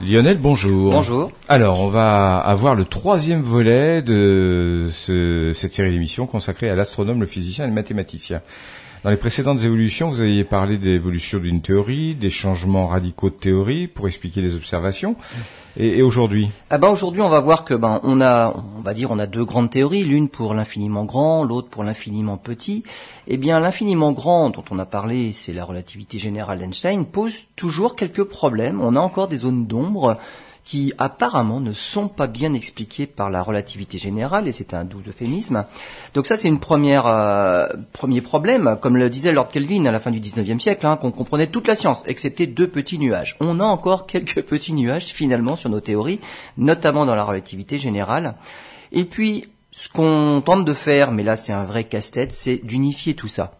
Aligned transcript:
Lionel, 0.00 0.38
bonjour. 0.38 0.92
Bonjour. 0.92 1.30
Alors, 1.48 1.80
on 1.80 1.88
va 1.88 2.38
avoir 2.38 2.74
le 2.74 2.84
troisième 2.84 3.42
volet 3.42 4.02
de 4.02 4.88
ce- 4.90 5.52
cette 5.54 5.72
série 5.72 5.92
d'émissions 5.92 6.26
consacrée 6.26 6.68
à 6.68 6.74
l'astronome, 6.74 7.20
le 7.20 7.26
physicien 7.26 7.64
et 7.64 7.68
le 7.68 7.74
mathématicien. 7.74 8.42
Dans 9.04 9.10
les 9.10 9.18
précédentes 9.18 9.62
évolutions, 9.62 10.08
vous 10.08 10.22
aviez 10.22 10.44
parlé 10.44 10.78
de 10.78 10.86
l'évolution 10.86 11.38
d'une 11.38 11.60
théorie, 11.60 12.14
des 12.14 12.30
changements 12.30 12.86
radicaux 12.86 13.28
de 13.28 13.34
théorie 13.34 13.86
pour 13.86 14.06
expliquer 14.06 14.40
les 14.40 14.54
observations. 14.56 15.14
Et, 15.76 15.98
et 15.98 16.02
aujourd'hui? 16.02 16.48
Ah 16.70 16.78
ben 16.78 16.88
aujourd'hui, 16.88 17.20
on 17.20 17.28
va 17.28 17.40
voir 17.40 17.66
que 17.66 17.74
ben 17.74 18.00
on 18.02 18.22
a, 18.22 18.54
on 18.78 18.80
va 18.80 18.94
dire, 18.94 19.10
on 19.10 19.18
a 19.18 19.26
deux 19.26 19.44
grandes 19.44 19.68
théories, 19.68 20.04
l'une 20.04 20.30
pour 20.30 20.54
l'infiniment 20.54 21.04
grand, 21.04 21.44
l'autre 21.44 21.68
pour 21.68 21.84
l'infiniment 21.84 22.38
petit. 22.38 22.82
Eh 23.26 23.36
bien, 23.36 23.60
l'infiniment 23.60 24.12
grand 24.12 24.48
dont 24.48 24.64
on 24.70 24.78
a 24.78 24.86
parlé, 24.86 25.32
c'est 25.32 25.52
la 25.52 25.66
relativité 25.66 26.18
générale 26.18 26.60
d'Einstein, 26.60 27.04
pose 27.04 27.44
toujours 27.56 27.96
quelques 27.96 28.24
problèmes. 28.24 28.80
On 28.80 28.96
a 28.96 29.00
encore 29.00 29.28
des 29.28 29.36
zones 29.36 29.66
d'ombre 29.66 30.16
qui 30.64 30.94
apparemment 30.96 31.60
ne 31.60 31.72
sont 31.72 32.08
pas 32.08 32.26
bien 32.26 32.54
expliquées 32.54 33.06
par 33.06 33.28
la 33.28 33.42
relativité 33.42 33.98
générale, 33.98 34.48
et 34.48 34.52
c'est 34.52 34.72
un 34.72 34.84
doux 34.84 35.02
euphémisme. 35.06 35.64
Donc 36.14 36.26
ça, 36.26 36.38
c'est 36.38 36.48
une 36.48 36.58
première 36.58 37.06
euh, 37.06 37.68
premier 37.92 38.22
problème, 38.22 38.78
comme 38.80 38.96
le 38.96 39.10
disait 39.10 39.32
Lord 39.32 39.48
Kelvin 39.48 39.84
à 39.84 39.92
la 39.92 40.00
fin 40.00 40.10
du 40.10 40.20
19e 40.20 40.58
siècle, 40.58 40.86
hein, 40.86 40.96
qu'on 40.96 41.10
comprenait 41.10 41.48
toute 41.48 41.68
la 41.68 41.74
science, 41.74 42.02
excepté 42.06 42.46
deux 42.46 42.68
petits 42.68 42.98
nuages. 42.98 43.36
On 43.40 43.60
a 43.60 43.64
encore 43.64 44.06
quelques 44.06 44.42
petits 44.42 44.72
nuages 44.72 45.04
finalement 45.04 45.56
sur 45.56 45.68
nos 45.68 45.80
théories, 45.80 46.20
notamment 46.56 47.04
dans 47.04 47.14
la 47.14 47.24
relativité 47.24 47.76
générale. 47.76 48.34
Et 48.90 49.04
puis, 49.04 49.48
ce 49.70 49.88
qu'on 49.90 50.40
tente 50.44 50.64
de 50.64 50.74
faire, 50.74 51.12
mais 51.12 51.24
là 51.24 51.36
c'est 51.36 51.52
un 51.52 51.64
vrai 51.64 51.84
casse-tête, 51.84 52.32
c'est 52.32 52.64
d'unifier 52.64 53.14
tout 53.14 53.28
ça. 53.28 53.58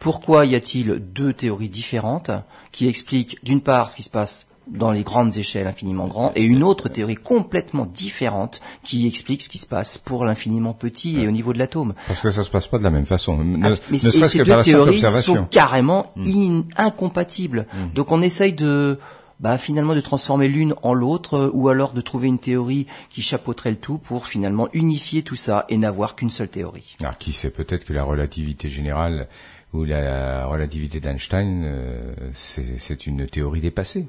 Pourquoi 0.00 0.46
y 0.46 0.54
a-t-il 0.54 0.94
deux 0.94 1.34
théories 1.34 1.68
différentes 1.68 2.30
qui 2.72 2.88
expliquent 2.88 3.38
d'une 3.44 3.60
part 3.60 3.90
ce 3.90 3.96
qui 3.96 4.02
se 4.02 4.10
passe 4.10 4.46
dans 4.70 4.90
les 4.92 5.02
grandes 5.02 5.36
échelles 5.36 5.66
infiniment 5.66 6.06
grands 6.06 6.32
et 6.36 6.42
une 6.44 6.62
autre 6.62 6.88
théorie 6.88 7.16
complètement 7.16 7.86
différente 7.86 8.60
qui 8.84 9.06
explique 9.06 9.42
ce 9.42 9.48
qui 9.48 9.58
se 9.58 9.66
passe 9.66 9.98
pour 9.98 10.24
l'infiniment 10.24 10.72
petit 10.74 11.20
et 11.20 11.26
au 11.26 11.30
niveau 11.32 11.52
de 11.52 11.58
l'atome. 11.58 11.94
Parce 12.06 12.20
que 12.20 12.30
ça 12.30 12.44
se 12.44 12.50
passe 12.50 12.66
pas 12.68 12.78
de 12.78 12.84
la 12.84 12.90
même 12.90 13.06
façon, 13.06 13.36
ne, 13.38 13.66
Ah, 13.66 13.70
ne 13.70 13.76
mais 13.90 13.98
serait-ce 13.98 14.24
et 14.24 14.28
ces 14.28 14.38
que 14.38 14.44
deux 14.44 14.62
théories 14.62 15.00
sont 15.22 15.44
carrément 15.44 16.12
in- 16.16 16.62
incompatibles. 16.76 17.66
Donc 17.94 18.12
on 18.12 18.22
essaye 18.22 18.52
de 18.52 18.98
bah, 19.40 19.56
finalement 19.56 19.94
de 19.94 20.00
transformer 20.02 20.48
l'une 20.48 20.74
en 20.82 20.92
l'autre 20.92 21.34
euh, 21.34 21.50
ou 21.54 21.68
alors 21.70 21.92
de 21.94 22.02
trouver 22.02 22.28
une 22.28 22.38
théorie 22.38 22.86
qui 23.08 23.22
chapeauterait 23.22 23.70
le 23.70 23.76
tout 23.78 23.96
pour 23.96 24.26
finalement 24.26 24.68
unifier 24.74 25.22
tout 25.22 25.34
ça 25.36 25.64
et 25.70 25.78
n'avoir 25.78 26.14
qu'une 26.14 26.28
seule 26.28 26.48
théorie. 26.48 26.94
Alors 27.00 27.16
qui 27.16 27.32
sait 27.32 27.48
peut-être 27.50 27.84
que 27.86 27.94
la 27.94 28.04
relativité 28.04 28.68
générale 28.68 29.28
ou 29.72 29.84
la 29.84 30.44
relativité 30.46 31.00
d'Einstein, 31.00 31.62
euh, 31.64 32.12
c'est 32.34 33.06
une 33.06 33.26
théorie 33.28 33.60
dépassée. 33.60 34.08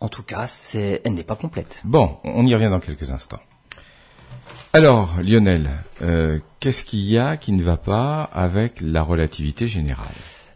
En 0.00 0.08
tout 0.08 0.22
cas, 0.22 0.46
c'est, 0.46 1.00
elle 1.04 1.14
n'est 1.14 1.24
pas 1.24 1.36
complète. 1.36 1.80
Bon, 1.84 2.18
on 2.24 2.46
y 2.46 2.54
revient 2.54 2.68
dans 2.70 2.80
quelques 2.80 3.10
instants. 3.10 3.40
Alors, 4.72 5.14
Lionel, 5.22 5.70
euh, 6.02 6.38
qu'est-ce 6.60 6.84
qu'il 6.84 7.00
y 7.00 7.16
a 7.18 7.38
qui 7.38 7.52
ne 7.52 7.64
va 7.64 7.78
pas 7.78 8.22
avec 8.24 8.80
la 8.82 9.02
relativité 9.02 9.66
générale? 9.66 10.06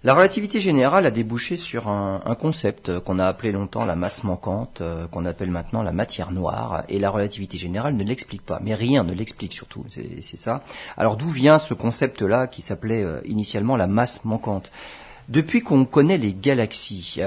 La 0.03 0.15
relativité 0.15 0.61
générale 0.61 1.05
a 1.07 1.11
débouché 1.11 1.57
sur 1.57 1.89
un, 1.89 2.23
un 2.25 2.35
concept 2.35 3.01
qu'on 3.01 3.19
a 3.19 3.27
appelé 3.27 3.53
longtemps 3.53 3.85
la 3.85 3.97
masse 3.97 4.25
manquante, 4.25 4.81
euh, 4.81 5.07
qu'on 5.07 5.25
appelle 5.25 5.51
maintenant 5.51 5.83
la 5.83 5.93
matière 5.93 6.33
noire, 6.33 6.85
et 6.89 6.99
la 6.99 7.11
relativité 7.11 7.59
générale 7.59 7.95
ne 7.97 8.05
l'explique 8.05 8.43
pas, 8.43 8.61
mais 8.63 8.75
rien 8.75 9.05
ne 9.05 9.13
l'explique 9.13 9.53
surtout, 9.53 9.85
c'est 9.89 10.37
ça. 10.39 10.63
Alors 10.97 11.17
d'où 11.17 11.29
vient 11.29 11.59
ce 11.59 11.75
concept-là 11.75 12.47
qui 12.47 12.63
s'appelait 12.63 13.03
euh, 13.03 13.21
initialement 13.27 13.77
la 13.77 13.87
masse 13.87 14.25
manquante? 14.25 14.71
Depuis 15.29 15.61
qu'on 15.61 15.85
connaît 15.85 16.19
les 16.19 16.35
galaxies, 16.35 17.21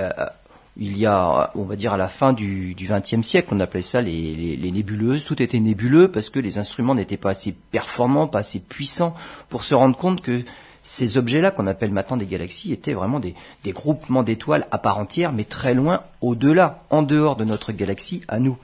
il 0.77 0.97
y 0.97 1.05
a, 1.05 1.51
on 1.55 1.63
va 1.63 1.75
dire 1.75 1.93
à 1.93 1.97
la 1.97 2.07
fin 2.07 2.33
du 2.33 2.75
XXe 2.79 3.21
siècle, 3.21 3.49
on 3.51 3.59
appelait 3.59 3.83
ça 3.83 4.01
les, 4.01 4.71
nébuleuses. 4.71 5.23
Tout 5.23 5.41
était 5.41 5.59
nébuleux 5.59 6.09
parce 6.09 6.29
que 6.29 6.39
les 6.39 6.57
instruments 6.57 6.95
n'étaient 6.95 7.17
pas 7.17 7.31
assez 7.31 7.55
performants, 7.71 8.27
pas 8.27 8.39
assez 8.39 8.59
puissants 8.59 9.15
pour 9.49 9.63
se 9.63 9.75
rendre 9.75 9.95
compte 9.95 10.21
que 10.21 10.43
ces 10.81 11.17
objets-là, 11.17 11.51
qu'on 11.51 11.67
appelle 11.67 11.91
maintenant 11.91 12.17
des 12.17 12.25
galaxies, 12.25 12.73
étaient 12.73 12.93
vraiment 12.93 13.19
des, 13.19 13.35
groupements 13.67 14.23
d'étoiles 14.23 14.67
à 14.71 14.79
part 14.79 14.97
entière, 14.97 15.31
mais 15.31 15.43
très 15.43 15.73
loin 15.75 16.01
au-delà, 16.21 16.83
en 16.89 17.03
dehors 17.03 17.35
de 17.35 17.45
notre 17.45 17.71
galaxie 17.71 18.23
à 18.27 18.39
nous. 18.39 18.57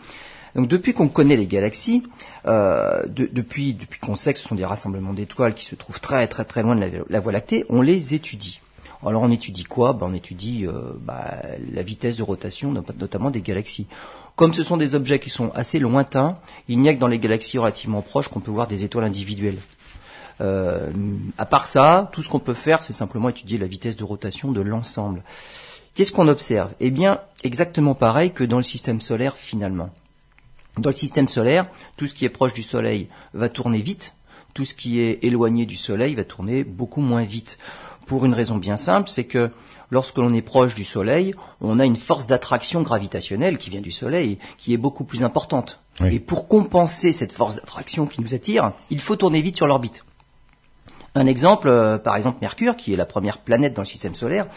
Donc 0.55 0.67
depuis 0.67 0.93
qu'on 0.93 1.09
connaît 1.09 1.37
les 1.37 1.45
galaxies, 1.45 2.03
euh, 2.47 3.05
de- 3.05 3.29
depuis, 3.31 3.77
qu'on 4.01 4.15
sait 4.15 4.33
que 4.33 4.39
ce 4.39 4.47
sont 4.47 4.55
des 4.55 4.65
rassemblements 4.65 5.13
d'étoiles 5.13 5.53
qui 5.53 5.63
se 5.63 5.75
trouvent 5.75 6.01
très 6.01 6.27
très 6.27 6.43
très 6.43 6.63
loin 6.63 6.75
de 6.75 7.05
la 7.07 7.19
Voie 7.19 7.31
lactée, 7.31 7.65
on 7.69 7.83
les 7.83 8.15
étudie. 8.15 8.59
Alors 9.05 9.21
on 9.23 9.31
étudie 9.31 9.63
quoi? 9.63 9.93
Ben, 9.93 10.07
On 10.09 10.13
étudie 10.13 10.65
euh, 10.67 10.91
bah, 11.01 11.37
la 11.71 11.83
vitesse 11.83 12.17
de 12.17 12.23
rotation, 12.23 12.71
not- 12.71 12.83
notamment 12.99 13.31
des 13.31 13.41
galaxies. 13.41 13.87
Comme 14.35 14.53
ce 14.53 14.63
sont 14.63 14.77
des 14.77 14.95
objets 14.95 15.19
qui 15.19 15.29
sont 15.29 15.51
assez 15.53 15.79
lointains, 15.79 16.37
il 16.67 16.79
n'y 16.79 16.89
a 16.89 16.93
que 16.93 16.99
dans 16.99 17.07
les 17.07 17.19
galaxies 17.19 17.57
relativement 17.57 18.01
proches 18.01 18.27
qu'on 18.29 18.39
peut 18.39 18.51
voir 18.51 18.67
des 18.67 18.83
étoiles 18.83 19.05
individuelles. 19.05 19.57
Euh, 20.41 20.89
à 21.37 21.45
part 21.45 21.67
ça, 21.67 22.09
tout 22.13 22.23
ce 22.23 22.29
qu'on 22.29 22.39
peut 22.39 22.53
faire, 22.53 22.81
c'est 22.81 22.93
simplement 22.93 23.27
étudier 23.29 23.57
la 23.57 23.67
vitesse 23.67 23.97
de 23.97 24.03
rotation 24.05 24.51
de 24.51 24.61
l'ensemble. 24.61 25.23
Qu'est-ce 25.95 26.13
qu'on 26.13 26.29
observe? 26.29 26.71
Eh 26.79 26.91
bien, 26.91 27.19
exactement 27.43 27.93
pareil 27.95 28.31
que 28.31 28.45
dans 28.45 28.57
le 28.57 28.63
système 28.63 29.01
solaire 29.01 29.35
finalement. 29.35 29.89
Dans 30.77 30.91
le 30.91 30.95
système 30.95 31.27
solaire, 31.27 31.65
tout 31.97 32.07
ce 32.07 32.13
qui 32.13 32.23
est 32.23 32.29
proche 32.29 32.53
du 32.53 32.63
Soleil 32.63 33.09
va 33.33 33.49
tourner 33.49 33.81
vite, 33.81 34.13
tout 34.53 34.63
ce 34.63 34.75
qui 34.75 34.99
est 35.01 35.19
éloigné 35.25 35.65
du 35.65 35.75
Soleil 35.75 36.15
va 36.15 36.23
tourner 36.23 36.63
beaucoup 36.63 37.01
moins 37.01 37.23
vite. 37.23 37.57
Pour 38.09 38.25
une 38.25 38.33
raison 38.33 38.57
bien 38.57 38.75
simple, 38.75 39.07
c'est 39.07 39.25
que 39.25 39.51
lorsque 39.91 40.17
l'on 40.17 40.33
est 40.33 40.41
proche 40.41 40.73
du 40.73 40.83
Soleil, 40.83 41.35
on 41.61 41.79
a 41.79 41.85
une 41.85 41.95
force 41.95 42.25
d'attraction 42.25 42.81
gravitationnelle 42.81 43.59
qui 43.59 43.69
vient 43.69 43.81
du 43.81 43.91
Soleil, 43.91 44.39
qui 44.57 44.73
est 44.73 44.77
beaucoup 44.77 45.03
plus 45.03 45.23
importante. 45.23 45.79
Oui. 46.01 46.15
Et 46.15 46.19
pour 46.19 46.47
compenser 46.47 47.13
cette 47.13 47.31
force 47.31 47.57
d'attraction 47.57 48.07
qui 48.07 48.21
nous 48.21 48.33
attire, 48.33 48.73
il 48.89 48.99
faut 48.99 49.15
tourner 49.15 49.43
vite 49.43 49.57
sur 49.57 49.67
l'orbite. 49.67 50.05
Un 51.13 51.27
exemple, 51.27 51.67
euh, 51.67 51.99
par 51.99 52.15
exemple 52.15 52.39
Mercure, 52.41 52.75
qui 52.75 52.93
est 52.93 52.97
la 52.97 53.05
première 53.05 53.37
planète 53.37 53.75
dans 53.75 53.83
le 53.83 53.87
système 53.87 54.15
solaire, 54.15 54.47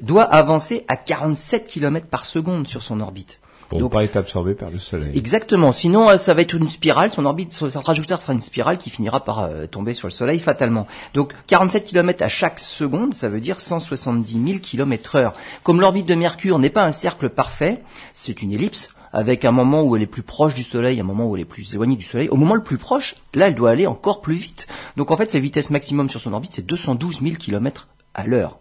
doit 0.00 0.22
avancer 0.22 0.84
à 0.86 0.96
47 0.96 1.66
km 1.66 2.06
par 2.06 2.26
seconde 2.26 2.68
sur 2.68 2.84
son 2.84 3.00
orbite. 3.00 3.37
Pour 3.68 3.80
Donc, 3.80 3.92
ne 3.92 3.96
pas 3.98 4.04
être 4.04 4.16
absorbé 4.16 4.54
par 4.54 4.70
le 4.70 4.78
soleil. 4.78 5.10
Exactement. 5.14 5.72
Sinon, 5.72 6.08
euh, 6.08 6.16
ça 6.16 6.32
va 6.32 6.40
être 6.40 6.54
une 6.54 6.70
spirale. 6.70 7.12
Son 7.12 7.26
orbite, 7.26 7.52
son 7.52 7.68
sa 7.68 7.80
trajectoire 7.80 8.22
sera 8.22 8.32
une 8.32 8.40
spirale 8.40 8.78
qui 8.78 8.88
finira 8.88 9.22
par 9.22 9.40
euh, 9.40 9.66
tomber 9.66 9.92
sur 9.92 10.08
le 10.08 10.12
Soleil 10.12 10.38
fatalement. 10.38 10.86
Donc, 11.12 11.34
47 11.48 11.84
km 11.84 12.22
à 12.22 12.28
chaque 12.28 12.60
seconde, 12.60 13.12
ça 13.12 13.28
veut 13.28 13.40
dire 13.40 13.60
170 13.60 14.32
000 14.46 14.58
km 14.60 15.16
heure. 15.16 15.34
Comme 15.64 15.82
l'orbite 15.82 16.06
de 16.06 16.14
Mercure 16.14 16.58
n'est 16.58 16.70
pas 16.70 16.84
un 16.84 16.92
cercle 16.92 17.28
parfait, 17.28 17.82
c'est 18.14 18.40
une 18.40 18.52
ellipse 18.52 18.90
avec 19.12 19.44
un 19.44 19.52
moment 19.52 19.82
où 19.82 19.96
elle 19.96 20.02
est 20.02 20.06
plus 20.06 20.22
proche 20.22 20.54
du 20.54 20.62
Soleil, 20.62 21.00
un 21.00 21.04
moment 21.04 21.26
où 21.26 21.36
elle 21.36 21.42
est 21.42 21.46
plus 21.46 21.74
éloignée 21.74 21.96
du 21.96 22.04
Soleil. 22.04 22.28
Au 22.30 22.36
moment 22.36 22.54
le 22.54 22.62
plus 22.62 22.78
proche, 22.78 23.16
là, 23.34 23.48
elle 23.48 23.54
doit 23.54 23.70
aller 23.70 23.86
encore 23.86 24.22
plus 24.22 24.36
vite. 24.36 24.66
Donc, 24.96 25.10
en 25.10 25.16
fait, 25.16 25.30
sa 25.30 25.38
vitesse 25.38 25.68
maximum 25.70 26.08
sur 26.08 26.20
son 26.20 26.32
orbite, 26.32 26.54
c'est 26.54 26.66
212 26.66 27.20
000 27.22 27.36
km 27.36 27.88
à 28.14 28.26
l'heure. 28.26 28.58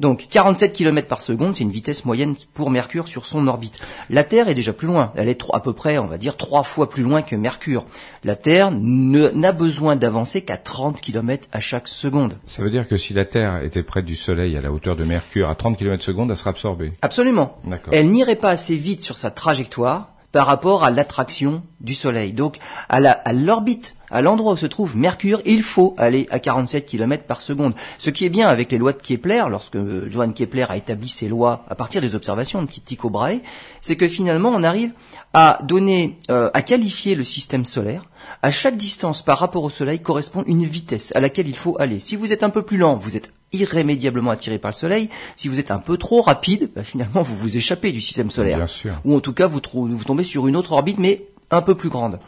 Donc 0.00 0.26
47 0.30 0.72
km 0.72 1.08
par 1.08 1.22
seconde, 1.22 1.54
c'est 1.54 1.62
une 1.62 1.70
vitesse 1.70 2.04
moyenne 2.04 2.34
pour 2.54 2.70
Mercure 2.70 3.08
sur 3.08 3.26
son 3.26 3.46
orbite. 3.46 3.78
La 4.10 4.24
Terre 4.24 4.48
est 4.48 4.54
déjà 4.54 4.72
plus 4.72 4.86
loin. 4.86 5.12
Elle 5.16 5.28
est 5.28 5.42
à 5.52 5.60
peu 5.60 5.72
près, 5.72 5.98
on 5.98 6.06
va 6.06 6.18
dire, 6.18 6.36
trois 6.36 6.62
fois 6.62 6.88
plus 6.88 7.02
loin 7.02 7.22
que 7.22 7.36
Mercure. 7.36 7.84
La 8.24 8.36
Terre 8.36 8.70
n'a 8.72 9.52
besoin 9.52 9.96
d'avancer 9.96 10.42
qu'à 10.42 10.56
30 10.56 11.00
km 11.00 11.48
à 11.52 11.60
chaque 11.60 11.88
seconde. 11.88 12.38
Ça 12.46 12.62
veut 12.62 12.70
dire 12.70 12.88
que 12.88 12.96
si 12.96 13.14
la 13.14 13.24
Terre 13.24 13.62
était 13.62 13.82
près 13.82 14.02
du 14.02 14.16
Soleil 14.16 14.56
à 14.56 14.60
la 14.60 14.72
hauteur 14.72 14.96
de 14.96 15.04
Mercure 15.04 15.48
à 15.48 15.54
30 15.54 15.76
km 15.76 16.02
seconde, 16.02 16.30
elle 16.30 16.36
serait 16.36 16.50
absorbée. 16.50 16.92
Absolument. 17.02 17.58
Elle 17.90 18.10
n'irait 18.10 18.36
pas 18.36 18.50
assez 18.50 18.76
vite 18.76 19.02
sur 19.02 19.16
sa 19.16 19.30
trajectoire 19.30 20.08
par 20.30 20.46
rapport 20.46 20.82
à 20.82 20.90
l'attraction 20.90 21.62
du 21.80 21.94
Soleil. 21.94 22.32
Donc, 22.32 22.58
à 22.88 23.32
l'orbite, 23.32 23.94
à 24.12 24.20
l'endroit 24.20 24.52
où 24.52 24.56
se 24.56 24.66
trouve 24.66 24.96
Mercure, 24.96 25.40
il 25.44 25.62
faut 25.62 25.94
aller 25.98 26.26
à 26.30 26.38
47 26.38 26.86
km 26.86 27.24
par 27.24 27.40
seconde. 27.40 27.74
Ce 27.98 28.10
qui 28.10 28.24
est 28.24 28.28
bien 28.28 28.46
avec 28.46 28.70
les 28.70 28.78
lois 28.78 28.92
de 28.92 29.00
Kepler, 29.00 29.44
lorsque 29.50 29.76
euh, 29.76 30.08
Johann 30.10 30.34
Kepler 30.34 30.66
a 30.68 30.76
établi 30.76 31.08
ses 31.08 31.28
lois 31.28 31.64
à 31.68 31.74
partir 31.74 32.00
des 32.00 32.14
observations 32.14 32.62
de 32.62 32.68
Tycho 32.68 33.10
Brahe, 33.10 33.40
c'est 33.80 33.96
que 33.96 34.06
finalement 34.06 34.50
on 34.50 34.62
arrive 34.62 34.92
à 35.34 35.58
donner, 35.62 36.18
euh, 36.30 36.50
à 36.52 36.62
qualifier 36.62 37.14
le 37.14 37.24
système 37.24 37.64
solaire. 37.64 38.04
À 38.42 38.50
chaque 38.50 38.76
distance 38.76 39.22
par 39.22 39.38
rapport 39.38 39.64
au 39.64 39.70
Soleil 39.70 40.00
correspond 40.00 40.44
une 40.46 40.64
vitesse 40.64 41.12
à 41.16 41.20
laquelle 41.20 41.48
il 41.48 41.56
faut 41.56 41.76
aller. 41.80 41.98
Si 41.98 42.16
vous 42.16 42.32
êtes 42.32 42.42
un 42.42 42.50
peu 42.50 42.62
plus 42.62 42.76
lent, 42.76 42.96
vous 42.96 43.16
êtes 43.16 43.32
irrémédiablement 43.52 44.30
attiré 44.30 44.58
par 44.58 44.70
le 44.70 44.74
Soleil. 44.74 45.08
Si 45.36 45.48
vous 45.48 45.58
êtes 45.58 45.70
un 45.70 45.78
peu 45.78 45.96
trop 45.96 46.20
rapide, 46.20 46.70
bah, 46.74 46.82
finalement 46.82 47.22
vous 47.22 47.34
vous 47.34 47.56
échappez 47.56 47.92
du 47.92 48.00
système 48.00 48.30
solaire. 48.30 48.58
Bien 48.58 48.66
sûr. 48.66 48.92
Ou 49.04 49.16
en 49.16 49.20
tout 49.20 49.32
cas 49.32 49.46
vous, 49.46 49.60
vous 49.72 50.04
tombez 50.04 50.24
sur 50.24 50.46
une 50.46 50.56
autre 50.56 50.72
orbite, 50.72 50.98
mais 50.98 51.26
un 51.52 51.62
peu 51.62 51.74
plus 51.74 51.90
grande. 51.90 52.18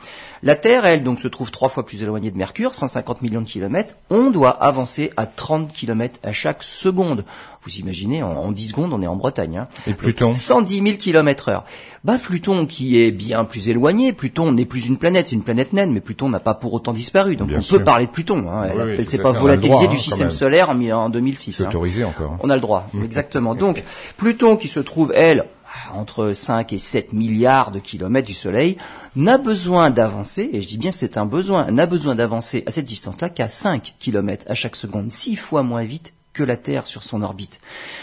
La 0.43 0.55
Terre, 0.55 0.85
elle, 0.85 1.03
donc, 1.03 1.19
se 1.21 1.29
trouve 1.29 1.51
trois 1.51 1.71
fois 1.71 1.87
plus 1.87 2.03
éloignée 2.03 2.31
de 2.31 2.37
Mercure, 2.37 2.75
150 2.75 3.23
millions 3.23 3.41
de 3.41 3.47
kilomètres. 3.47 3.95
On 4.11 4.31
doit 4.31 4.51
avancer 4.51 5.11
à 5.17 5.25
30 5.25 5.73
kilomètres 5.73 6.21
à 6.23 6.33
chaque 6.33 6.63
seconde. 6.63 7.25
Vous 7.63 7.77
imaginez, 7.77 8.23
en, 8.23 8.33
en 8.33 8.53
10 8.53 8.69
secondes, 8.69 8.93
on 8.93 9.01
est 9.01 9.07
en 9.07 9.17
Bretagne. 9.17 9.57
Hein. 9.57 9.69
Et 9.87 9.95
Pluton 9.95 10.35
110 10.35 10.83
000 10.83 10.97
kilomètres 10.99 11.49
heure. 11.49 11.65
Bah, 12.05 12.19
Pluton, 12.23 12.67
qui 12.67 13.01
est 13.01 13.11
bien 13.11 13.47
plus 13.47 13.71
éloigné, 13.71 14.13
Pluton 14.13 14.53
n'est 14.53 14.67
plus 14.67 14.87
une 14.87 14.99
planète, 14.99 15.29
c'est 15.29 15.37
une 15.37 15.43
planète 15.43 15.73
naine, 15.73 15.91
mais 15.91 16.01
Pluton 16.01 16.29
n'a 16.29 16.41
pas 16.41 16.53
pour 16.53 16.75
autant 16.75 16.93
disparu. 16.93 17.37
Donc 17.37 17.49
Bien 17.49 17.59
on 17.59 17.63
sûr. 17.63 17.79
peut 17.79 17.85
parler 17.85 18.05
de 18.05 18.11
Pluton. 18.11 18.45
Hein. 18.51 18.65
Elle, 18.69 18.77
Oui, 18.77 18.95
oui, 18.99 19.09
s'est 19.09 19.17
pas 19.17 19.33
volatilisée 19.33 19.87
hein, 19.87 19.91
du 19.91 19.99
système 19.99 20.31
solaire 20.31 20.69
en, 20.69 20.79
en 20.91 21.09
2006. 21.09 21.53
C'est 21.53 21.67
autorisé 21.67 22.05
encore. 22.05 22.37
On 22.41 22.51
a 22.51 22.55
le 22.55 22.61
droit, 22.61 22.87
exactement. 23.03 23.55
Donc, 23.55 23.83
Pluton 24.19 24.57
qui 24.57 24.69
se 24.69 24.81
trouve, 24.81 25.11
elle, 25.15 25.47
entre 25.93 26.33
5 26.33 26.73
et 26.73 26.79
7 26.79 27.13
milliards 27.13 27.71
de 27.71 27.79
kilomètres 27.79 28.27
du 28.27 28.35
Soleil, 28.35 28.77
n'a 29.17 29.39
besoin 29.39 29.91
d'avancer, 29.91 30.51
et 30.53 30.61
je 30.61 30.69
dis 30.69 30.79
bien 30.79 30.91
c'est 30.91 31.17
un 31.17 31.27
besoin, 31.27 31.71
n'a 31.71 31.87
besoin 31.87 32.15
d'avancer 32.15 32.65
à 32.67 32.71
cette 32.71 32.87
distance-là 32.87 33.29
qu'à 33.29 33.49
5 33.49 33.95
kilomètres 33.99 34.45
à 34.49 34.55
chaque 34.55 34.77
seconde, 34.77 35.11
6 35.11 35.37
fois 35.37 35.63
moins 35.63 35.85
vite 35.85 36.15
que 36.33 36.43
la 36.43 36.57
Terre 36.57 36.87
sur 36.87 37.03
son 37.03 37.23
orbite. 37.23 37.61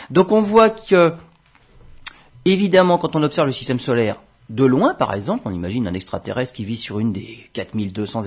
Donc 0.10 0.32
on 0.32 0.42
voit 0.42 0.70
que, 0.70 1.14
évidemment, 2.46 2.98
quand 2.98 3.16
on 3.16 3.24
observe 3.24 3.48
le 3.48 3.54
système 3.54 3.80
solaire, 3.80 4.22
de 4.50 4.66
loin, 4.66 4.94
par 4.94 5.14
exemple, 5.14 5.44
on 5.46 5.54
imagine 5.54 5.88
un 5.88 5.94
extraterrestre 5.94 6.54
qui 6.54 6.66
vit 6.66 6.76
sur 6.76 7.00
une 7.00 7.14
des 7.14 7.50
4200 7.54 8.24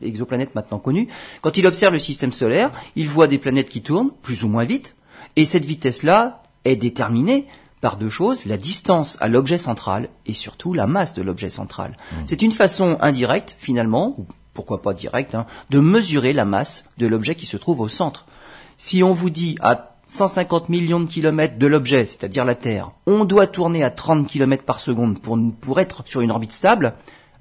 exoplanètes 0.00 0.54
maintenant 0.54 0.78
connues. 0.78 1.08
Quand 1.40 1.56
il 1.56 1.66
observe 1.66 1.92
le 1.92 1.98
système 1.98 2.32
solaire, 2.32 2.70
il 2.94 3.08
voit 3.08 3.26
des 3.26 3.38
planètes 3.38 3.68
qui 3.68 3.82
tournent 3.82 4.12
plus 4.22 4.44
ou 4.44 4.48
moins 4.48 4.64
vite, 4.64 4.94
et 5.34 5.44
cette 5.44 5.64
vitesse-là 5.64 6.42
est 6.64 6.76
déterminée 6.76 7.46
par 7.86 7.98
deux 7.98 8.10
choses, 8.10 8.44
la 8.46 8.56
distance 8.56 9.16
à 9.20 9.28
l'objet 9.28 9.58
central 9.58 10.08
et 10.26 10.34
surtout 10.34 10.74
la 10.74 10.88
masse 10.88 11.14
de 11.14 11.22
l'objet 11.22 11.50
central. 11.50 11.92
Mmh. 11.92 12.16
C'est 12.24 12.42
une 12.42 12.50
façon 12.50 12.98
indirecte, 13.00 13.54
finalement, 13.60 14.16
ou 14.18 14.26
pourquoi 14.54 14.82
pas 14.82 14.92
directe, 14.92 15.36
hein, 15.36 15.46
de 15.70 15.78
mesurer 15.78 16.32
la 16.32 16.44
masse 16.44 16.90
de 16.98 17.06
l'objet 17.06 17.36
qui 17.36 17.46
se 17.46 17.56
trouve 17.56 17.78
au 17.78 17.86
centre. 17.86 18.26
Si 18.76 19.04
on 19.04 19.12
vous 19.12 19.30
dit 19.30 19.56
à 19.60 19.94
150 20.08 20.68
millions 20.68 20.98
de 20.98 21.06
kilomètres 21.08 21.58
de 21.58 21.66
l'objet, 21.68 22.06
c'est-à-dire 22.06 22.44
la 22.44 22.56
Terre, 22.56 22.90
on 23.06 23.24
doit 23.24 23.46
tourner 23.46 23.84
à 23.84 23.90
30 23.90 24.26
kilomètres 24.26 24.64
par 24.64 24.80
seconde 24.80 25.20
pour, 25.20 25.38
pour 25.60 25.78
être 25.78 26.02
sur 26.06 26.22
une 26.22 26.32
orbite 26.32 26.54
stable, 26.54 26.94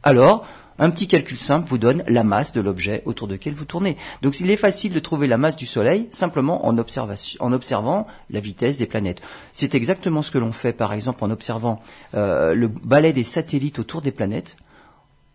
alors 0.04 0.46
un 0.77 0.89
petit 0.89 1.07
calcul 1.07 1.38
simple 1.38 1.69
vous 1.69 1.77
donne 1.77 2.04
la 2.07 2.24
masse 2.24 2.54
de 2.54 2.62
l'objet 2.62 3.01
autour 3.06 3.27
de 3.27 3.33
lequel 3.33 3.54
vous 3.54 3.66
tournez. 3.66 3.98
Donc 4.22 4.39
il 4.39 4.50
est 4.50 4.57
facile 4.57 4.94
de 4.94 5.00
trouver 5.00 5.27
la 5.27 5.38
masse 5.38 5.57
du 5.57 5.66
Soleil 5.66 6.07
simplement 6.12 6.68
en, 6.68 6.75
en 6.75 7.54
observant 7.54 8.07
la 8.30 8.39
vitesse 8.39 8.77
des 8.77 8.86
planètes. 8.86 9.22
C'est 9.54 9.75
exactement 9.75 10.22
ce 10.22 10.31
que 10.31 10.38
l'on 10.38 10.51
fait 10.51 10.74
par 10.74 10.94
exemple 10.94 11.24
en 11.24 11.31
observant 11.31 11.81
euh, 12.13 12.54
le 12.54 12.68
balai 12.68 13.13
des 13.13 13.24
satellites 13.24 13.80
autour 13.80 14.01
des 14.01 14.12
planètes. 14.12 14.57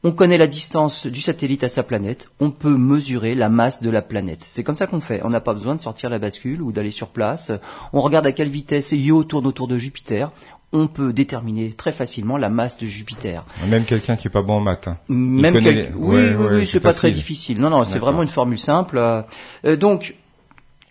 On 0.02 0.12
connaît 0.12 0.38
la 0.38 0.46
distance 0.46 1.06
du 1.06 1.20
satellite 1.20 1.62
à 1.62 1.68
sa 1.68 1.82
planète, 1.82 2.30
on 2.40 2.50
peut 2.50 2.74
mesurer 2.74 3.34
la 3.34 3.50
masse 3.50 3.82
de 3.82 3.90
la 3.90 4.00
planète. 4.00 4.42
C'est 4.42 4.64
comme 4.64 4.74
ça 4.74 4.86
qu'on 4.86 5.02
fait. 5.02 5.20
On 5.24 5.28
n'a 5.28 5.42
pas 5.42 5.52
besoin 5.52 5.74
de 5.74 5.82
sortir 5.82 6.08
la 6.08 6.18
bascule 6.18 6.62
ou 6.62 6.72
d'aller 6.72 6.90
sur 6.90 7.08
place. 7.08 7.52
On 7.92 8.00
regarde 8.00 8.26
à 8.26 8.32
quelle 8.32 8.48
vitesse 8.48 8.92
Io 8.92 9.24
tourne 9.24 9.46
autour 9.46 9.68
de 9.68 9.76
Jupiter. 9.76 10.32
On 10.72 10.86
peut 10.86 11.12
déterminer 11.12 11.72
très 11.72 11.90
facilement 11.92 12.36
la 12.36 12.48
masse 12.48 12.78
de 12.78 12.86
Jupiter. 12.86 13.44
Même 13.66 13.84
quelqu'un 13.84 14.16
qui 14.16 14.28
est 14.28 14.30
pas 14.30 14.42
bon 14.42 14.54
en 14.54 14.60
maths. 14.60 14.86
Hein. 14.86 14.98
Même 15.08 15.56
oui, 15.56 15.92
oui, 15.96 16.46
oui, 16.50 16.66
c'est 16.66 16.78
pas 16.78 16.92
très 16.92 17.10
difficile. 17.10 17.58
Non, 17.60 17.70
non, 17.70 17.84
c'est 17.84 17.98
vraiment 17.98 18.22
une 18.22 18.28
formule 18.28 18.58
simple. 18.58 18.98
Euh, 18.98 19.76
donc, 19.76 20.14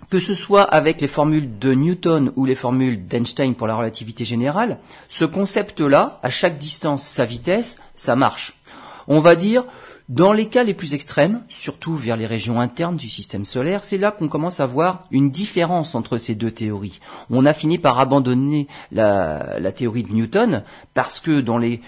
que 0.10 0.20
ce 0.20 0.34
soit 0.34 0.64
avec 0.64 1.02
les 1.02 1.08
formules 1.08 1.60
de 1.60 1.74
Newton 1.74 2.32
ou 2.36 2.46
les 2.46 2.56
formules 2.56 3.06
d'Einstein 3.06 3.54
pour 3.54 3.68
la 3.68 3.76
relativité 3.76 4.26
générale, 4.26 4.80
ce 5.08 5.24
concept-là, 5.24 6.20
à 6.24 6.30
chaque 6.30 6.58
distance, 6.58 7.04
sa 7.04 7.26
vitesse, 7.26 7.80
ça 7.96 8.16
marche. 8.16 8.56
On 9.08 9.20
va 9.20 9.36
dire, 9.36 9.64
dans 10.10 10.34
les 10.34 10.48
cas 10.48 10.64
les 10.64 10.74
plus 10.74 10.96
extrêmes, 10.96 11.44
surtout 11.50 11.96
vers 11.96 12.18
les 12.18 12.26
régions 12.26 12.60
internes 12.60 12.96
du 12.96 13.08
système 13.08 13.46
solaire, 13.46 13.84
c'est 13.84 14.00
là 14.00 14.10
qu'on 14.10 14.28
commence 14.28 14.60
à 14.60 14.66
voir 14.66 15.02
une 15.12 15.30
différence 15.30 15.94
entre 15.94 16.18
ces 16.18 16.34
deux 16.34 16.50
théories. 16.50 17.00
On 17.30 17.46
a 17.46 17.54
fini 17.54 17.78
par 17.78 18.00
abandonner 18.00 18.68
la, 18.92 19.72
théorie 19.72 20.02
de 20.02 20.12
Newton 20.12 20.64
parce 20.96 21.20
que 21.20 21.42
dans 21.42 21.60
les, 21.60 21.80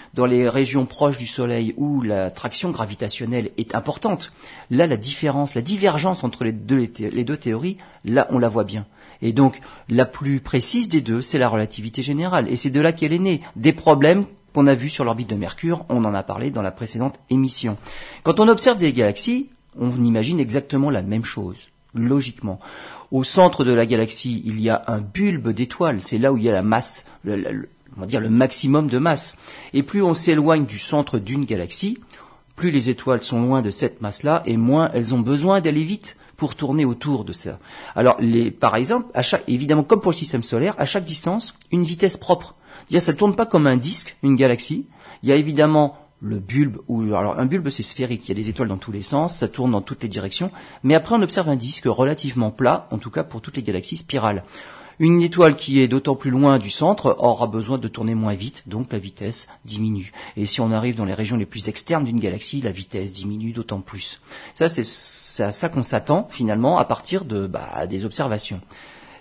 régions 0.48 0.86
proches 0.86 1.18
du 1.18 1.26
Soleil 1.26 1.74
où 1.76 2.00
la 2.00 2.30
traction 2.30 2.70
gravitationnelle 2.70 3.50
est 3.58 3.74
importante, 3.74 4.32
là 4.70 4.86
la 4.86 4.96
différence, 4.96 5.56
la 5.56 5.60
divergence 5.60 6.22
entre 6.22 6.44
les 6.44 6.52
deux, 6.52 6.88
les 6.98 7.24
deux 7.24 7.36
théories, 7.36 7.78
là 8.04 8.28
on 8.30 8.38
la 8.38 8.48
voit 8.48 8.64
bien. 8.64 8.86
Et 9.20 9.32
donc, 9.32 9.60
la 9.88 10.04
plus 10.04 10.40
précise 10.40 10.88
des 10.88 11.00
deux, 11.00 11.22
c'est 11.22 11.38
la 11.38 11.48
relativité 11.48 12.02
générale. 12.02 12.48
Et 12.48 12.56
c'est 12.56 12.70
de 12.70 12.80
là 12.80 12.92
qu'elle 12.92 13.12
est 13.12 13.20
née. 13.20 13.40
Des 13.54 13.72
problèmes 13.72 14.26
qu'on 14.52 14.66
a 14.66 14.74
vu 14.74 14.88
sur 14.88 15.04
l'orbite 15.04 15.30
de 15.30 15.34
Mercure, 15.34 15.84
on 15.88 16.04
en 16.04 16.14
a 16.14 16.22
parlé 16.22 16.50
dans 16.50 16.62
la 16.62 16.72
précédente 16.72 17.20
émission. 17.30 17.76
Quand 18.22 18.40
on 18.40 18.48
observe 18.48 18.78
des 18.78 18.92
galaxies, 18.92 19.50
on 19.78 19.90
imagine 20.04 20.40
exactement 20.40 20.90
la 20.90 21.02
même 21.02 21.24
chose, 21.24 21.68
logiquement. 21.94 22.60
Au 23.10 23.24
centre 23.24 23.64
de 23.64 23.72
la 23.72 23.86
galaxie, 23.86 24.42
il 24.44 24.60
y 24.60 24.70
a 24.70 24.84
un 24.86 25.00
bulbe 25.00 25.50
d'étoiles, 25.50 26.02
c'est 26.02 26.18
là 26.18 26.32
où 26.32 26.36
il 26.36 26.44
y 26.44 26.48
a 26.48 26.52
la 26.52 26.62
masse, 26.62 27.06
on 27.26 28.00
va 28.00 28.06
dire 28.06 28.20
le 28.20 28.30
maximum 28.30 28.88
de 28.88 28.98
masse. 28.98 29.36
Et 29.72 29.82
plus 29.82 30.02
on 30.02 30.14
s'éloigne 30.14 30.66
du 30.66 30.78
centre 30.78 31.18
d'une 31.18 31.44
galaxie, 31.44 31.98
plus 32.56 32.70
les 32.70 32.90
étoiles 32.90 33.22
sont 33.22 33.42
loin 33.42 33.62
de 33.62 33.70
cette 33.70 34.00
masse-là, 34.00 34.42
et 34.46 34.56
moins 34.56 34.90
elles 34.92 35.14
ont 35.14 35.20
besoin 35.20 35.60
d'aller 35.60 35.84
vite 35.84 36.16
pour 36.36 36.54
tourner 36.54 36.84
autour 36.84 37.24
de 37.24 37.32
ça. 37.32 37.58
Alors, 37.94 38.16
les, 38.18 38.50
par 38.50 38.76
exemple, 38.76 39.06
à 39.14 39.22
chaque, 39.22 39.44
évidemment, 39.48 39.84
comme 39.84 40.00
pour 40.00 40.10
le 40.10 40.16
système 40.16 40.42
solaire, 40.42 40.74
à 40.78 40.84
chaque 40.84 41.04
distance, 41.04 41.54
une 41.70 41.84
vitesse 41.84 42.16
propre 42.16 42.56
ça 43.00 43.12
ne 43.12 43.16
tourne 43.16 43.36
pas 43.36 43.46
comme 43.46 43.66
un 43.66 43.76
disque, 43.76 44.16
une 44.22 44.36
galaxie. 44.36 44.86
Il 45.22 45.28
y 45.28 45.32
a 45.32 45.36
évidemment 45.36 45.96
le 46.20 46.38
bulbe, 46.38 46.78
ou 46.86 47.02
alors 47.14 47.38
un 47.38 47.46
bulbe 47.46 47.68
c'est 47.68 47.82
sphérique, 47.82 48.28
il 48.28 48.28
y 48.28 48.32
a 48.32 48.42
des 48.42 48.48
étoiles 48.48 48.68
dans 48.68 48.76
tous 48.76 48.92
les 48.92 49.02
sens, 49.02 49.36
ça 49.36 49.48
tourne 49.48 49.72
dans 49.72 49.82
toutes 49.82 50.04
les 50.04 50.08
directions, 50.08 50.52
mais 50.84 50.94
après 50.94 51.16
on 51.16 51.22
observe 51.22 51.48
un 51.48 51.56
disque 51.56 51.86
relativement 51.86 52.52
plat, 52.52 52.86
en 52.92 52.98
tout 52.98 53.10
cas 53.10 53.24
pour 53.24 53.40
toutes 53.40 53.56
les 53.56 53.62
galaxies 53.64 53.96
spirales. 53.96 54.44
Une 54.98 55.20
étoile 55.20 55.56
qui 55.56 55.80
est 55.80 55.88
d'autant 55.88 56.14
plus 56.14 56.30
loin 56.30 56.60
du 56.60 56.70
centre 56.70 57.16
aura 57.18 57.48
besoin 57.48 57.78
de 57.78 57.88
tourner 57.88 58.14
moins 58.14 58.34
vite, 58.34 58.62
donc 58.66 58.92
la 58.92 59.00
vitesse 59.00 59.48
diminue. 59.64 60.12
Et 60.36 60.46
si 60.46 60.60
on 60.60 60.70
arrive 60.70 60.94
dans 60.94 61.04
les 61.04 61.14
régions 61.14 61.36
les 61.36 61.46
plus 61.46 61.68
externes 61.68 62.04
d'une 62.04 62.20
galaxie, 62.20 62.60
la 62.60 62.70
vitesse 62.70 63.10
diminue 63.10 63.52
d'autant 63.52 63.80
plus. 63.80 64.20
Ça, 64.54 64.68
c'est 64.68 65.42
à 65.42 65.50
ça 65.50 65.68
qu'on 65.70 65.82
s'attend 65.82 66.28
finalement 66.30 66.78
à 66.78 66.84
partir 66.84 67.24
de 67.24 67.48
bah, 67.48 67.86
des 67.88 68.04
observations. 68.04 68.60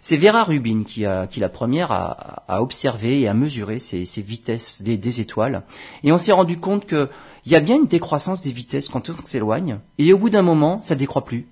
C'est 0.01 0.17
Vera 0.17 0.43
Rubin 0.43 0.83
qui, 0.83 1.05
a, 1.05 1.27
qui 1.27 1.39
la 1.39 1.49
première 1.49 1.91
à, 1.91 2.43
à, 2.47 2.61
observer 2.61 3.21
et 3.21 3.27
à 3.27 3.33
mesurer 3.35 3.77
ces, 3.77 4.05
ces 4.05 4.21
vitesses 4.21 4.81
des, 4.81 4.97
des, 4.97 5.21
étoiles. 5.21 5.61
Et 6.03 6.11
on 6.11 6.17
s'est 6.17 6.31
rendu 6.31 6.59
compte 6.59 6.87
qu'il 6.87 7.07
y 7.45 7.55
a 7.55 7.59
bien 7.59 7.75
une 7.75 7.85
décroissance 7.85 8.41
des 8.41 8.51
vitesses 8.51 8.89
quand 8.89 9.09
on 9.09 9.25
s'éloigne. 9.25 9.77
Et 9.99 10.11
au 10.11 10.17
bout 10.17 10.31
d'un 10.31 10.41
moment, 10.41 10.81
ça 10.81 10.95
décroît 10.95 11.23
plus. 11.23 11.45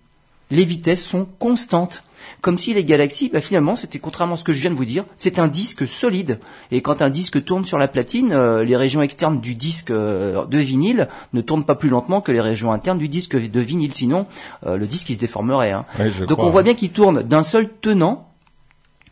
Les 0.50 0.66
vitesses 0.66 1.04
sont 1.04 1.28
constantes. 1.38 2.04
Comme 2.42 2.58
si 2.58 2.74
les 2.74 2.84
galaxies, 2.84 3.30
bah 3.30 3.42
finalement, 3.42 3.76
c'était 3.76 4.00
contrairement 4.00 4.34
à 4.34 4.38
ce 4.38 4.44
que 4.44 4.54
je 4.54 4.60
viens 4.60 4.70
de 4.72 4.76
vous 4.76 4.86
dire, 4.86 5.06
c'est 5.16 5.40
un 5.40 5.48
disque 5.48 5.88
solide. 5.88 6.40
Et 6.72 6.82
quand 6.82 7.02
un 7.02 7.10
disque 7.10 7.44
tourne 7.44 7.66
sur 7.66 7.78
la 7.78 7.88
platine, 7.88 8.34
euh, 8.34 8.64
les 8.64 8.78
régions 8.78 9.02
externes 9.02 9.42
du 9.42 9.56
disque 9.56 9.92
euh, 9.92 10.46
de 10.46 10.58
vinyle 10.58 11.08
ne 11.34 11.42
tournent 11.42 11.66
pas 11.66 11.76
plus 11.76 11.90
lentement 11.90 12.22
que 12.22 12.32
les 12.32 12.42
régions 12.42 12.72
internes 12.72 12.98
du 12.98 13.10
disque 13.10 13.36
de 13.36 13.60
vinyle. 13.60 13.94
Sinon, 13.94 14.26
euh, 14.66 14.78
le 14.78 14.88
disque 14.88 15.10
il 15.10 15.16
se 15.16 15.20
déformerait. 15.20 15.72
Hein. 15.72 15.86
Donc 16.28 16.40
on 16.40 16.50
voit 16.50 16.64
bien 16.64 16.76
qu'il 16.76 16.92
tourne 16.92 17.24
d'un 17.24 17.44
seul 17.44 17.70
tenant 17.82 18.29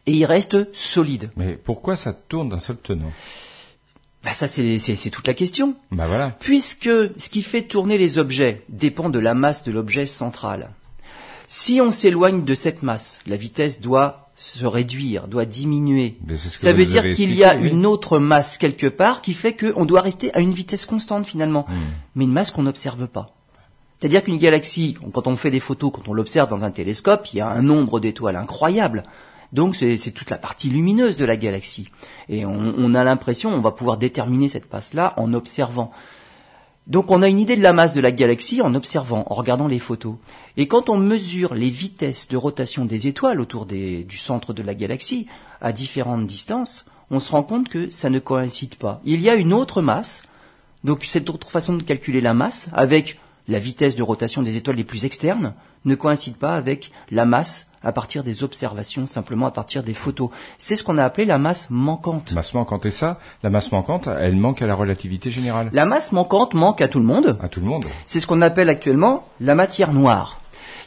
et 0.07 0.13
il 0.13 0.25
reste 0.25 0.74
solide. 0.74 1.30
Mais 1.36 1.54
pourquoi 1.56 1.95
ça 1.95 2.13
tourne 2.13 2.50
d'un 2.50 2.59
seul 2.59 2.77
tenant 2.77 3.12
bah 4.24 4.33
ça 4.33 4.48
c'est 4.48 5.09
toute 5.09 5.27
la 5.27 5.36
question. 5.36 5.75
Bah 5.92 6.07
voilà. 6.07 6.31
Puisque 6.39 6.89
ce 6.89 7.29
qui 7.29 7.41
fait 7.41 7.62
tourner 7.62 7.98
les 7.98 8.17
objets 8.17 8.63
dépend 8.67 9.10
de 9.10 9.20
la 9.20 9.34
masse 9.34 9.63
de 9.63 9.72
l'objet 9.72 10.05
central. 10.05 10.72
Si 11.48 11.79
on 11.79 11.91
s'éloigne 11.91 12.43
de 12.43 12.55
cette 12.55 12.84
masse, 12.84 13.22
la 13.25 13.38
vitesse 13.38 13.79
doit 13.79 14.32
se 14.36 14.65
réduire, 14.65 15.27
doit 15.27 15.46
diminuer. 15.46 16.17
ça 16.36 16.74
veut 16.74 16.86
dire 16.86 17.03
qu'il 17.15 17.34
y 17.34 17.43
a 17.43 17.55
une 17.55 17.86
autre 17.86 18.20
masse 18.20 18.58
quelque 18.58 18.88
part 18.88 19.22
qui 19.22 19.34
fait 19.34 19.55
qu'on 19.55 19.86
doit 19.86 20.01
rester 20.01 20.34
à 20.36 20.41
une 20.41 20.51
vitesse 20.51 20.86
constante 20.86 21.25
finalement, 21.25 21.65
hmm. 21.70 21.75
mais 22.15 22.25
une 22.25 22.34
masse 22.34 22.51
qu'on 22.51 22.63
n'observe 22.63 23.08
pas. 23.08 23.34
C'est-à-dire 24.00 24.24
qu'une 24.24 24.38
galaxie, 24.38 24.98
quand 25.13 25.25
on 25.27 25.38
fait 25.38 25.51
des 25.51 25.60
photos, 25.60 25.91
quand 25.93 26.08
on 26.08 26.13
l'observe 26.13 26.50
dans 26.50 26.63
un 26.63 26.72
télescope, 26.72 27.27
il 27.34 27.38
y 27.38 27.41
a 27.41 27.48
un 27.48 27.62
nombre 27.62 28.00
d'étoiles 28.00 28.36
incroyable. 28.36 29.03
Donc 29.54 29.75
c'est 29.75 30.12
toute 30.12 30.30
la 30.30 30.38
partie 30.38 30.70
lumineuse 30.70 31.18
de 31.18 31.25
la 31.25 31.38
galaxie. 31.38 31.89
Et 32.30 32.46
on, 32.46 32.94
a 32.94 33.04
l'impression, 33.04 33.54
on 33.54 33.62
va 33.62 33.72
pouvoir 33.72 33.98
déterminer 33.98 34.50
cette 34.50 34.72
masse-là 34.72 35.13
en 35.18 35.34
observant. 35.34 35.92
Donc 36.88 37.12
on 37.12 37.22
a 37.22 37.27
une 37.27 37.39
idée 37.39 37.58
de 37.58 37.62
la 37.62 37.74
masse 37.74 37.94
de 37.94 38.01
la 38.01 38.12
galaxie 38.12 38.62
en 38.62 38.74
observant, 38.74 39.25
en 39.30 39.36
regardant 39.36 39.68
les 39.68 39.80
photos. 39.80 40.16
Et 40.56 40.68
quand 40.68 40.89
on 40.89 40.98
mesure 40.98 41.54
les 41.54 41.70
vitesses 41.70 42.30
de 42.30 42.38
rotation 42.38 42.86
des 42.86 43.08
étoiles 43.08 43.42
autour 43.42 43.66
du 43.66 44.18
centre 44.18 44.54
de 44.54 44.63
la 44.63 44.74
galaxie, 44.74 45.27
à 45.62 45.74
différentes 45.74 46.27
distances, 46.27 46.86
on 47.10 47.20
se 47.20 47.32
rend 47.32 47.44
compte 47.44 47.70
que 47.70 47.89
ça 47.89 48.10
ne 48.10 48.20
coïncide 48.20 48.75
pas. 48.75 49.01
Il 49.06 49.22
y 49.22 49.30
a 49.30 49.36
une 49.36 49.54
autre 49.54 49.82
masse, 49.82 50.24
donc 50.84 51.04
cette 51.06 51.30
autre 51.30 51.50
façon 51.50 51.74
de 51.74 51.84
calculer 51.84 52.22
la 52.22 52.34
masse, 52.34 52.70
avec 52.74 53.20
la 53.48 53.60
vitesse 53.60 53.96
de 53.96 54.04
rotation 54.04 54.42
des 54.42 54.58
étoiles 54.58 54.75
les 54.75 54.84
plus 54.84 55.06
externes, 55.06 55.54
ne 55.86 55.96
coïncide 55.96 56.38
pas 56.38 56.56
avec 56.56 56.92
la 57.12 57.25
masse 57.25 57.66
à 57.84 57.91
partir 57.91 58.24
des 58.24 58.43
observations, 58.43 59.05
simplement 59.05 59.46
à 59.46 59.51
partir 59.51 59.84
des 59.84 59.93
photos. 59.93 60.29
C'est 60.57 60.75
ce 60.75 60.84
qu'on 60.84 60.98
a 60.98 61.03
appelé 61.03 61.25
la 61.25 61.38
masse 61.38 61.69
manquante. 61.69 62.31
Masse 62.34 62.53
manquante, 62.53 62.86
et 62.86 62.91
ça, 62.91 63.19
la 63.43 63.50
masse 63.50 63.72
manquante, 63.72 64.07
elle 64.07 64.36
manque 64.36 64.62
à 64.62 64.67
la 64.67 64.75
relativité 64.75 65.31
générale. 65.31 65.69
La 65.74 65.86
masse 65.86 66.12
manquante 66.12 66.53
manque 66.53 66.81
à 66.81 66.88
tout 66.88 67.00
le 67.00 67.05
monde. 67.05 67.38
À 67.41 67.50
tout 67.50 67.60
le 67.60 67.67
monde. 67.67 67.86
C'est 68.05 68.19
ce 68.19 68.27
qu'on 68.27 68.41
appelle 68.41 68.69
actuellement 68.69 69.27
la 69.39 69.55
matière 69.55 69.93
noire. 69.93 70.39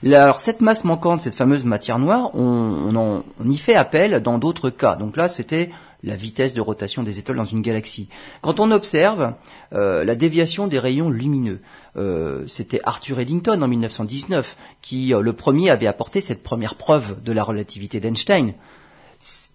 Alors 0.04 0.40
cette 0.40 0.62
masse 0.62 0.85
manquante, 0.85 1.20
cette 1.20 1.35
fameuse 1.35 1.64
matière 1.64 1.99
noire, 1.99 2.30
on, 2.35 3.23
y 3.44 3.56
fait 3.59 3.75
appel 3.75 4.20
dans 4.20 4.38
d'autres 4.38 4.70
cas. 4.70 4.97
Donc 4.97 5.16
là, 5.16 5.28
c'était 5.28 5.70
la 6.02 6.16
vitesse 6.16 6.54
de 6.54 6.62
rotation 6.62 7.02
des 7.02 7.18
étoiles 7.18 7.37
dans 7.37 7.44
une 7.44 7.61
galaxie. 7.61 8.09
Quand 8.40 8.61
on 8.61 8.70
observe 8.70 9.35
euh, 9.75 10.02
la 10.04 10.14
déviation 10.14 10.66
des 10.66 10.78
rayons 10.78 11.11
lumineux, 11.11 11.61
euh, 11.97 12.47
c'était 12.47 12.80
Arthur 12.85 13.20
Eddington 13.20 13.61
en 13.62 13.68
1919 13.68 14.56
qui, 14.80 15.12
euh, 15.14 15.20
le 15.20 15.32
premier, 15.32 15.70
avait 15.70 15.87
apporté 15.87 16.20
cette 16.20 16.42
première 16.42 16.75
preuve 16.75 17.23
de 17.23 17.32
la 17.32 17.42
relativité 17.42 18.00
d'Einstein. 18.00 18.54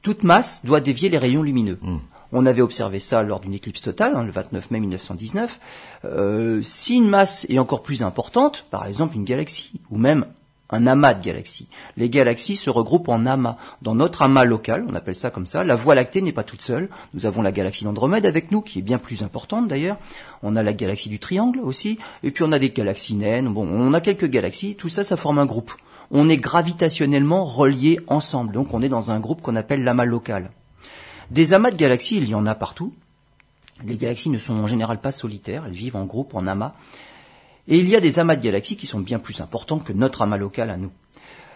Toute 0.02 0.24
masse 0.24 0.66
doit 0.66 0.82
dévier 0.82 1.10
les 1.10 1.18
rayons 1.18 1.44
lumineux. 1.44 1.80
Hmm. 1.82 1.98
On 2.32 2.46
avait 2.46 2.62
observé 2.62 3.00
ça 3.00 3.24
lors 3.24 3.40
d'une 3.40 3.54
éclipse 3.54 3.82
totale, 3.82 4.14
hein, 4.16 4.24
le 4.24 4.32
29 4.32 4.72
mai 4.72 4.80
1919. 4.80 5.60
Euh, 6.04 6.62
si 6.64 6.98
une 6.98 7.08
masse 7.08 7.46
est 7.50 7.60
encore 7.60 7.82
plus 7.82 8.04
importante, 8.04 8.66
par 8.72 8.86
exemple 8.86 9.16
une 9.16 9.24
galaxie, 9.24 9.80
ou 9.90 9.98
même 9.98 10.26
un 10.70 10.88
amas 10.88 11.14
de 11.14 11.24
galaxies. 11.24 11.68
Les 11.98 12.10
galaxies 12.10 12.56
se 12.56 12.70
regroupent 12.70 13.10
en 13.10 13.26
amas. 13.26 13.58
Dans 13.82 13.96
notre 13.96 14.24
amas 14.24 14.46
local, 14.46 14.86
on 14.90 14.96
appelle 14.96 15.16
ça 15.16 15.30
comme 15.30 15.48
ça, 15.48 15.64
la 15.64 15.76
Voie 15.76 15.96
lactée 15.96 16.22
n'est 16.22 16.32
pas 16.32 16.44
toute 16.44 16.62
seule. 16.62 16.90
Nous 17.14 17.26
avons 17.26 17.42
la 17.42 17.52
galaxie 17.52 17.84
d'Andromède 17.84 18.26
avec 18.26 18.52
nous, 18.52 18.62
qui 18.62 18.80
est 18.80 18.84
bien 18.84 18.98
plus 18.98 19.24
importante 19.24 19.68
d'ailleurs. 19.68 19.98
On 20.44 20.56
a 20.56 20.64
la 20.64 20.74
galaxie 20.74 21.10
du 21.10 21.20
Triangle 21.20 21.60
aussi, 21.60 22.00
et 22.24 22.32
puis 22.32 22.44
on 22.44 22.52
a 22.52 22.60
des 22.60 22.72
galaxies 22.72 23.16
naines. 23.16 23.54
Bon, 23.54 23.68
on 23.68 23.94
a 23.94 24.02
quelques 24.02 24.30
galaxies. 24.30 24.76
Tout 24.76 24.90
ça, 24.90 25.04
ça 25.04 25.18
forme 25.18 25.40
un 25.40 25.46
groupe. 25.46 25.74
On 26.12 26.30
est 26.30 26.38
gravitationnellement 26.38 27.46
reliés 27.46 28.00
ensemble, 28.08 28.54
donc 28.54 28.74
on 28.74 28.82
est 28.82 28.90
dans 28.90 29.12
un 29.12 29.20
groupe 29.20 29.42
qu'on 29.42 29.56
appelle 29.56 29.84
l'amas 29.84 30.06
local. 30.06 30.52
Des 31.32 31.54
amas 31.54 31.72
de 31.72 31.78
galaxies, 31.78 32.18
il 32.18 32.30
y 32.30 32.36
en 32.36 32.46
a 32.46 32.54
partout. 32.54 32.94
Les 33.84 33.98
galaxies 33.98 34.30
ne 34.30 34.38
sont 34.38 34.54
en 34.54 34.68
général 34.68 35.02
pas 35.02 35.12
solitaires, 35.12 35.64
elles 35.66 35.74
vivent 35.74 35.96
en 35.96 36.06
groupe, 36.06 36.34
en 36.36 36.48
amas. 36.48 36.74
Et 37.68 37.78
il 37.78 37.90
y 37.90 37.96
a 37.96 38.00
des 38.00 38.20
amas 38.20 38.36
de 38.36 38.44
galaxies 38.44 38.78
qui 38.78 38.88
sont 38.88 39.00
bien 39.00 39.20
plus 39.20 39.42
importants 39.42 39.80
que 39.80 39.94
notre 39.94 40.22
amas 40.22 40.38
local 40.38 40.70
à 40.70 40.78
nous. 40.78 40.92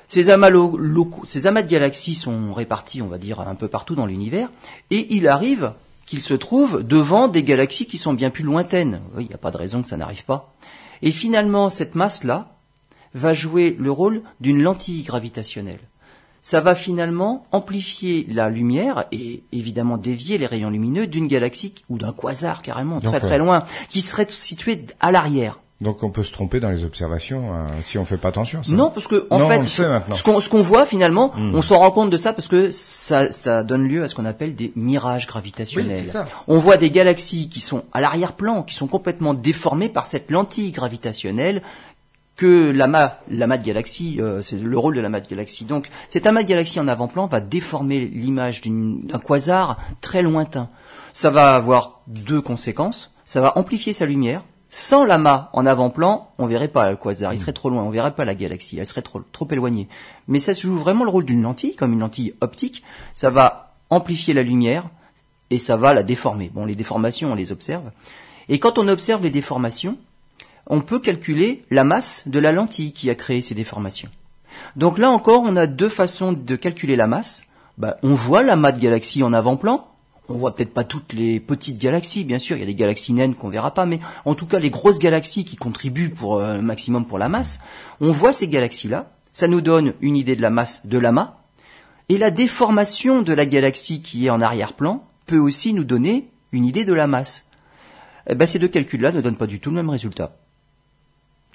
Ces 0.07 0.31
amas, 0.31 0.49
locaux, 0.49 1.21
ces 1.27 1.45
amas 1.45 1.61
de 1.61 1.69
galaxies 1.69 2.15
sont 2.15 2.51
répartis, 2.53 3.03
on 3.03 3.07
va 3.07 3.19
dire, 3.19 3.41
un 3.41 3.53
peu 3.53 3.67
partout 3.67 3.93
dans 3.93 4.07
l'univers, 4.07 4.49
et 4.89 5.13
il 5.15 5.27
arrive 5.27 5.73
qu'ils 6.07 6.21
se 6.21 6.33
trouvent 6.33 6.81
devant 6.81 7.27
des 7.27 7.43
galaxies 7.43 7.85
qui 7.85 7.99
sont 7.99 8.13
bien 8.13 8.31
plus 8.31 8.43
lointaines. 8.43 9.01
il 9.19 9.27
n'y 9.27 9.33
a 9.35 9.37
pas 9.37 9.51
de 9.51 9.57
raison 9.57 9.83
que 9.83 9.87
ça 9.87 9.97
n'arrive 9.97 10.25
pas. 10.25 10.51
Et 11.03 11.11
finalement, 11.11 11.69
cette 11.69 11.93
masse-là 11.93 12.55
va 13.13 13.33
jouer 13.33 13.75
le 13.79 13.91
rôle 13.91 14.23
d'une 14.39 14.63
lentille 14.63 15.03
gravitationnelle. 15.03 15.79
Ça 16.41 16.61
va 16.61 16.73
finalement 16.73 17.43
amplifier 17.51 18.25
la 18.29 18.49
lumière 18.49 19.05
et 19.11 19.43
évidemment 19.51 19.97
dévier 19.97 20.39
les 20.39 20.47
rayons 20.47 20.71
lumineux 20.71 21.05
d'une 21.05 21.27
galaxie 21.27 21.75
ou 21.89 21.99
d'un 21.99 22.13
quasar 22.13 22.63
carrément 22.63 22.99
très 22.99 23.19
très 23.19 23.37
loin, 23.37 23.65
qui 23.89 24.01
serait 24.01 24.27
situé 24.29 24.85
à 24.99 25.11
l'arrière. 25.11 25.59
Donc 25.81 26.03
on 26.03 26.09
peut 26.09 26.23
se 26.23 26.33
tromper 26.33 26.59
dans 26.59 26.71
les 26.71 26.83
observations 26.83 27.53
euh, 27.53 27.65
si 27.81 27.97
on 27.97 28.03
fait 28.03 28.17
pas 28.17 28.27
attention. 28.29 28.61
Ça. 28.63 28.73
Non, 28.73 28.91
parce 28.91 29.07
que 29.07 29.27
en 29.29 29.39
fait, 29.39 29.65
ce 29.65 30.49
qu'on 30.49 30.61
voit 30.61 30.85
finalement, 30.85 31.31
hmm. 31.35 31.55
on 31.55 31.61
s'en 31.61 31.79
rend 31.79 31.91
compte 31.91 32.09
de 32.09 32.17
ça 32.17 32.33
parce 32.33 32.49
que 32.49 32.71
ça, 32.71 33.31
ça 33.31 33.63
donne 33.63 33.87
lieu 33.87 34.03
à 34.03 34.09
ce 34.09 34.15
qu'on 34.15 34.25
appelle 34.25 34.55
des 34.55 34.73
mirages 34.75 35.25
gravitationnels. 35.25 36.03
Oui, 36.13 36.21
on 36.47 36.57
voit 36.57 36.75
des 36.75 36.91
galaxies 36.91 37.47
qui 37.47 37.61
sont 37.61 37.85
à 37.93 38.01
l'arrière-plan, 38.01 38.63
qui 38.63 38.75
sont 38.75 38.87
complètement 38.87 39.33
déformées 39.33 39.87
par 39.87 40.05
cette 40.05 40.31
lentille 40.31 40.71
gravitationnelle 40.71 41.61
que 42.39 42.71
l'amas, 42.71 43.17
l'amas 43.29 43.57
de 43.57 43.65
galaxie, 43.65 44.17
euh, 44.19 44.41
c'est 44.41 44.57
le 44.57 44.77
rôle 44.77 44.95
de 44.95 45.01
l'amas 45.01 45.19
de 45.21 45.27
galaxie. 45.27 45.65
Donc 45.65 45.89
cet 46.09 46.25
amas 46.25 46.43
de 46.43 46.47
galaxie 46.47 46.79
en 46.79 46.87
avant-plan 46.87 47.27
va 47.27 47.39
déformer 47.41 48.05
l'image 48.05 48.61
d'un 48.61 49.19
quasar 49.19 49.77
très 50.01 50.21
lointain. 50.21 50.69
Ça 51.13 51.29
va 51.29 51.55
avoir 51.55 52.01
deux 52.07 52.41
conséquences. 52.41 53.13
Ça 53.25 53.41
va 53.41 53.57
amplifier 53.57 53.93
sa 53.93 54.05
lumière, 54.05 54.43
sans 54.69 55.03
l'amas 55.03 55.49
en 55.53 55.65
avant-plan, 55.65 56.29
on 56.37 56.45
verrait 56.45 56.67
pas 56.67 56.91
le 56.91 56.95
quasar, 56.95 57.33
il 57.33 57.39
serait 57.39 57.53
trop 57.53 57.69
loin, 57.69 57.83
on 57.83 57.89
verrait 57.89 58.13
pas 58.13 58.25
la 58.25 58.35
galaxie, 58.35 58.77
elle 58.77 58.85
serait 58.85 59.01
trop, 59.01 59.47
éloignée. 59.49 59.87
Mais 60.27 60.39
ça 60.39 60.53
joue 60.53 60.77
vraiment 60.77 61.03
le 61.03 61.09
rôle 61.09 61.25
d'une 61.25 61.41
lentille, 61.41 61.75
comme 61.75 61.93
une 61.93 61.99
lentille 61.99 62.35
optique. 62.41 62.83
Ça 63.15 63.31
va 63.31 63.73
amplifier 63.89 64.33
la 64.35 64.43
lumière 64.43 64.85
et 65.49 65.57
ça 65.57 65.75
va 65.75 65.93
la 65.93 66.03
déformer. 66.03 66.51
Bon, 66.53 66.65
les 66.65 66.75
déformations, 66.75 67.31
on 67.31 67.35
les 67.35 67.51
observe. 67.51 67.89
Et 68.47 68.59
quand 68.59 68.77
on 68.77 68.87
observe 68.87 69.23
les 69.23 69.31
déformations, 69.31 69.97
on 70.67 70.81
peut 70.81 70.99
calculer 70.99 71.65
la 71.71 71.83
masse 71.83 72.27
de 72.27 72.37
la 72.37 72.51
lentille 72.51 72.93
qui 72.93 73.09
a 73.09 73.15
créé 73.15 73.41
ces 73.41 73.55
déformations. 73.55 74.09
Donc 74.75 74.99
là 74.99 75.09
encore, 75.09 75.43
on 75.43 75.55
a 75.55 75.65
deux 75.65 75.89
façons 75.89 76.33
de 76.33 76.55
calculer 76.55 76.95
la 76.95 77.07
masse. 77.07 77.45
Bah, 77.79 77.97
on 78.03 78.13
voit 78.13 78.43
l'amas 78.43 78.71
de 78.71 78.79
galaxie 78.79 79.23
en 79.23 79.33
avant-plan, 79.33 79.87
on 80.29 80.37
voit 80.37 80.55
peut-être 80.55 80.73
pas 80.73 80.83
toutes 80.83 81.13
les 81.13 81.39
petites 81.39 81.79
galaxies, 81.79 82.23
bien 82.23 82.39
sûr, 82.39 82.55
il 82.55 82.59
y 82.59 82.63
a 82.63 82.67
des 82.67 82.75
galaxies 82.75 83.13
naines 83.13 83.35
qu'on 83.35 83.49
verra 83.49 83.73
pas, 83.73 83.85
mais 83.85 83.99
en 84.25 84.35
tout 84.35 84.45
cas 84.45 84.59
les 84.59 84.69
grosses 84.69 84.99
galaxies 84.99 85.43
qui 85.43 85.55
contribuent 85.55 86.11
pour 86.11 86.41
un 86.41 86.59
euh, 86.59 86.61
maximum 86.61 87.05
pour 87.05 87.17
la 87.17 87.29
masse, 87.29 87.61
on 87.99 88.11
voit 88.11 88.33
ces 88.33 88.47
galaxies-là, 88.47 89.11
ça 89.33 89.47
nous 89.47 89.61
donne 89.61 89.93
une 90.01 90.15
idée 90.15 90.35
de 90.35 90.41
la 90.41 90.49
masse 90.49 90.85
de 90.85 90.97
l'amas, 90.97 91.37
et 92.09 92.17
la 92.17 92.31
déformation 92.31 93.21
de 93.21 93.33
la 93.33 93.45
galaxie 93.45 94.01
qui 94.01 94.27
est 94.27 94.29
en 94.29 94.41
arrière-plan 94.41 95.03
peut 95.25 95.37
aussi 95.37 95.73
nous 95.73 95.83
donner 95.83 96.29
une 96.51 96.65
idée 96.65 96.85
de 96.85 96.93
la 96.93 97.07
masse. 97.07 97.49
Eh 98.27 98.35
ben, 98.35 98.45
ces 98.45 98.59
deux 98.59 98.67
calculs-là 98.67 99.11
ne 99.11 99.21
donnent 99.21 99.37
pas 99.37 99.47
du 99.47 99.59
tout 99.59 99.69
le 99.69 99.75
même 99.75 99.89
résultat. 99.89 100.35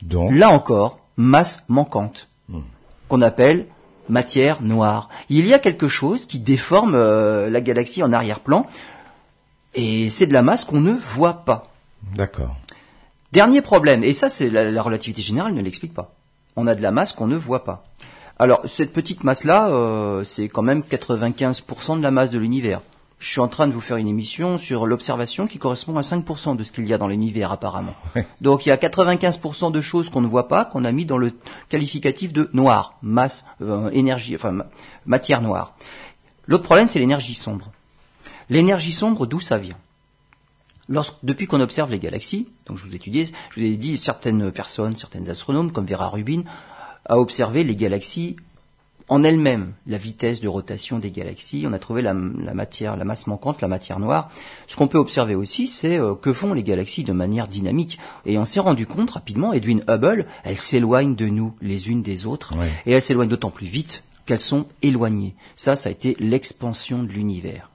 Donc 0.03 0.33
Là 0.33 0.51
encore, 0.51 1.01
masse 1.17 1.65
manquante, 1.69 2.29
hmm. 2.49 2.61
qu'on 3.09 3.23
appelle 3.23 3.67
matière 4.09 4.63
noire. 4.63 5.09
Il 5.29 5.47
y 5.47 5.55
a 5.55 5.59
quelque 5.59 5.89
chose 5.89 6.27
qui 6.27 6.39
déforme 6.39 6.95
euh, 6.95 7.51
la 7.51 7.61
galaxie 7.61 8.03
en 8.03 8.13
arrière-plan, 8.13 8.67
et 9.75 10.11
c'est 10.11 10.27
de 10.27 10.33
la 10.33 10.43
masse 10.43 10.65
qu'on 10.65 10.81
ne 10.81 10.93
voit 10.93 11.45
pas. 11.45 11.73
D'accord. 12.15 12.57
Dernier 13.33 13.63
problème, 13.63 14.05
et 14.05 14.13
ça 14.13 14.29
c'est 14.29 14.49
la, 14.49 14.83
relativité 14.83 15.23
générale 15.23 15.55
ne 15.55 15.63
l'explique 15.63 15.95
pas. 15.95 16.15
On 16.57 16.67
a 16.67 16.75
de 16.75 16.83
la 16.83 16.93
masse 16.93 17.13
qu'on 17.13 17.27
ne 17.27 17.37
voit 17.37 17.65
pas. 17.65 17.85
Alors 18.39 18.63
cette 18.67 18.93
petite 18.93 19.25
masse-là, 19.25 19.69
euh, 19.71 20.25
c'est 20.25 20.49
quand 20.49 20.63
même 20.63 20.83
95% 20.89 21.99
de 21.99 22.03
la 22.03 22.11
masse 22.11 22.31
de 22.31 22.39
l'univers 22.39 22.81
je 23.25 23.31
suis 23.31 23.41
en 23.41 23.49
train 23.49 23.67
de 23.67 23.73
vous 23.73 23.81
faire 23.81 23.97
une 23.97 24.07
émission 24.07 24.59
sur 24.59 24.85
l'observation 24.85 25.47
qui 25.47 25.57
correspond 25.57 25.97
à 25.97 26.03
5% 26.03 26.57
de 26.57 26.63
ce 26.63 26.73
qu'il 26.73 26.87
y 26.87 26.93
a 26.93 26.99
dans 26.99 27.09
l'univers 27.09 27.53
apparemment. 27.53 27.95
Donc 28.43 28.67
il 28.67 28.69
y 28.69 28.73
a 28.73 28.77
95% 28.77 29.73
de 29.73 29.81
choses 29.81 30.11
qu'on 30.11 30.21
ne 30.21 30.27
voit 30.27 30.47
pas, 30.47 30.67
qu'on 30.67 30.85
a 30.85 30.93
mis 30.93 31.07
dans 31.07 31.17
le 31.17 31.33
qualificatif 31.71 32.35
de 32.35 32.51
noir, 32.53 32.99
masse, 33.01 33.47
euh, 33.63 33.89
énergie, 33.93 34.37
enfin 34.37 34.67
matière 35.07 35.41
noire. 35.41 35.75
L'autre 36.47 36.65
problème, 36.65 36.87
c'est 36.87 36.99
l'énergie 36.99 37.33
sombre. 37.33 37.73
L'énergie 38.51 38.93
sombre, 38.93 39.25
d'où 39.27 39.41
ça 39.41 39.57
vient? 39.57 39.79
Depuis 41.23 41.47
qu'on 41.47 41.63
observe 41.63 41.91
les 41.91 41.99
galaxies, 41.99 42.51
donc 42.67 42.77
je 42.77 42.85
vous, 42.85 42.95
étudié, 42.95 43.25
je 43.25 43.61
vous 43.61 43.65
ai 43.65 43.77
dit 43.79 43.97
certaines 43.97 44.53
personnes, 44.53 44.97
certaines 44.97 45.31
astronomes 45.31 45.73
comme 45.73 45.87
Vera 45.87 46.11
Rubin, 46.11 46.43
a 47.07 47.19
observé 47.19 47.65
les 47.65 47.75
galaxies 47.75 48.37
en 49.09 49.23
elle-même 49.23 49.73
la 49.87 49.99
vitesse 49.99 50.41
de 50.41 50.49
rotation 50.49 50.99
des 50.99 51.11
galaxies. 51.11 51.65
On 51.69 51.73
a 51.73 51.79
trouvé 51.79 52.03
la, 52.03 52.15
matière, 52.15 52.97
la 52.97 53.05
masse 53.05 53.27
manquante, 53.27 53.61
la 53.61 53.69
matière 53.69 54.01
noire. 54.01 54.31
Ce 54.67 54.77
qu'on 54.77 54.89
peut 54.89 54.99
observer 54.99 55.35
aussi, 55.35 55.67
c'est 55.67 55.99
euh, 55.99 56.15
que 56.15 56.33
font 56.33 56.55
les 56.55 56.63
galaxies 56.63 57.05
de 57.05 57.13
manière 57.13 57.49
dynamique. 57.49 57.99
Et 58.25 58.39
on 58.39 58.45
s'est 58.45 58.61
rendu 58.61 58.87
compte 58.87 59.11
rapidement, 59.11 59.53
Edwin 59.53 59.85
Hubble, 59.89 60.27
elles 60.45 60.59
s'éloignent 60.59 61.15
de 61.15 61.27
nous 61.27 61.55
les 61.61 61.91
unes 61.91 62.03
des 62.03 62.27
autres, 62.27 62.55
et 62.87 62.93
elles 62.93 63.03
s'éloignent 63.03 63.29
d'autant 63.29 63.51
plus 63.51 63.67
vite 63.67 64.05
qu'elles 64.27 64.39
sont 64.39 64.67
éloignées. 64.81 65.35
Ça, 65.55 65.77
ça 65.77 65.91
a 65.91 65.93
été 65.93 66.17
l'expansion 66.19 67.03
de 67.03 67.13
l'univers. 67.13 67.71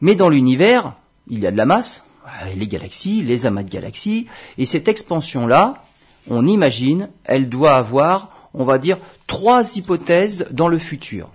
Mais 0.00 0.14
dans 0.14 0.30
l'univers, 0.30 0.94
il 1.28 1.40
y 1.40 1.46
a 1.46 1.50
de 1.50 1.58
la 1.58 1.66
masse, 1.66 2.06
euh, 2.26 2.54
les 2.56 2.66
galaxies, 2.66 3.22
les 3.22 3.44
amas 3.44 3.62
de 3.62 3.68
galaxies, 3.68 4.26
et 4.56 4.64
cette 4.64 4.88
expansion-là, 4.88 5.84
on 6.30 6.46
imagine, 6.46 7.10
elle 7.24 7.50
doit 7.50 7.76
avoir 7.76 8.39
on 8.54 8.64
va 8.64 8.78
dire, 8.78 8.98
trois 9.26 9.76
hypothèses 9.76 10.46
dans 10.50 10.68
le 10.68 10.78
futur. 10.78 11.30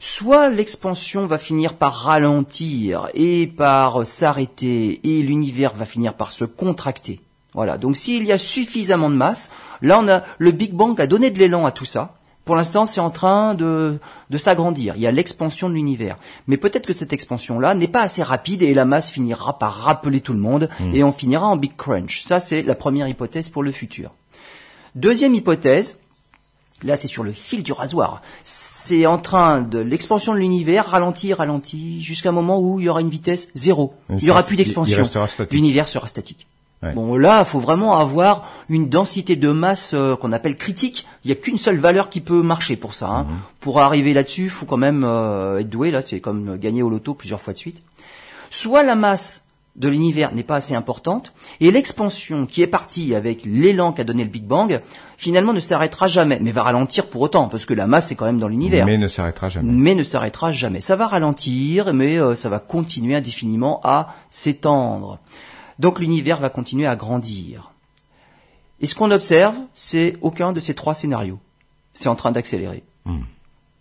Soit 0.00 0.50
l'expansion 0.50 1.26
va 1.26 1.38
finir 1.38 1.74
par 1.74 1.94
ralentir 1.94 3.08
et 3.14 3.46
par 3.46 4.06
s'arrêter 4.06 5.00
et 5.02 5.22
l'univers 5.22 5.72
va 5.74 5.86
finir 5.86 6.14
par 6.14 6.32
se 6.32 6.44
contracter. 6.44 7.20
Voilà. 7.54 7.78
Donc 7.78 7.96
s'il 7.96 8.24
y 8.24 8.32
a 8.32 8.38
suffisamment 8.38 9.08
de 9.08 9.14
masse, 9.14 9.50
là 9.80 9.98
on 10.00 10.08
a 10.08 10.22
le 10.38 10.50
Big 10.50 10.74
Bang 10.74 11.00
a 11.00 11.06
donné 11.06 11.30
de 11.30 11.38
l'élan 11.38 11.64
à 11.64 11.72
tout 11.72 11.84
ça. 11.84 12.16
Pour 12.44 12.56
l'instant, 12.56 12.84
c'est 12.84 13.00
en 13.00 13.08
train 13.08 13.54
de, 13.54 13.98
de 14.28 14.38
s'agrandir. 14.38 14.96
Il 14.96 15.00
y 15.00 15.06
a 15.06 15.10
l'expansion 15.10 15.70
de 15.70 15.74
l'univers. 15.74 16.18
Mais 16.46 16.58
peut-être 16.58 16.84
que 16.84 16.92
cette 16.92 17.14
expansion-là 17.14 17.74
n'est 17.74 17.88
pas 17.88 18.02
assez 18.02 18.22
rapide 18.22 18.62
et 18.62 18.74
la 18.74 18.84
masse 18.84 19.10
finira 19.10 19.58
par 19.58 19.72
rappeler 19.72 20.20
tout 20.20 20.34
le 20.34 20.38
monde 20.40 20.68
hmm. 20.80 20.94
et 20.94 21.02
on 21.02 21.12
finira 21.12 21.46
en 21.46 21.56
Big 21.56 21.74
Crunch. 21.74 22.20
Ça, 22.20 22.40
c'est 22.40 22.60
la 22.60 22.74
première 22.74 23.08
hypothèse 23.08 23.48
pour 23.48 23.62
le 23.62 23.72
futur. 23.72 24.10
Deuxième 24.94 25.34
hypothèse, 25.34 26.00
Là, 26.84 26.96
c'est 26.96 27.08
sur 27.08 27.22
le 27.22 27.32
fil 27.32 27.62
du 27.62 27.72
rasoir. 27.72 28.20
C'est 28.44 29.06
en 29.06 29.18
train 29.18 29.62
de 29.62 29.78
l'expansion 29.78 30.34
de 30.34 30.38
l'univers 30.38 30.86
ralentir, 30.86 31.38
ralentir, 31.38 32.02
jusqu'à 32.02 32.28
un 32.28 32.32
moment 32.32 32.60
où 32.60 32.78
il 32.78 32.86
y 32.86 32.88
aura 32.88 33.00
une 33.00 33.08
vitesse 33.08 33.48
zéro. 33.54 33.94
il 34.10 34.16
n'y 34.16 34.30
aura 34.30 34.42
plus 34.42 34.56
d'expansion. 34.56 35.02
L'univers 35.50 35.88
sera 35.88 36.06
statique. 36.06 36.46
Bon, 36.94 37.16
là, 37.16 37.40
il 37.40 37.46
faut 37.46 37.60
vraiment 37.60 37.98
avoir 37.98 38.46
une 38.68 38.90
densité 38.90 39.36
de 39.36 39.48
masse 39.48 39.92
euh, 39.94 40.16
qu'on 40.16 40.32
appelle 40.32 40.56
critique. 40.56 41.06
Il 41.24 41.28
n'y 41.28 41.32
a 41.32 41.36
qu'une 41.36 41.56
seule 41.56 41.78
valeur 41.78 42.10
qui 42.10 42.20
peut 42.20 42.42
marcher 42.42 42.76
pour 42.76 42.92
ça. 42.92 43.08
Hein. 43.08 43.22
Mhm. 43.24 43.38
Pour 43.60 43.80
arriver 43.80 44.12
là-dessus, 44.12 44.44
il 44.44 44.50
faut 44.50 44.66
quand 44.66 44.76
même 44.76 45.02
euh, 45.04 45.60
être 45.60 45.70
doué. 45.70 45.90
Là, 45.90 46.02
c'est 46.02 46.20
comme 46.20 46.58
gagner 46.58 46.82
au 46.82 46.90
loto 46.90 47.14
plusieurs 47.14 47.40
fois 47.40 47.54
de 47.54 47.58
suite. 47.58 47.82
Soit 48.50 48.82
la 48.82 48.96
masse 48.96 49.43
de 49.76 49.88
l'univers 49.88 50.32
n'est 50.32 50.44
pas 50.44 50.56
assez 50.56 50.74
importante, 50.74 51.32
et 51.60 51.70
l'expansion 51.70 52.46
qui 52.46 52.62
est 52.62 52.68
partie 52.68 53.14
avec 53.14 53.44
l'élan 53.44 53.92
qu'a 53.92 54.04
donné 54.04 54.22
le 54.22 54.30
Big 54.30 54.44
Bang, 54.44 54.80
finalement 55.16 55.52
ne 55.52 55.60
s'arrêtera 55.60 56.06
jamais, 56.06 56.38
mais 56.40 56.52
va 56.52 56.62
ralentir 56.62 57.06
pour 57.06 57.22
autant, 57.22 57.48
parce 57.48 57.66
que 57.66 57.74
la 57.74 57.86
masse 57.86 58.12
est 58.12 58.14
quand 58.14 58.24
même 58.24 58.38
dans 58.38 58.48
l'univers. 58.48 58.86
Mais 58.86 58.98
ne 58.98 59.08
s'arrêtera 59.08 59.48
jamais. 59.48 59.72
Mais 59.72 59.94
ne 59.94 60.04
s'arrêtera 60.04 60.52
jamais. 60.52 60.80
Ça 60.80 60.94
va 60.94 61.08
ralentir, 61.08 61.92
mais 61.92 62.18
euh, 62.18 62.36
ça 62.36 62.48
va 62.48 62.60
continuer 62.60 63.16
indéfiniment 63.16 63.80
à 63.82 64.14
s'étendre. 64.30 65.18
Donc 65.80 65.98
l'univers 65.98 66.40
va 66.40 66.50
continuer 66.50 66.86
à 66.86 66.94
grandir. 66.94 67.72
Et 68.80 68.86
ce 68.86 68.94
qu'on 68.94 69.10
observe, 69.10 69.56
c'est 69.74 70.16
aucun 70.20 70.52
de 70.52 70.60
ces 70.60 70.74
trois 70.74 70.94
scénarios. 70.94 71.40
C'est 71.94 72.08
en 72.08 72.14
train 72.14 72.32
d'accélérer. 72.32 72.84
Hmm. 73.04 73.22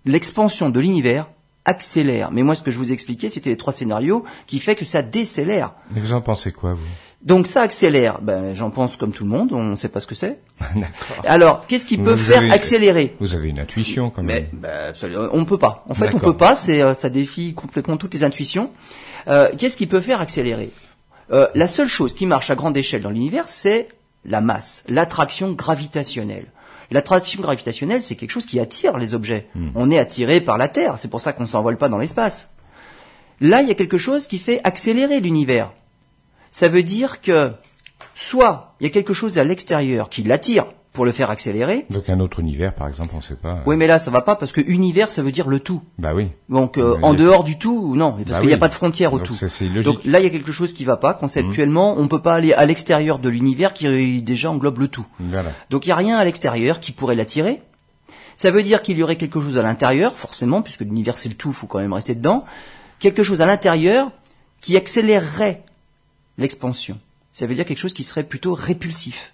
L'expansion 0.06 0.70
de 0.70 0.80
l'univers 0.80 1.30
accélère. 1.66 2.32
Mais 2.32 2.44
moi, 2.44 2.56
ce 2.56 2.62
que 2.62 2.72
je 2.72 2.78
vous 2.78 2.92
expliquais, 2.92 3.30
c'était 3.30 3.50
les 3.50 3.58
trois 3.58 3.74
scénarios 3.74 4.24
qui 4.48 4.60
fait 4.60 4.76
que 4.76 4.86
ça 4.86 5.02
décélère. 5.02 5.74
Mais 5.94 6.02
vous 6.02 6.14
en 6.14 6.22
pensez 6.22 6.52
quoi, 6.52 6.74
vous? 6.74 6.80
Donc 7.22 7.48
ça 7.48 7.62
accélère. 7.62 8.20
Ben, 8.22 8.54
j'en 8.54 8.70
pense 8.70 8.98
comme 8.98 9.14
tout 9.14 9.24
le 9.24 9.30
monde. 9.30 9.54
On 9.54 9.64
ne 9.64 9.76
sait 9.78 9.88
pas 9.88 10.02
ce 10.02 10.08
que 10.08 10.16
c'est. 10.16 10.40
D'accord. 10.76 11.24
Alors, 11.26 11.66
qu'est-ce 11.68 11.86
qui 11.86 11.96
Vous 11.96 12.04
peut 12.04 12.16
faire 12.18 12.52
accélérer? 12.52 13.16
Vous 13.22 13.34
avez 13.34 13.48
une 13.48 13.60
intuition, 13.60 14.10
quand 14.10 14.24
Mais 14.24 14.42
même. 14.42 14.50
ben, 14.52 14.90
absolument, 14.90 15.30
on 15.32 15.46
peut 15.46 15.58
pas. 15.58 15.86
En 15.90 15.94
fait, 15.94 16.14
on 16.14 16.20
peut 16.20 16.36
pas. 16.36 16.56
C'est 16.58 16.82
euh, 16.82 16.94
ça 16.94 17.10
défie 17.10 17.54
complètement 17.54 17.96
toutes 17.96 18.14
les 18.14 18.26
intuitions. 18.26 18.72
Euh, 19.30 19.50
Qu'est-ce 19.58 19.78
qui 19.78 19.88
peut 19.88 20.02
faire 20.02 20.20
accélérer? 20.20 20.70
Euh, 21.32 21.48
La 21.56 21.68
seule 21.68 21.88
chose 21.88 22.14
qui 22.14 22.26
marche 22.26 22.50
à 22.52 22.56
grande 22.56 22.76
échelle 22.76 23.02
dans 23.02 23.10
l'univers, 23.10 23.48
c'est 23.48 23.88
la 24.26 24.42
masse, 24.42 24.84
l'attraction 24.90 25.54
gravitationnelle. 25.54 26.48
L'attraction 26.92 27.42
gravitationnelle, 27.42 28.02
c'est 28.02 28.16
quelque 28.16 28.32
chose 28.32 28.46
qui 28.46 28.60
attire 28.60 28.98
les 28.98 29.14
objets. 29.14 29.48
On 29.76 29.90
est 29.92 30.00
attiré 30.00 30.42
par 30.42 30.58
la 30.58 30.68
Terre. 30.68 30.98
C'est 30.98 31.10
pour 31.10 31.22
ça 31.22 31.34
qu'on 31.34 31.48
s'envole 31.48 31.78
pas 31.78 31.90
dans 31.90 31.98
l'espace. 31.98 32.56
Là, 33.42 33.62
il 33.62 33.68
y 33.68 33.72
a 33.72 33.76
quelque 33.76 33.98
chose 33.98 34.28
qui 34.28 34.38
fait 34.38 34.62
accélérer 34.64 35.20
l'univers. 35.20 35.72
Ça 36.52 36.68
veut 36.70 36.84
dire 36.84 37.22
que 37.22 37.52
soit 38.14 38.76
il 38.80 38.84
y 38.84 38.88
a 38.88 38.92
quelque 38.92 39.14
chose 39.14 39.38
à 39.38 39.44
l'extérieur 39.44 40.10
qui 40.10 40.24
l'attire 40.24 40.66
pour 40.94 41.06
le 41.06 41.12
faire 41.12 41.32
accélérer. 41.32 41.88
Donc 41.90 42.08
un 42.10 42.20
autre 42.20 42.40
univers, 42.40 42.74
par 42.76 42.88
exemple, 42.88 43.14
on 43.18 43.22
sait 43.22 43.36
pas. 43.36 43.64
Oui, 43.66 43.76
mais 43.76 43.88
là, 43.88 43.98
ça 43.98 44.12
va 44.12 44.22
pas 44.22 44.36
parce 44.36 44.52
que 44.52 44.62
univers, 44.62 45.12
ça 45.12 45.24
veut 45.24 45.32
dire 45.32 45.50
le 45.50 45.60
tout. 45.60 45.82
Bah 45.98 46.14
oui. 46.14 46.30
Donc, 46.50 46.78
euh, 46.78 46.98
en 47.02 47.14
y 47.16 47.18
dehors 47.18 47.44
du 47.44 47.58
tout, 47.58 47.96
non, 47.96 48.12
parce 48.12 48.30
Bah 48.30 48.40
qu'il 48.40 48.48
n'y 48.48 48.54
a 48.54 48.60
pas 48.60 48.70
de 48.70 48.74
frontière 48.74 49.12
au 49.12 49.18
Donc 49.18 49.28
tout. 49.28 49.34
ça. 49.34 49.48
Donc 49.84 50.06
là, 50.06 50.20
il 50.20 50.24
y 50.24 50.28
a 50.28 50.30
quelque 50.30 50.52
chose 50.52 50.74
qui 50.74 50.86
va 50.86 50.96
pas. 50.98 51.16
Conceptuellement, 51.16 51.96
on 51.98 52.08
peut 52.08 52.22
pas 52.22 52.36
aller 52.36 52.54
à 52.54 52.66
l'extérieur 52.66 53.18
de 53.18 53.28
l'univers 53.28 53.74
qui 53.74 54.22
déjà 54.22 54.52
englobe 54.52 54.78
le 54.80 54.88
tout. 54.88 55.06
Voilà. 55.20 55.52
Donc 55.72 55.86
il 55.86 55.90
n'y 55.90 55.94
a 55.94 55.98
rien 55.98 56.18
à 56.18 56.24
l'extérieur 56.24 56.80
qui 56.80 56.92
pourrait 56.92 57.16
l'attirer. 57.16 57.62
Ça 58.36 58.52
veut 58.52 58.64
dire 58.64 58.84
qu'il 58.84 58.98
y 58.98 59.04
aurait 59.04 59.16
quelque 59.16 59.42
chose 59.42 59.58
à 59.58 59.64
l'intérieur, 59.64 60.18
forcément, 60.18 60.62
puisque 60.62 60.82
l'univers 60.82 61.18
c'est 61.18 61.30
le 61.30 61.36
tout, 61.36 61.54
faut 61.54 61.68
quand 61.68 61.80
même 61.80 61.94
rester 61.94 62.14
dedans. 62.16 62.46
Quelque 63.00 63.24
chose 63.24 63.42
à 63.42 63.48
l'intérieur 63.48 64.12
qui 64.62 64.78
accélérerait 64.78 65.64
l'expansion. 66.38 67.00
Ça 67.32 67.48
veut 67.48 67.56
dire 67.56 67.66
quelque 67.66 67.80
chose 67.80 67.94
qui 67.94 68.04
serait 68.04 68.24
plutôt 68.24 68.54
répulsif. 68.54 69.33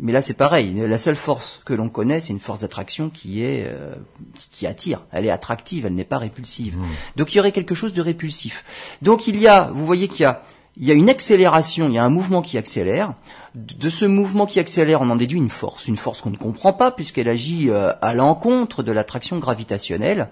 Mais 0.00 0.12
là 0.12 0.20
c'est 0.22 0.34
pareil, 0.34 0.74
la 0.74 0.98
seule 0.98 1.16
force 1.16 1.60
que 1.64 1.72
l'on 1.74 1.88
connaît, 1.88 2.20
c'est 2.20 2.32
une 2.32 2.40
force 2.40 2.60
d'attraction 2.60 3.08
qui 3.10 3.42
est 3.42 3.64
euh, 3.66 3.94
qui- 4.38 4.50
qui 4.50 4.66
attire. 4.66 5.02
Elle 5.12 5.24
est 5.26 5.30
attractive, 5.30 5.86
elle 5.86 5.94
n'est 5.94 6.04
pas 6.04 6.18
répulsive. 6.18 6.76
Donc 7.16 7.32
il 7.32 7.36
y 7.38 7.40
aurait 7.40 7.52
quelque 7.52 7.74
chose 7.74 7.92
de 7.92 8.02
répulsif. 8.02 8.64
Donc 9.02 9.26
il 9.26 9.38
y 9.38 9.48
a, 9.48 9.70
vous 9.74 9.86
voyez 9.86 10.08
qu'il 10.08 10.20
y 10.22 10.26
a 10.26 10.42
il 10.78 10.84
y 10.84 10.90
a 10.90 10.94
une 10.94 11.08
accélération, 11.08 11.88
il 11.88 11.94
y 11.94 11.98
a 11.98 12.04
un 12.04 12.10
mouvement 12.10 12.42
qui 12.42 12.58
accélère. 12.58 13.14
De 13.54 13.88
ce 13.88 14.04
mouvement 14.04 14.44
qui 14.44 14.60
accélère, 14.60 15.00
on 15.00 15.08
en 15.08 15.16
déduit 15.16 15.38
une 15.38 15.48
force, 15.48 15.88
une 15.88 15.96
force 15.96 16.20
qu'on 16.20 16.28
ne 16.28 16.36
comprend 16.36 16.74
pas 16.74 16.90
puisqu'elle 16.90 17.30
agit 17.30 17.70
euh, 17.70 17.94
à 18.02 18.12
l'encontre 18.12 18.82
de 18.82 18.92
l'attraction 18.92 19.38
gravitationnelle. 19.38 20.28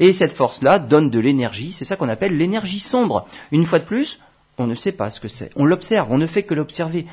Et 0.00 0.12
cette 0.12 0.32
force-là 0.32 0.80
donne 0.80 1.10
de 1.10 1.20
l'énergie, 1.20 1.70
c'est 1.72 1.84
ça 1.84 1.94
qu'on 1.94 2.08
appelle 2.08 2.36
l'énergie 2.36 2.80
sombre. 2.80 3.26
Une 3.52 3.64
fois 3.64 3.78
de 3.78 3.84
plus, 3.84 4.18
on 4.58 4.66
ne 4.66 4.74
sait 4.74 4.90
pas 4.90 5.10
ce 5.10 5.20
que 5.20 5.28
c'est. 5.28 5.50
On 5.54 5.64
l'observe, 5.64 6.10
on 6.10 6.18
ne 6.18 6.26
fait 6.26 6.42
que 6.42 6.54
l'observer. 6.54 7.06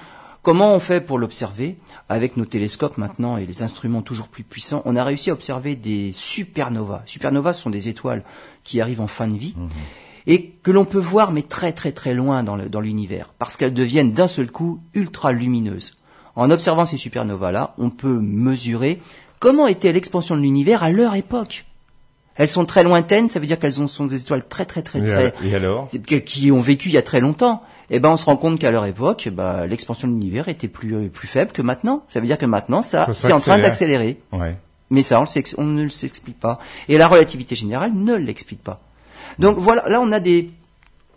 Comment 0.43 0.73
on 0.73 0.79
fait 0.79 1.01
pour 1.01 1.19
l'observer 1.19 1.77
Avec 2.09 2.35
nos 2.35 2.45
télescopes 2.45 2.97
maintenant 2.97 3.37
et 3.37 3.45
les 3.45 3.61
instruments 3.61 4.01
toujours 4.01 4.27
plus 4.27 4.43
puissants, 4.43 4.81
on 4.85 4.95
a 4.95 5.03
réussi 5.03 5.29
à 5.29 5.33
observer 5.33 5.75
des 5.75 6.11
supernovas. 6.13 7.03
Supernovas 7.05 7.53
sont 7.53 7.69
des 7.69 7.89
étoiles 7.89 8.23
qui 8.63 8.81
arrivent 8.81 9.01
en 9.01 9.07
fin 9.07 9.27
de 9.27 9.37
vie 9.37 9.53
et 10.27 10.49
que 10.63 10.71
l'on 10.71 10.85
peut 10.85 10.99
voir 10.99 11.31
mais 11.31 11.43
très 11.43 11.73
très 11.73 11.91
très 11.91 12.13
loin 12.15 12.43
dans 12.43 12.79
l'univers 12.81 13.33
parce 13.37 13.55
qu'elles 13.55 13.73
deviennent 13.73 14.13
d'un 14.13 14.27
seul 14.27 14.49
coup 14.51 14.79
ultra 14.95 15.31
lumineuses. 15.31 15.97
En 16.35 16.49
observant 16.49 16.85
ces 16.85 16.97
supernovas-là, 16.97 17.75
on 17.77 17.89
peut 17.91 18.19
mesurer 18.19 18.99
comment 19.39 19.67
était 19.67 19.91
l'expansion 19.91 20.35
de 20.35 20.41
l'univers 20.41 20.81
à 20.81 20.89
leur 20.89 21.13
époque. 21.15 21.65
Elles 22.35 22.47
sont 22.47 22.65
très 22.65 22.83
lointaines, 22.83 23.27
ça 23.27 23.39
veut 23.39 23.45
dire 23.45 23.59
qu'elles 23.59 23.81
ont- 23.81 23.87
sont 23.87 24.05
des 24.05 24.21
étoiles 24.21 24.47
très 24.47 24.65
très 24.65 24.81
très 24.81 25.01
très 25.05 25.33
et 25.47 25.53
alors? 25.53 25.89
qui- 26.07 26.21
qui 26.23 26.51
ont 26.51 26.61
vécu 26.61 26.87
il 26.89 26.93
y 26.93 26.97
a 26.97 27.01
très 27.03 27.19
longtemps, 27.19 27.61
eh 27.91 27.99
ben 27.99 28.09
on 28.09 28.17
se 28.17 28.25
rend 28.25 28.37
compte 28.37 28.59
qu'à 28.59 28.71
leur 28.71 28.85
époque, 28.85 29.29
bah, 29.31 29.67
l'expansion 29.67 30.07
de 30.07 30.13
l'univers 30.13 30.47
était 30.47 30.67
plus 30.67 30.95
euh, 30.95 31.09
plus 31.09 31.27
faible 31.27 31.51
que 31.51 31.61
maintenant. 31.61 32.03
Ça 32.07 32.19
veut 32.19 32.25
dire 32.27 32.37
que 32.37 32.45
maintenant, 32.45 32.81
ça, 32.81 33.05
Ça 33.07 33.13
c'est 33.13 33.33
en 33.33 33.39
train 33.39 33.57
d'accélérer. 33.59 34.19
Ouais. 34.31 34.57
Mais 34.89 35.03
ça, 35.03 35.19
on, 35.19 35.23
le 35.23 35.27
s'ex- 35.27 35.55
on 35.57 35.63
ne 35.65 35.87
s'explique 35.87 36.39
pas. 36.39 36.59
Et 36.89 36.97
la 36.97 37.07
relativité 37.07 37.55
générale 37.55 37.91
ne 37.93 38.13
l'explique 38.15 38.63
pas. 38.63 38.81
Donc 39.39 39.57
voilà, 39.57 39.87
là 39.87 40.01
on 40.01 40.11
a 40.11 40.19
des, 40.19 40.51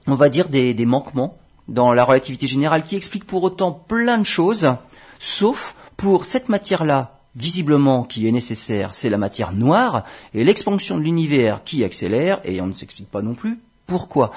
on 0.06 0.14
va 0.14 0.28
dire 0.28 0.48
des, 0.48 0.74
des 0.74 0.86
manquements 0.86 1.38
dans 1.66 1.92
la 1.92 2.04
relativité 2.04 2.46
générale 2.46 2.82
qui 2.82 2.94
expliquent 2.94 3.26
pour 3.26 3.42
autant 3.42 3.72
plein 3.72 4.18
de 4.18 4.26
choses, 4.26 4.74
sauf 5.18 5.74
pour 5.96 6.26
cette 6.26 6.48
matière-là, 6.48 7.18
visiblement 7.36 8.04
qui 8.04 8.28
est 8.28 8.32
nécessaire, 8.32 8.94
c'est 8.94 9.08
la 9.08 9.18
matière 9.18 9.52
noire, 9.52 10.04
et 10.34 10.44
l'expansion 10.44 10.96
de 10.98 11.02
l'univers 11.02 11.64
qui 11.64 11.82
accélère, 11.82 12.40
et 12.44 12.60
on 12.60 12.66
ne 12.66 12.74
s'explique 12.74 13.10
pas 13.10 13.22
non 13.22 13.34
plus 13.34 13.58
pourquoi. 13.86 14.30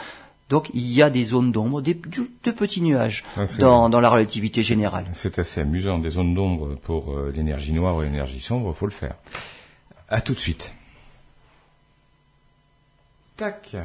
Donc 0.50 0.70
il 0.74 0.88
y 0.94 1.02
a 1.02 1.10
des 1.10 1.26
zones 1.26 1.52
d'ombre, 1.52 1.82
des 1.82 1.94
de 1.94 2.52
petits 2.52 2.82
nuages 2.82 3.24
Ah, 3.36 3.44
dans, 3.60 3.90
dans 3.90 4.00
la 4.00 4.10
relativité 4.10 4.62
générale. 4.62 5.06
C'est 5.14 5.40
assez 5.40 5.60
amusant. 5.62 6.00
Des 6.00 6.12
zones 6.12 6.34
d'ombre 6.34 6.76
pour 6.76 7.12
euh, 7.12 7.34
l'énergie 7.36 7.74
noire 7.74 7.96
ou 7.98 8.02
l'énergie 8.02 8.40
sombre, 8.40 8.74
faut 8.74 8.86
le 8.86 8.92
faire. 8.94 9.16
À 10.08 10.22
tout 10.22 10.34
de 10.34 10.40
suite. 10.40 10.74
Tac. 13.36 13.76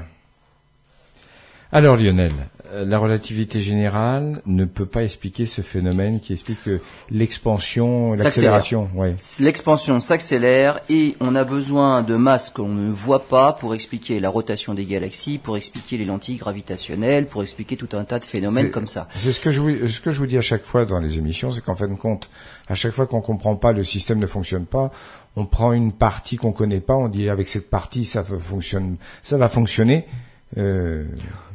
Alors 1.74 1.96
Lionel, 1.96 2.32
euh, 2.74 2.84
la 2.84 2.98
relativité 2.98 3.62
générale 3.62 4.42
ne 4.44 4.66
peut 4.66 4.84
pas 4.84 5.02
expliquer 5.02 5.46
ce 5.46 5.62
phénomène 5.62 6.20
qui 6.20 6.34
explique 6.34 6.68
euh, 6.68 6.82
l'expansion, 7.10 8.12
l'accélération. 8.12 8.90
Ouais. 8.94 9.16
L'expansion 9.40 9.98
s'accélère 9.98 10.80
et 10.90 11.16
on 11.20 11.34
a 11.34 11.44
besoin 11.44 12.02
de 12.02 12.14
masses 12.14 12.50
qu'on 12.50 12.68
ne 12.68 12.90
voit 12.90 13.26
pas 13.26 13.54
pour 13.54 13.74
expliquer 13.74 14.20
la 14.20 14.28
rotation 14.28 14.74
des 14.74 14.84
galaxies, 14.84 15.38
pour 15.38 15.56
expliquer 15.56 15.96
les 15.96 16.04
lentilles 16.04 16.36
gravitationnelles, 16.36 17.24
pour 17.24 17.42
expliquer 17.42 17.76
tout 17.76 17.88
un 17.96 18.04
tas 18.04 18.18
de 18.18 18.26
phénomènes 18.26 18.70
comme 18.70 18.86
ça. 18.86 19.08
C'est 19.14 19.32
ce 19.32 19.40
que 19.40 19.50
je 19.50 19.62
vous, 19.62 19.88
ce 19.88 20.00
que 20.00 20.10
je 20.10 20.18
vous 20.18 20.26
dis 20.26 20.36
à 20.36 20.42
chaque 20.42 20.64
fois 20.64 20.84
dans 20.84 20.98
les 20.98 21.16
émissions, 21.16 21.52
c'est 21.52 21.62
qu'en 21.62 21.74
fin 21.74 21.88
de 21.88 21.94
compte, 21.94 22.28
à 22.68 22.74
chaque 22.74 22.92
fois 22.92 23.06
qu'on 23.06 23.22
comprend 23.22 23.56
pas, 23.56 23.72
le 23.72 23.82
système 23.82 24.18
ne 24.18 24.26
fonctionne 24.26 24.66
pas, 24.66 24.90
on 25.36 25.46
prend 25.46 25.72
une 25.72 25.92
partie 25.92 26.36
qu'on 26.36 26.52
connaît 26.52 26.80
pas, 26.80 26.96
on 26.96 27.08
dit 27.08 27.30
avec 27.30 27.48
cette 27.48 27.70
partie 27.70 28.04
ça 28.04 28.22
fonctionne, 28.24 28.96
ça 29.22 29.38
va 29.38 29.48
fonctionner. 29.48 30.04
Euh, 30.58 31.06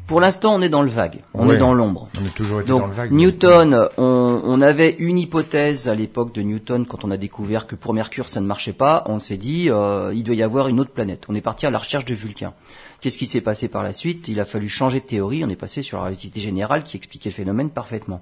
Pour 0.08 0.22
l'instant, 0.22 0.56
on 0.56 0.62
est 0.62 0.70
dans 0.70 0.84
le 0.84 0.90
vague, 0.90 1.22
on 1.34 1.48
Ouais. 1.50 1.56
est 1.56 1.58
dans 1.58 1.74
l'ombre. 1.74 2.08
on 2.22 2.26
a 2.26 2.30
toujours 2.30 2.62
été 2.62 2.70
Donc 2.70 2.82
dans 2.82 2.88
le 2.88 2.94
vague. 2.94 3.12
Newton, 3.12 3.90
on, 3.98 4.42
on 4.44 4.62
avait 4.62 4.96
une 5.00 5.18
hypothèse 5.18 5.90
à 5.90 5.96
l'époque 5.96 6.34
de 6.34 6.42
Newton 6.42 6.86
quand 6.86 7.04
on 7.04 7.12
a 7.12 7.18
découvert 7.18 7.68
que 7.68 7.76
pour 7.76 7.94
Mercure 7.94 8.30
ça 8.30 8.40
ne 8.40 8.46
marchait 8.46 8.72
pas. 8.74 9.04
On 9.08 9.20
s'est 9.20 9.36
dit 9.36 9.70
euh, 9.70 10.14
il 10.16 10.24
doit 10.24 10.36
y 10.36 10.44
avoir 10.44 10.70
une 10.70 10.80
autre 10.80 10.92
planète. 10.92 11.26
On 11.28 11.36
est 11.36 11.42
parti 11.42 11.66
à 11.66 11.72
la 11.72 11.78
recherche 11.80 12.06
de 12.06 12.14
Vulcain. 12.16 12.54
Qu'est-ce 13.02 13.18
qui 13.18 13.26
s'est 13.26 13.42
passé 13.42 13.68
par 13.68 13.84
la 13.84 13.92
suite? 13.92 14.28
Il 14.30 14.40
a 14.40 14.46
fallu 14.46 14.70
changer 14.70 15.02
de 15.02 15.06
théorie. 15.06 15.44
On 15.44 15.50
est 15.50 15.56
passé 15.58 15.82
sur 15.82 15.98
la 15.98 16.06
relativité 16.06 16.40
générale 16.40 16.84
qui 16.84 16.96
expliquait 16.96 17.30
le 17.30 17.36
phénomène 17.36 17.70
parfaitement. 17.70 18.22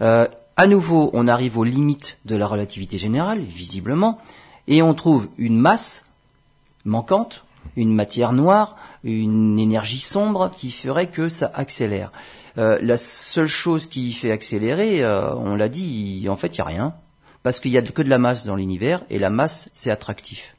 Euh, 0.00 0.26
à 0.56 0.66
nouveau, 0.66 1.10
on 1.12 1.28
arrive 1.28 1.58
aux 1.58 1.64
limites 1.64 2.18
de 2.24 2.34
la 2.34 2.46
relativité 2.46 2.96
générale, 2.98 3.40
visiblement, 3.40 4.18
et 4.68 4.82
on 4.82 4.94
trouve 4.94 5.28
une 5.38 5.56
masse 5.58 6.06
manquante, 6.84 7.44
une 7.76 7.94
matière 7.94 8.32
noire, 8.32 8.76
une 9.04 9.58
énergie 9.58 10.00
sombre 10.00 10.50
qui 10.56 10.70
ferait 10.70 11.08
que 11.08 11.28
ça 11.28 11.50
accélère. 11.54 12.12
Euh, 12.58 12.78
la 12.82 12.96
seule 12.96 13.46
chose 13.46 13.86
qui 13.86 14.12
fait 14.12 14.32
accélérer, 14.32 15.02
euh, 15.04 15.34
on 15.36 15.54
l'a 15.54 15.68
dit, 15.68 16.26
en 16.28 16.36
fait, 16.36 16.48
il 16.48 16.60
n'y 16.60 16.62
a 16.62 16.64
rien, 16.64 16.94
parce 17.42 17.60
qu'il 17.60 17.70
y 17.70 17.78
a 17.78 17.82
que 17.82 18.02
de 18.02 18.08
la 18.10 18.18
masse 18.18 18.44
dans 18.44 18.56
l'univers, 18.56 19.02
et 19.08 19.18
la 19.18 19.30
masse, 19.30 19.70
c'est 19.74 19.90
attractif. 19.90 20.56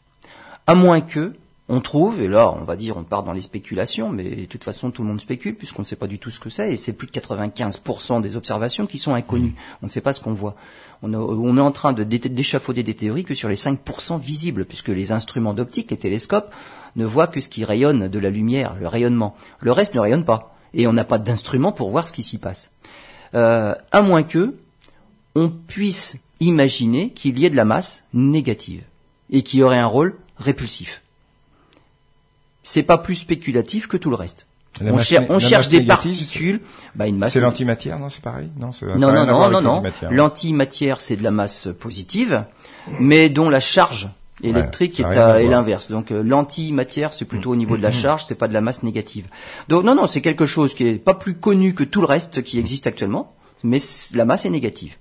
À 0.68 0.74
moins 0.76 1.02
que 1.02 1.34
on 1.70 1.80
trouve, 1.80 2.22
et 2.22 2.28
là, 2.28 2.54
on 2.60 2.66
va 2.66 2.76
dire, 2.76 2.98
on 2.98 3.04
part 3.04 3.24
dans 3.24 3.32
les 3.32 3.40
spéculations, 3.42 4.10
mais 4.10 4.24
de 4.24 4.46
toute 4.46 4.64
façon, 4.64 4.92
tout 4.92 5.04
le 5.04 5.08
monde 5.08 5.22
spécule, 5.22 5.56
puisqu'on 5.56 5.84
ne 5.84 5.88
sait 5.88 5.96
pas 5.96 6.08
du 6.08 6.20
tout 6.20 6.30
ce 6.30 6.40
que 6.40 6.50
c'est, 6.50 6.74
et 6.74 6.78
c'est 6.78 6.92
plus 6.92 7.08
de 7.08 7.12
95% 7.14 8.20
des 8.22 8.36
observations 8.36 8.88
qui 8.88 8.98
sont 8.98 9.14
inconnues. 9.14 9.56
On 9.82 9.86
ne 9.86 9.90
sait 9.92 10.02
pas 10.02 10.12
ce 10.14 10.20
qu'on 10.22 10.34
voit. 10.34 10.56
On, 11.02 11.14
a- 11.14 11.18
on 11.18 11.58
est 11.58 11.62
en 11.62 11.72
train 11.72 11.94
de 11.94 12.04
dé- 12.04 12.20
d'échafauder 12.20 12.84
des 12.84 12.94
théories 12.96 13.24
que 13.24 13.36
sur 13.36 13.48
les 13.48 13.56
5% 13.56 14.20
visibles, 14.20 14.66
puisque 14.66 14.90
les 14.90 15.12
instruments 15.14 15.54
d'optique, 15.54 15.92
les 15.92 15.98
télescopes, 15.98 16.54
ne 16.96 17.06
voient 17.06 17.28
que 17.28 17.42
ce 17.42 17.50
qui 17.50 17.64
rayonne 17.66 18.08
de 18.08 18.20
la 18.20 18.30
lumière, 18.30 18.76
le 18.80 18.88
rayonnement. 18.88 19.36
Le 19.60 19.72
reste 19.72 19.94
ne 19.96 20.00
rayonne 20.00 20.26
pas. 20.26 20.56
Et 20.74 20.88
on 20.88 20.94
n'a 20.94 21.04
pas 21.04 21.18
d'instrument 21.18 21.72
pour 21.72 21.90
voir 21.90 22.08
ce 22.08 22.14
qui 22.14 22.24
s'y 22.24 22.38
passe. 22.38 22.72
Euh, 23.36 23.76
à 23.92 24.02
moins 24.02 24.24
que 24.24 24.56
on 25.36 25.50
puisse 25.50 26.18
imaginer 26.40 27.12
qu'il 27.12 27.40
y 27.40 27.46
ait 27.46 27.50
de 27.50 27.56
la 27.56 27.66
masse 27.66 28.04
négative 28.14 28.84
et 29.30 29.44
qui 29.44 29.64
aurait 29.64 29.78
un 29.78 29.86
rôle 29.86 30.18
répulsif. 30.38 31.02
C'est 32.64 32.84
pas 32.84 32.98
plus 32.98 33.16
spéculatif 33.16 33.88
que 33.88 33.98
tout 33.98 34.10
le 34.10 34.16
reste. 34.16 34.46
La 34.80 34.94
on, 34.94 35.00
cher- 35.00 35.26
cherche 35.40 35.70
des 35.70 35.80
négative, 35.80 36.18
particules. 36.18 36.62
Bah, 36.96 37.08
une 37.08 37.18
masse 37.18 37.34
C'est 37.34 37.40
l'antimatière, 37.42 38.00
non 38.00 38.10
C'est 38.10 38.22
pareil? 38.22 38.50
Non, 38.58 38.72
ça 38.72 38.86
non, 38.86 39.12
non, 39.12 39.50
non, 39.50 39.62
non. 39.62 39.84
L'antimatière, 40.10 41.02
c'est 41.02 41.18
de 41.18 41.24
la 41.24 41.32
masse 41.32 41.68
positive, 41.80 42.46
mais 43.00 43.30
dont 43.30 43.50
la 43.50 43.60
charge 43.60 44.10
électrique 44.44 45.00
est, 45.00 45.06
à 45.06 45.42
est 45.42 45.48
l'inverse. 45.48 45.90
Donc 45.90 46.12
euh, 46.12 46.24
l'antimatière, 46.24 47.14
c'est 47.14 47.26
plutôt 47.26 47.52
au 47.52 47.56
niveau 47.56 47.78
de 47.78 47.82
la 47.82 47.92
charge, 47.92 48.26
c'est 48.26 48.36
pas 48.36 48.48
de 48.48 48.54
la 48.54 48.62
masse 48.62 48.84
négative. 48.84 49.28
Donc 49.70 49.84
non, 49.84 49.96
non, 49.96 50.08
c'est 50.08 50.22
quelque 50.22 50.46
chose 50.46 50.74
qui 50.74 50.88
est 50.88 50.96
pas 50.96 51.14
plus 51.14 51.36
connu 51.36 51.74
que 51.74 51.84
tout 51.84 52.02
le 52.02 52.08
reste 52.08 52.44
qui 52.44 52.60
existe 52.60 52.88
actuellement, 52.88 53.34
mais 53.64 53.80
la 54.14 54.26
masse 54.26 54.46
est 54.46 54.50
négative. 54.50 54.98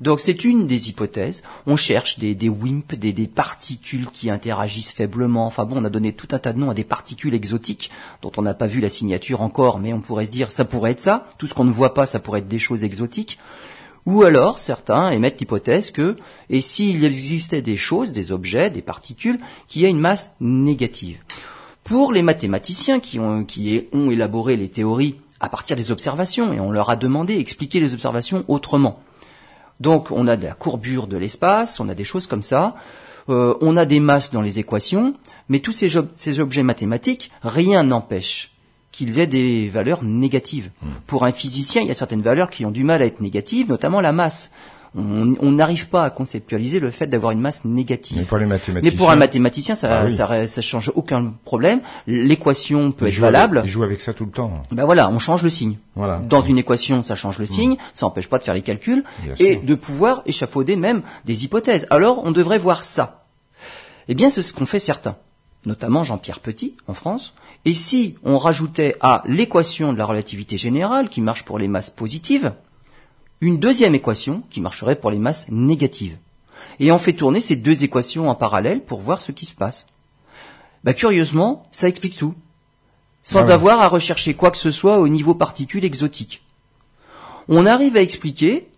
Donc 0.00 0.20
c'est 0.20 0.44
une 0.44 0.66
des 0.66 0.90
hypothèses. 0.90 1.42
On 1.66 1.76
cherche 1.76 2.18
des, 2.18 2.34
des 2.34 2.48
WIMP, 2.48 2.94
des, 2.96 3.12
des 3.12 3.26
particules 3.26 4.06
qui 4.12 4.30
interagissent 4.30 4.92
faiblement. 4.92 5.46
Enfin 5.46 5.64
bon, 5.64 5.80
on 5.80 5.84
a 5.84 5.90
donné 5.90 6.12
tout 6.12 6.28
un 6.32 6.38
tas 6.38 6.52
de 6.52 6.58
noms 6.58 6.70
à 6.70 6.74
des 6.74 6.84
particules 6.84 7.34
exotiques 7.34 7.90
dont 8.22 8.32
on 8.36 8.42
n'a 8.42 8.54
pas 8.54 8.66
vu 8.66 8.80
la 8.80 8.88
signature 8.88 9.40
encore, 9.40 9.78
mais 9.78 9.92
on 9.92 10.00
pourrait 10.00 10.26
se 10.26 10.30
dire 10.30 10.50
ça 10.50 10.64
pourrait 10.64 10.92
être 10.92 11.00
ça. 11.00 11.28
Tout 11.38 11.46
ce 11.46 11.54
qu'on 11.54 11.64
ne 11.64 11.72
voit 11.72 11.94
pas, 11.94 12.06
ça 12.06 12.18
pourrait 12.18 12.40
être 12.40 12.48
des 12.48 12.58
choses 12.58 12.84
exotiques. 12.84 13.38
Ou 14.06 14.22
alors 14.22 14.58
certains 14.58 15.10
émettent 15.10 15.40
l'hypothèse 15.40 15.90
que, 15.90 16.16
et 16.48 16.60
s'il 16.60 17.04
existait 17.04 17.62
des 17.62 17.76
choses, 17.76 18.12
des 18.12 18.30
objets, 18.30 18.70
des 18.70 18.82
particules, 18.82 19.40
qui 19.66 19.84
aient 19.84 19.90
une 19.90 19.98
masse 19.98 20.36
négative. 20.40 21.18
Pour 21.82 22.12
les 22.12 22.22
mathématiciens 22.22 23.00
qui 23.00 23.18
ont, 23.18 23.44
qui 23.44 23.82
ont 23.92 24.10
élaboré 24.10 24.56
les 24.56 24.68
théories 24.68 25.16
à 25.40 25.48
partir 25.48 25.76
des 25.76 25.90
observations, 25.90 26.52
et 26.52 26.60
on 26.60 26.70
leur 26.70 26.88
a 26.88 26.96
demandé 26.96 27.34
d'expliquer 27.34 27.80
les 27.80 27.94
observations 27.94 28.44
autrement. 28.48 29.00
Donc 29.80 30.10
on 30.10 30.26
a 30.28 30.36
de 30.36 30.44
la 30.44 30.54
courbure 30.54 31.08
de 31.08 31.16
l'espace, 31.16 31.80
on 31.80 31.88
a 31.88 31.94
des 31.94 32.04
choses 32.04 32.26
comme 32.26 32.42
ça, 32.42 32.76
euh, 33.28 33.54
on 33.60 33.76
a 33.76 33.84
des 33.84 34.00
masses 34.00 34.32
dans 34.32 34.40
les 34.40 34.58
équations, 34.60 35.14
mais 35.48 35.58
tous 35.58 35.72
ces 35.72 36.40
objets 36.40 36.62
mathématiques, 36.62 37.30
rien 37.42 37.82
n'empêche 37.82 38.55
qu'ils 38.96 39.18
aient 39.18 39.26
des 39.26 39.68
valeurs 39.68 40.02
négatives. 40.02 40.70
Hmm. 40.80 40.88
Pour 41.06 41.24
un 41.24 41.32
physicien, 41.32 41.82
il 41.82 41.88
y 41.88 41.90
a 41.90 41.94
certaines 41.94 42.22
valeurs 42.22 42.48
qui 42.48 42.64
ont 42.64 42.70
du 42.70 42.82
mal 42.82 43.02
à 43.02 43.06
être 43.06 43.20
négatives, 43.20 43.68
notamment 43.68 44.00
la 44.00 44.12
masse. 44.12 44.52
On 44.94 45.50
n'arrive 45.50 45.90
pas 45.90 46.04
à 46.04 46.10
conceptualiser 46.10 46.80
le 46.80 46.90
fait 46.90 47.06
d'avoir 47.06 47.32
une 47.32 47.40
masse 47.40 47.66
négative. 47.66 48.16
Mais 48.16 48.24
pour, 48.24 48.38
les 48.38 48.46
mathématiciens... 48.46 48.90
Mais 48.90 48.96
pour 48.96 49.10
un 49.10 49.16
mathématicien, 49.16 49.74
ça, 49.74 50.04
ah 50.04 50.10
ça, 50.10 50.48
ça, 50.48 50.62
change 50.62 50.90
aucun 50.94 51.34
problème. 51.44 51.80
L'équation 52.06 52.92
peut 52.92 53.08
être 53.08 53.18
valable. 53.18 53.60
il 53.66 53.70
joue 53.70 53.82
avec 53.82 54.00
ça 54.00 54.14
tout 54.14 54.24
le 54.24 54.30
temps. 54.30 54.62
Ben 54.70 54.86
voilà, 54.86 55.10
on 55.10 55.18
change 55.18 55.42
le 55.42 55.50
signe. 55.50 55.76
Voilà. 55.96 56.20
Dans 56.20 56.40
une 56.40 56.56
équation, 56.56 57.02
ça 57.02 57.14
change 57.14 57.38
le 57.38 57.44
hmm. 57.44 57.48
signe. 57.48 57.76
Ça 57.92 58.06
n'empêche 58.06 58.28
pas 58.28 58.38
de 58.38 58.44
faire 58.44 58.54
les 58.54 58.62
calculs 58.62 59.04
et 59.38 59.56
de 59.56 59.74
pouvoir 59.74 60.22
échafauder 60.24 60.76
même 60.76 61.02
des 61.26 61.44
hypothèses. 61.44 61.86
Alors, 61.90 62.22
on 62.24 62.32
devrait 62.32 62.58
voir 62.58 62.82
ça. 62.82 63.26
Eh 64.08 64.14
bien, 64.14 64.30
c'est 64.30 64.40
ce 64.40 64.54
qu'ont 64.54 64.64
fait 64.64 64.78
certains, 64.78 65.16
notamment 65.66 66.04
Jean-Pierre 66.04 66.40
Petit 66.40 66.74
en 66.86 66.94
France, 66.94 67.34
et 67.66 67.74
si 67.74 68.14
on 68.22 68.38
rajoutait 68.38 68.96
à 69.00 69.24
l'équation 69.26 69.92
de 69.92 69.98
la 69.98 70.06
relativité 70.06 70.56
générale, 70.56 71.08
qui 71.08 71.20
marche 71.20 71.44
pour 71.44 71.58
les 71.58 71.66
masses 71.66 71.90
positives, 71.90 72.54
une 73.40 73.58
deuxième 73.58 73.96
équation 73.96 74.44
qui 74.50 74.60
marcherait 74.60 74.94
pour 74.94 75.10
les 75.10 75.18
masses 75.18 75.48
négatives. 75.50 76.16
Et 76.78 76.92
on 76.92 76.98
fait 76.98 77.12
tourner 77.12 77.40
ces 77.40 77.56
deux 77.56 77.82
équations 77.82 78.30
en 78.30 78.36
parallèle 78.36 78.84
pour 78.84 79.00
voir 79.00 79.20
ce 79.20 79.32
qui 79.32 79.46
se 79.46 79.54
passe. 79.54 79.88
Bah, 80.84 80.94
curieusement, 80.94 81.66
ça 81.72 81.88
explique 81.88 82.16
tout. 82.16 82.34
Sans 83.24 83.50
ah 83.50 83.54
avoir 83.54 83.80
à 83.80 83.88
rechercher 83.88 84.34
quoi 84.34 84.52
que 84.52 84.58
ce 84.58 84.70
soit 84.70 84.98
au 84.98 85.08
niveau 85.08 85.34
particules 85.34 85.84
exotiques. 85.84 86.44
On 87.48 87.66
arrive 87.66 87.96
à 87.96 88.02
expliquer 88.02 88.68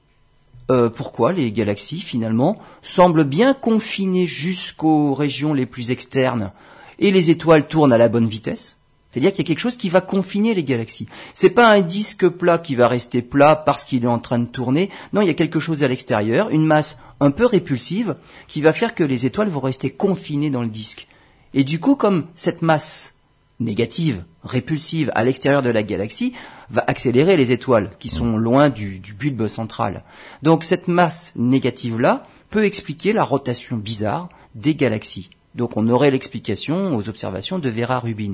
euh, 0.71 0.89
pourquoi 0.89 1.35
les 1.35 1.53
galaxies, 1.53 2.01
finalement, 2.01 2.59
semblent 2.83 3.25
bien 3.25 3.53
confinées 3.53 4.27
jusqu'aux 4.27 5.13
régions 5.13 5.53
les 5.53 5.67
plus 5.67 5.91
externes 5.91 6.53
et 6.99 7.11
les 7.11 7.29
étoiles 7.29 7.69
tournent 7.69 7.93
à 7.93 7.99
la 7.99 8.09
bonne 8.09 8.29
vitesse. 8.29 8.78
C'est-à-dire 9.11 9.31
qu'il 9.33 9.39
y 9.39 9.47
a 9.47 9.49
quelque 9.49 9.59
chose 9.59 9.77
qui 9.77 9.89
va 9.89 10.01
confiner 10.01 10.53
les 10.55 10.65
galaxies. 10.65 11.09
C'est 11.33 11.51
pas 11.51 11.71
un 11.71 11.81
disque 11.81 12.29
plat 12.29 12.59
qui 12.59 12.75
va 12.75 12.89
rester 12.89 13.23
plat 13.23 13.57
parce 13.57 13.85
qu'il 13.85 14.05
est 14.05 14.09
en 14.09 14.19
train 14.19 14.39
de 14.39 14.51
tourner. 14.51 14.91
Non, 15.13 15.23
il 15.23 15.29
y 15.29 15.31
a 15.31 15.35
quelque 15.35 15.61
chose 15.61 15.83
à 15.83 15.89
l'extérieur, 15.89 16.51
une 16.51 16.67
masse 16.67 17.01
un 17.21 17.31
peu 17.31 17.47
répulsive 17.47 18.17
qui 18.49 18.61
va 18.61 18.73
faire 18.73 18.95
que 18.95 19.05
les 19.05 19.25
étoiles 19.25 19.49
vont 19.49 19.61
rester 19.61 19.91
confinées 19.91 20.51
dans 20.51 20.63
le 20.63 20.69
disque. 20.69 21.09
Et 21.55 21.65
du 21.65 21.81
coup, 21.81 21.97
comme 21.97 22.27
cette 22.35 22.61
masse 22.61 23.17
négative, 23.61 24.25
répulsive 24.45 25.11
à 25.15 25.25
l'extérieur 25.25 25.63
de 25.63 25.71
la 25.71 25.83
galaxie 25.83 26.35
va 26.71 26.85
accélérer 26.87 27.37
les 27.37 27.51
étoiles 27.51 27.91
qui 27.99 28.11
sont 28.11 28.37
loin 28.37 28.69
du, 28.69 28.99
du 28.99 29.15
bulbe 29.15 29.49
central. 29.49 30.05
Donc 30.43 30.65
cette 30.65 30.87
masse 30.87 31.33
négative-là 31.37 32.27
peut 32.51 32.65
expliquer 32.65 33.13
la 33.13 33.25
rotation 33.25 33.77
bizarre 33.77 34.29
des 34.55 34.75
galaxies. 34.75 35.31
Donc 35.55 35.77
on 35.77 35.89
aurait 35.89 36.11
l'explication 36.11 36.95
aux 36.95 37.09
observations 37.09 37.59
de 37.59 37.69
Vera 37.69 37.99
Rubin. 37.99 38.33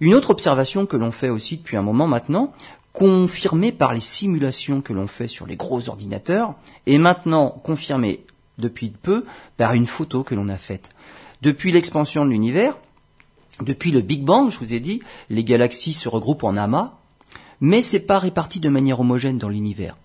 Une 0.00 0.14
autre 0.14 0.30
observation 0.30 0.86
que 0.86 0.96
l'on 0.96 1.10
fait 1.10 1.28
aussi 1.28 1.56
depuis 1.56 1.76
un 1.76 1.82
moment 1.82 2.06
maintenant, 2.06 2.52
confirmée 2.92 3.72
par 3.72 3.92
les 3.92 4.00
simulations 4.00 4.80
que 4.80 4.92
l'on 4.92 5.06
fait 5.06 5.28
sur 5.28 5.46
les 5.46 5.56
gros 5.56 5.88
ordinateurs, 5.88 6.54
et 6.86 6.98
maintenant 6.98 7.50
confirmée 7.50 8.24
depuis 8.58 8.90
peu 8.90 9.24
par 9.56 9.74
une 9.74 9.86
photo 9.86 10.22
que 10.22 10.34
l'on 10.34 10.48
a 10.48 10.56
faite. 10.56 10.90
Depuis 11.42 11.72
l'expansion 11.72 12.24
de 12.24 12.30
l'univers, 12.30 12.76
depuis 13.60 13.90
le 13.90 14.00
Big 14.00 14.24
Bang, 14.24 14.50
je 14.50 14.58
vous 14.58 14.72
ai 14.72 14.80
dit, 14.80 15.00
les 15.30 15.44
galaxies 15.44 15.94
se 15.94 16.08
regroupent 16.08 16.44
en 16.44 16.56
amas, 16.56 16.92
mais 17.60 17.82
c'est 17.82 18.06
pas 18.06 18.18
réparti 18.18 18.60
de 18.60 18.68
manière 18.68 19.00
homogène 19.00 19.38
dans 19.38 19.48
l'univers. 19.48 19.96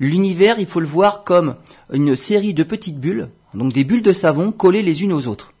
L'univers, 0.00 0.58
il 0.58 0.66
faut 0.66 0.80
le 0.80 0.86
voir 0.86 1.22
comme 1.22 1.54
une 1.92 2.16
série 2.16 2.54
de 2.54 2.64
petites 2.64 2.98
bulles, 2.98 3.28
donc 3.54 3.72
des 3.72 3.84
bulles 3.84 4.02
de 4.02 4.12
savon 4.12 4.50
collées 4.50 4.82
les 4.82 5.04
unes 5.04 5.12
aux 5.12 5.28
autres. 5.28 5.52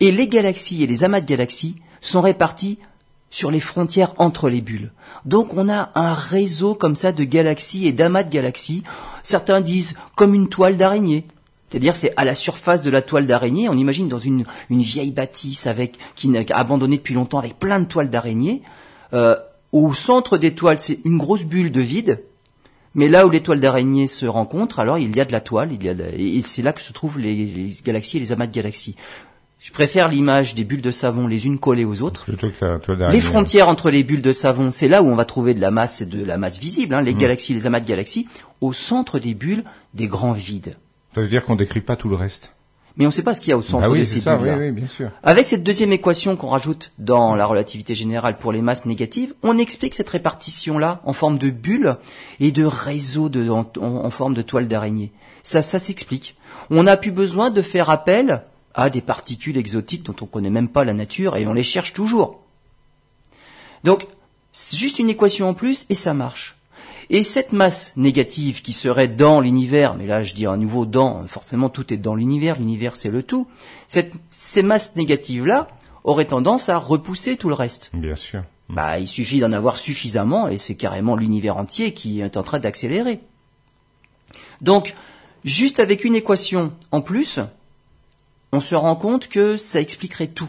Et 0.00 0.10
les 0.10 0.26
galaxies 0.26 0.82
et 0.82 0.88
les 0.88 1.04
amas 1.04 1.20
de 1.20 1.26
galaxies 1.26 1.76
sont 2.06 2.20
répartis 2.20 2.78
sur 3.30 3.50
les 3.50 3.60
frontières 3.60 4.14
entre 4.18 4.48
les 4.48 4.60
bulles. 4.60 4.92
Donc 5.24 5.54
on 5.54 5.68
a 5.68 5.90
un 5.94 6.14
réseau 6.14 6.74
comme 6.74 6.96
ça 6.96 7.12
de 7.12 7.24
galaxies 7.24 7.86
et 7.86 7.92
d'amas 7.92 8.22
de 8.22 8.30
galaxies. 8.30 8.84
Certains 9.22 9.60
disent 9.60 9.96
comme 10.14 10.34
une 10.34 10.48
toile 10.48 10.76
d'araignée. 10.76 11.26
C'est-à-dire 11.68 11.96
c'est 11.96 12.12
à 12.16 12.24
la 12.24 12.36
surface 12.36 12.82
de 12.82 12.90
la 12.90 13.02
toile 13.02 13.26
d'araignée. 13.26 13.68
On 13.68 13.76
imagine 13.76 14.06
dans 14.06 14.18
une, 14.18 14.44
vieille 14.70 15.10
bâtisse 15.10 15.66
avec 15.66 15.98
qui 16.14 16.28
n'a 16.28 16.42
abandonnée 16.50 16.98
depuis 16.98 17.14
longtemps 17.14 17.40
avec 17.40 17.58
plein 17.58 17.80
de 17.80 17.86
toiles 17.86 18.10
d'araignée. 18.10 18.62
Euh, 19.12 19.34
au 19.72 19.92
centre 19.92 20.38
des 20.38 20.54
toiles, 20.54 20.78
c'est 20.78 21.00
une 21.04 21.18
grosse 21.18 21.42
bulle 21.42 21.72
de 21.72 21.80
vide. 21.80 22.22
Mais 22.94 23.08
là 23.08 23.26
où 23.26 23.30
les 23.30 23.40
toiles 23.40 23.58
d'araignée 23.58 24.06
se 24.06 24.26
rencontrent, 24.26 24.78
alors 24.78 24.98
il 24.98 25.16
y 25.16 25.20
a 25.20 25.24
de 25.24 25.32
la 25.32 25.40
toile, 25.40 25.72
il 25.72 25.82
y 25.82 25.88
a 25.88 25.94
et 26.16 26.42
c'est 26.42 26.62
là 26.62 26.72
que 26.72 26.80
se 26.80 26.92
trouvent 26.92 27.18
les, 27.18 27.72
galaxies 27.84 28.18
et 28.18 28.20
les 28.20 28.30
amas 28.30 28.46
de 28.46 28.52
galaxies. 28.52 28.94
Je 29.64 29.72
préfère 29.72 30.08
l'image 30.08 30.54
des 30.54 30.62
bulles 30.62 30.82
de 30.82 30.90
savon 30.90 31.26
les 31.26 31.46
unes 31.46 31.58
collées 31.58 31.86
aux 31.86 32.02
autres. 32.02 32.26
les 33.10 33.20
frontières 33.22 33.66
entre 33.66 33.90
les 33.90 34.04
bulles 34.04 34.20
de 34.20 34.34
savon, 34.34 34.70
c'est 34.70 34.88
là 34.88 35.02
où 35.02 35.06
on 35.06 35.14
va 35.14 35.24
trouver 35.24 35.54
de 35.54 35.60
la 35.62 35.70
masse 35.70 36.02
et 36.02 36.06
de 36.06 36.22
la 36.22 36.36
masse 36.36 36.58
visible, 36.58 36.94
hein, 36.94 37.00
les 37.00 37.14
mm. 37.14 37.18
galaxies, 37.18 37.54
les 37.54 37.66
amas 37.66 37.80
de 37.80 37.86
galaxies, 37.86 38.28
au 38.60 38.74
centre 38.74 39.18
des 39.18 39.32
bulles, 39.32 39.64
des 39.94 40.06
grands 40.06 40.34
vides. 40.34 40.76
Ça 41.14 41.22
veut 41.22 41.28
dire 41.28 41.46
qu'on 41.46 41.56
décrit 41.56 41.80
pas 41.80 41.96
tout 41.96 42.10
le 42.10 42.14
reste. 42.14 42.54
Mais 42.98 43.06
on 43.06 43.08
ne 43.08 43.12
sait 43.12 43.22
pas 43.22 43.34
ce 43.34 43.40
qu'il 43.40 43.48
y 43.48 43.52
a 43.54 43.56
au 43.56 43.62
centre 43.62 43.88
ah 43.90 43.98
de 43.98 44.04
ces 44.04 44.20
bulles. 44.20 44.54
Oui, 44.54 44.66
oui, 44.66 44.70
bien 44.70 44.86
sûr. 44.86 45.10
Avec 45.22 45.46
cette 45.46 45.64
deuxième 45.64 45.94
équation 45.94 46.36
qu'on 46.36 46.48
rajoute 46.48 46.92
dans 46.98 47.34
la 47.34 47.46
relativité 47.46 47.94
générale 47.94 48.36
pour 48.36 48.52
les 48.52 48.60
masses 48.60 48.84
négatives, 48.84 49.32
on 49.42 49.56
explique 49.56 49.94
cette 49.94 50.10
répartition-là 50.10 51.00
en 51.04 51.14
forme 51.14 51.38
de 51.38 51.48
bulles 51.48 51.96
et 52.38 52.52
de 52.52 52.66
réseaux 52.66 53.30
de, 53.30 53.48
en, 53.48 53.66
en, 53.80 54.10
forme 54.10 54.34
de 54.34 54.42
toile 54.42 54.68
d'araignée. 54.68 55.10
Ça, 55.42 55.62
ça 55.62 55.78
s'explique. 55.78 56.36
On 56.68 56.82
n'a 56.82 56.98
plus 56.98 57.12
besoin 57.12 57.50
de 57.50 57.62
faire 57.62 57.88
appel 57.88 58.42
à 58.74 58.90
des 58.90 59.00
particules 59.00 59.56
exotiques 59.56 60.02
dont 60.02 60.16
on 60.20 60.24
ne 60.24 60.30
connaît 60.30 60.50
même 60.50 60.68
pas 60.68 60.84
la 60.84 60.92
nature 60.92 61.36
et 61.36 61.46
on 61.46 61.52
les 61.52 61.62
cherche 61.62 61.92
toujours. 61.92 62.40
Donc, 63.84 64.06
c'est 64.52 64.76
juste 64.76 64.98
une 64.98 65.10
équation 65.10 65.48
en 65.48 65.54
plus 65.54 65.86
et 65.90 65.94
ça 65.94 66.14
marche. 66.14 66.56
Et 67.10 67.22
cette 67.22 67.52
masse 67.52 67.96
négative 67.96 68.62
qui 68.62 68.72
serait 68.72 69.08
dans 69.08 69.40
l'univers, 69.40 69.94
mais 69.94 70.06
là 70.06 70.22
je 70.22 70.34
dis 70.34 70.46
à 70.46 70.56
nouveau 70.56 70.86
dans, 70.86 71.26
forcément 71.26 71.68
tout 71.68 71.92
est 71.92 71.98
dans 71.98 72.14
l'univers, 72.14 72.58
l'univers 72.58 72.96
c'est 72.96 73.10
le 73.10 73.22
tout, 73.22 73.46
cette, 73.86 74.12
ces 74.30 74.62
masses 74.62 74.96
négatives-là 74.96 75.68
auraient 76.02 76.24
tendance 76.26 76.68
à 76.68 76.78
repousser 76.78 77.36
tout 77.36 77.48
le 77.48 77.54
reste. 77.54 77.90
Bien 77.92 78.16
sûr. 78.16 78.42
Bah, 78.70 78.98
il 78.98 79.08
suffit 79.08 79.40
d'en 79.40 79.52
avoir 79.52 79.76
suffisamment 79.76 80.48
et 80.48 80.56
c'est 80.56 80.74
carrément 80.74 81.16
l'univers 81.16 81.58
entier 81.58 81.92
qui 81.92 82.20
est 82.20 82.36
en 82.36 82.42
train 82.42 82.58
d'accélérer. 82.58 83.20
Donc, 84.62 84.94
juste 85.44 85.80
avec 85.80 86.04
une 86.04 86.14
équation 86.14 86.72
en 86.90 87.02
plus, 87.02 87.40
on 88.54 88.60
se 88.60 88.76
rend 88.76 88.94
compte 88.94 89.26
que 89.26 89.56
ça 89.56 89.80
expliquerait 89.80 90.28
tout. 90.28 90.48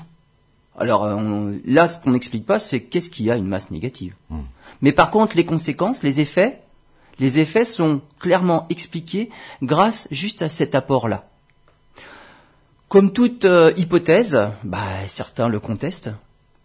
Alors 0.78 1.06
euh, 1.06 1.54
là, 1.65 1.88
ce 1.88 1.98
qu'on 1.98 2.12
n'explique 2.12 2.46
pas, 2.46 2.60
c'est 2.60 2.84
qu'est-ce 2.84 3.10
qu'il 3.10 3.26
y 3.26 3.32
a 3.32 3.36
une 3.36 3.48
masse 3.48 3.72
négative. 3.72 4.13
Hmm. 4.30 4.41
Mais 4.82 4.91
par 4.91 5.10
contre, 5.10 5.36
les 5.36 5.46
conséquences, 5.46 6.04
les 6.04 6.22
effets, 6.22 6.62
les 7.18 7.39
effets 7.39 7.65
sont 7.65 8.02
clairement 8.20 8.68
expliqués 8.70 9.32
grâce 9.63 10.08
juste 10.12 10.44
à 10.44 10.50
cet 10.50 10.76
apport-là. 10.76 11.28
Comme 12.89 13.12
toute 13.12 13.46
euh, 13.46 13.74
hypothèse, 13.76 14.39
bah, 14.63 14.84
certains 15.08 15.50
le 15.50 15.60
contestent 15.60 16.12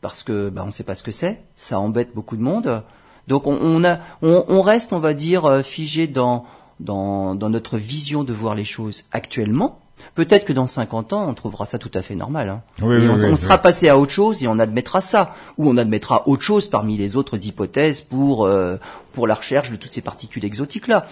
parce 0.02 0.22
que 0.22 0.50
bah, 0.50 0.62
on 0.64 0.66
ne 0.66 0.72
sait 0.72 0.84
pas 0.84 0.94
ce 0.94 1.02
que 1.02 1.12
c'est, 1.12 1.42
ça 1.56 1.80
embête 1.80 2.14
beaucoup 2.14 2.36
de 2.36 2.42
monde. 2.42 2.82
Donc 3.28 3.46
on, 3.46 3.84
a, 3.84 4.00
on, 4.20 4.60
reste, 4.60 4.92
on 4.92 4.98
va 4.98 5.14
dire, 5.14 5.46
euh, 5.46 5.62
figé 5.62 6.06
dans, 6.06 6.44
dans 6.80 7.34
notre 7.34 7.78
vision 7.78 8.24
de 8.24 8.32
voir 8.34 8.54
les 8.54 8.64
choses 8.64 9.04
actuellement. 9.12 9.78
Peut-être 10.14 10.44
que 10.44 10.52
dans 10.52 10.66
50 10.66 11.12
ans, 11.12 11.28
on 11.28 11.34
trouvera 11.34 11.66
ça 11.66 11.78
tout 11.78 11.90
à 11.94 12.02
fait 12.02 12.14
normal. 12.14 12.48
Hein. 12.48 12.62
et 12.80 13.08
on, 13.08 13.36
sera 13.36 13.58
passé 13.58 13.88
à 13.88 13.98
autre 13.98 14.12
chose 14.12 14.42
et 14.42 14.48
on 14.48 14.58
admettra 14.58 15.00
ça. 15.00 15.34
Ou 15.58 15.68
on 15.68 15.76
admettra 15.76 16.26
autre 16.26 16.42
chose 16.42 16.68
parmi 16.68 16.96
les 16.96 17.16
autres 17.16 17.46
hypothèses 17.46 18.00
pour, 18.00 18.46
euh, 18.46 18.76
pour 19.12 19.26
la 19.26 19.34
recherche 19.34 19.70
de 19.70 19.76
toutes 19.76 19.92
ces 19.92 20.02
particules 20.02 20.44
exotiques-là. 20.44 21.06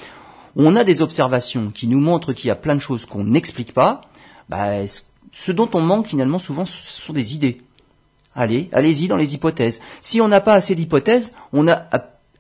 On 0.57 0.77
a 0.77 0.85
des 0.85 1.03
observations 1.03 1.71
qui 1.75 1.87
nous 1.87 2.01
montrent 2.01 2.33
qu'il 2.33 2.49
y 2.49 2.51
a 2.51 2.57
plein 2.57 2.75
de 2.75 2.81
choses 2.81 3.07
qu'on 3.07 3.25
n'explique 3.25 3.73
pas. 3.73 4.03
Bah, 4.49 4.87
ce 5.33 5.53
dont 5.53 5.69
on 5.75 5.81
manque 5.81 6.07
finalement 6.07 6.39
souvent, 6.39 6.65
ce 6.65 7.01
sont 7.01 7.13
des 7.13 7.35
idées. 7.35 7.63
Allez, 8.35 8.69
allez-y 8.73 9.09
dans 9.09 9.17
les 9.17 9.35
hypothèses. 9.35 9.81
Si 10.01 10.21
on 10.21 10.29
n'a 10.29 10.41
pas 10.41 10.55
assez 10.55 10.75
d'hypothèses, 10.75 11.35
on 11.53 11.65
n'a 11.65 11.89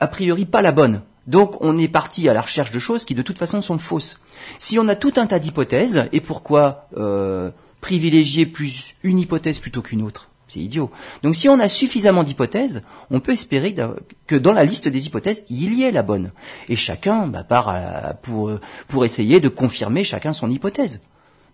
a, 0.01 0.07
priori 0.07 0.45
pas 0.45 0.63
la 0.63 0.73
bonne. 0.73 1.03
Donc 1.29 1.59
on 1.61 1.77
est 1.79 1.89
parti 1.89 2.29
à 2.29 2.33
la 2.33 2.41
recherche 2.41 2.71
de 2.71 2.79
choses 2.79 3.05
qui 3.05 3.15
de 3.15 3.23
toute 3.23 3.39
façon 3.39 3.61
sont 3.61 3.79
fausses. 3.79 4.23
Si 4.59 4.79
on 4.79 4.89
a 4.89 4.97
tout 4.97 5.13
un 5.17 5.27
tas 5.27 5.39
d'hypothèses, 5.39 6.09
et 6.13 6.21
pourquoi 6.21 6.89
euh, 6.97 7.51
privilégier 7.83 8.47
plus 8.47 8.95
une 9.03 9.19
hypothèse 9.19 9.59
plutôt 9.61 9.83
qu'une 9.83 10.03
autre? 10.03 10.31
C'est 10.49 10.61
idiot. 10.61 10.91
Donc 11.23 11.37
si 11.37 11.51
on 11.51 11.61
a 11.61 11.69
suffisamment 11.69 12.25
d'hypothèses, 12.25 12.83
on 13.11 13.21
peut 13.21 13.33
espérer 13.33 13.77
que 14.27 14.37
dans 14.37 14.55
la 14.55 14.65
liste 14.65 14.89
des 14.89 15.07
hypothèses, 15.07 15.43
il 15.51 15.75
y 15.75 15.85
ait 15.85 15.91
la 15.91 16.03
bonne. 16.03 16.33
Et 16.71 16.77
chacun 16.77 17.27
bah, 17.27 17.45
part 17.45 17.77
pour, 18.23 18.51
pour 18.89 19.05
essayer 19.05 19.41
de 19.41 19.51
confirmer 19.51 20.05
chacun 20.05 20.33
son 20.33 20.49
hypothèse. 20.49 21.05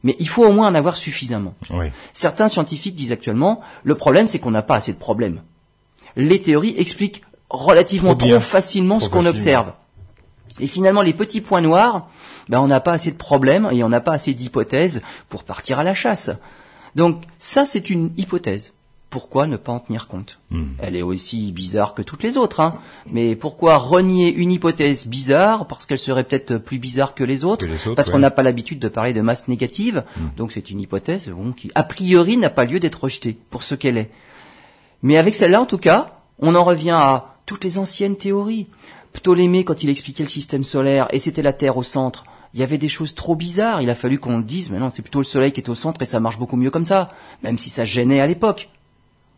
Mais 0.04 0.14
il 0.20 0.28
faut 0.28 0.44
au 0.44 0.52
moins 0.52 0.68
en 0.68 0.74
avoir 0.76 0.94
suffisamment. 0.94 1.54
Certains 2.12 2.48
scientifiques 2.48 2.94
disent 2.94 3.10
actuellement, 3.10 3.60
le 3.82 3.96
problème 3.96 4.28
c'est 4.28 4.38
qu'on 4.38 4.52
n'a 4.52 4.62
pas 4.62 4.76
assez 4.76 4.92
de 4.92 4.98
problèmes. 4.98 5.42
Les 6.14 6.38
théories 6.38 6.76
expliquent 6.78 7.24
relativement 7.54 8.14
trop, 8.14 8.40
facilement 8.40 9.00
ce 9.00 9.08
qu'on 9.08 9.26
observe. 9.26 9.72
Et 10.60 10.66
finalement, 10.66 11.02
les 11.02 11.14
petits 11.14 11.40
points 11.40 11.60
noirs, 11.60 12.08
ben, 12.48 12.60
on 12.60 12.68
n'a 12.68 12.80
pas 12.80 12.92
assez 12.92 13.10
de 13.10 13.16
problèmes 13.16 13.68
et 13.72 13.82
on 13.82 13.88
n'a 13.88 14.00
pas 14.00 14.12
assez 14.12 14.34
d'hypothèses 14.34 15.02
pour 15.28 15.44
partir 15.44 15.78
à 15.78 15.84
la 15.84 15.94
chasse. 15.94 16.30
Donc 16.94 17.24
ça, 17.38 17.66
c'est 17.66 17.90
une 17.90 18.12
hypothèse. 18.16 18.74
Pourquoi 19.10 19.46
ne 19.46 19.56
pas 19.56 19.70
en 19.70 19.78
tenir 19.78 20.08
compte? 20.08 20.40
Hmm. 20.50 20.72
Elle 20.80 20.96
est 20.96 21.02
aussi 21.02 21.52
bizarre 21.52 21.94
que 21.94 22.02
toutes 22.02 22.24
les 22.24 22.36
autres, 22.36 22.58
hein. 22.58 22.78
mais 23.08 23.36
pourquoi 23.36 23.76
renier 23.78 24.32
une 24.32 24.50
hypothèse 24.50 25.06
bizarre 25.06 25.68
parce 25.68 25.86
qu'elle 25.86 25.98
serait 25.98 26.24
peut-être 26.24 26.58
plus 26.58 26.78
bizarre 26.78 27.14
que 27.14 27.22
les 27.22 27.44
autres, 27.44 27.64
Parce 27.94 28.10
qu'on 28.10 28.18
n'a 28.18 28.32
pas 28.32 28.42
l'habitude 28.42 28.80
de 28.80 28.88
parler 28.88 29.12
de 29.12 29.20
masse 29.20 29.46
négative, 29.46 30.02
hmm. 30.16 30.36
donc 30.36 30.50
c'est 30.50 30.68
une 30.70 30.80
hypothèse 30.80 31.30
qui, 31.56 31.70
a 31.76 31.84
priori, 31.84 32.36
n'a 32.36 32.50
pas 32.50 32.64
lieu 32.64 32.80
d'être 32.80 33.04
rejetée 33.04 33.38
pour 33.50 33.62
ce 33.62 33.76
qu'elle 33.76 33.98
est. 33.98 34.10
Mais 35.02 35.16
avec 35.16 35.36
celle-là, 35.36 35.60
en 35.60 35.66
tout 35.66 35.78
cas, 35.78 36.18
on 36.40 36.56
en 36.56 36.64
revient 36.64 36.90
à 36.90 37.33
toutes 37.46 37.64
les 37.64 37.78
anciennes 37.78 38.16
théories. 38.16 38.66
Ptolémée, 39.12 39.64
quand 39.64 39.82
il 39.82 39.90
expliquait 39.90 40.24
le 40.24 40.28
système 40.28 40.64
solaire, 40.64 41.06
et 41.10 41.18
c'était 41.18 41.42
la 41.42 41.52
Terre 41.52 41.76
au 41.76 41.82
centre, 41.82 42.24
il 42.52 42.60
y 42.60 42.62
avait 42.62 42.78
des 42.78 42.88
choses 42.88 43.14
trop 43.14 43.36
bizarres. 43.36 43.82
Il 43.82 43.90
a 43.90 43.94
fallu 43.94 44.18
qu'on 44.18 44.38
le 44.38 44.44
dise, 44.44 44.70
mais 44.70 44.78
non, 44.78 44.90
c'est 44.90 45.02
plutôt 45.02 45.20
le 45.20 45.24
Soleil 45.24 45.52
qui 45.52 45.60
est 45.60 45.68
au 45.68 45.74
centre 45.74 46.02
et 46.02 46.06
ça 46.06 46.20
marche 46.20 46.38
beaucoup 46.38 46.56
mieux 46.56 46.70
comme 46.70 46.84
ça, 46.84 47.12
même 47.42 47.58
si 47.58 47.68
ça 47.70 47.84
gênait 47.84 48.20
à 48.20 48.26
l'époque. 48.26 48.70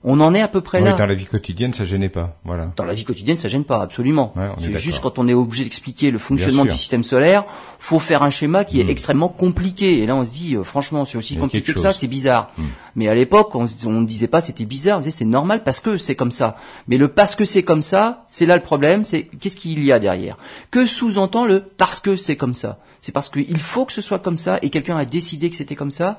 On 0.09 0.21
en 0.21 0.35
est 0.35 0.41
à 0.41 0.47
peu 0.47 0.61
près 0.61 0.81
là. 0.81 0.93
Dans 0.93 1.05
la 1.05 1.15
vie 1.15 1.27
quotidienne, 1.27 1.73
ça 1.73 1.85
gênait 1.85 2.09
pas. 2.09 2.39
Voilà. 2.45 2.71
Dans 2.77 2.85
la 2.85 2.95
vie 2.95 3.03
quotidienne, 3.03 3.37
ça 3.37 3.49
gêne 3.49 3.65
pas, 3.65 3.83
absolument. 3.83 4.33
c'est 4.59 4.79
juste 4.79 5.01
quand 5.01 5.19
on 5.19 5.27
est 5.27 5.35
obligé 5.35 5.65
d'expliquer 5.65 6.13
le 6.13 6.19
fonctionnement 6.19 6.65
du 6.65 6.77
système 6.77 7.03
solaire, 7.03 7.45
faut 7.81 7.99
faire 7.99 8.23
un 8.23 8.31
schéma 8.31 8.65
qui 8.65 8.81
est 8.81 8.85
hmm. 8.85 8.91
extrêmement 8.91 9.29
compliqué. 9.29 10.03
Et 10.03 10.07
là, 10.07 10.15
on 10.15 10.25
se 10.25 10.31
dit, 10.31 10.55
euh, 10.55 10.63
franchement, 10.63 11.05
c'est 11.05 11.19
aussi 11.19 11.37
compliqué 11.37 11.73
que 11.73 11.81
ça, 11.81 11.93
c'est 11.93 12.07
bizarre. 12.07 12.53
Hmm. 12.57 12.67
Mais 12.95 13.09
à 13.09 13.15
l'époque, 13.17 13.53
on 13.57 13.65
ne 13.65 14.07
disait 14.07 14.29
pas 14.29 14.41
c'était 14.41 14.65
bizarre, 14.65 14.99
on 14.99 15.01
disait 15.01 15.11
c'est 15.11 15.25
normal 15.25 15.65
parce 15.65 15.81
que 15.81 15.99
c'est 15.99 16.15
comme 16.15 16.31
ça. 16.31 16.57
Mais 16.87 16.99
le 16.99 17.09
parce 17.09 17.35
que 17.35 17.45
c'est 17.45 17.65
comme 17.65 17.83
ça, 17.83 18.25
c'est 18.29 18.47
là 18.47 18.55
le 18.55 18.63
problème, 18.63 19.03
c'est 19.03 19.25
qu'est-ce 19.25 19.57
qu'il 19.57 19.85
y 19.85 19.91
a 19.91 19.99
derrière? 19.99 20.39
Que 20.71 20.87
sous-entend 20.87 21.47
le 21.47 21.61
parce 21.61 21.99
que 21.99 22.15
c'est 22.15 22.37
comme 22.37 22.55
ça? 22.55 22.79
C'est 23.01 23.13
parce 23.13 23.29
qu'il 23.29 23.59
faut 23.59 23.85
que 23.85 23.93
ce 23.93 24.01
soit 24.01 24.21
comme 24.21 24.37
ça 24.37 24.61
et 24.63 24.71
quelqu'un 24.71 24.97
a 24.97 25.05
décidé 25.05 25.51
que 25.51 25.57
c'était 25.57 25.75
comme 25.75 25.91
ça 25.91 26.17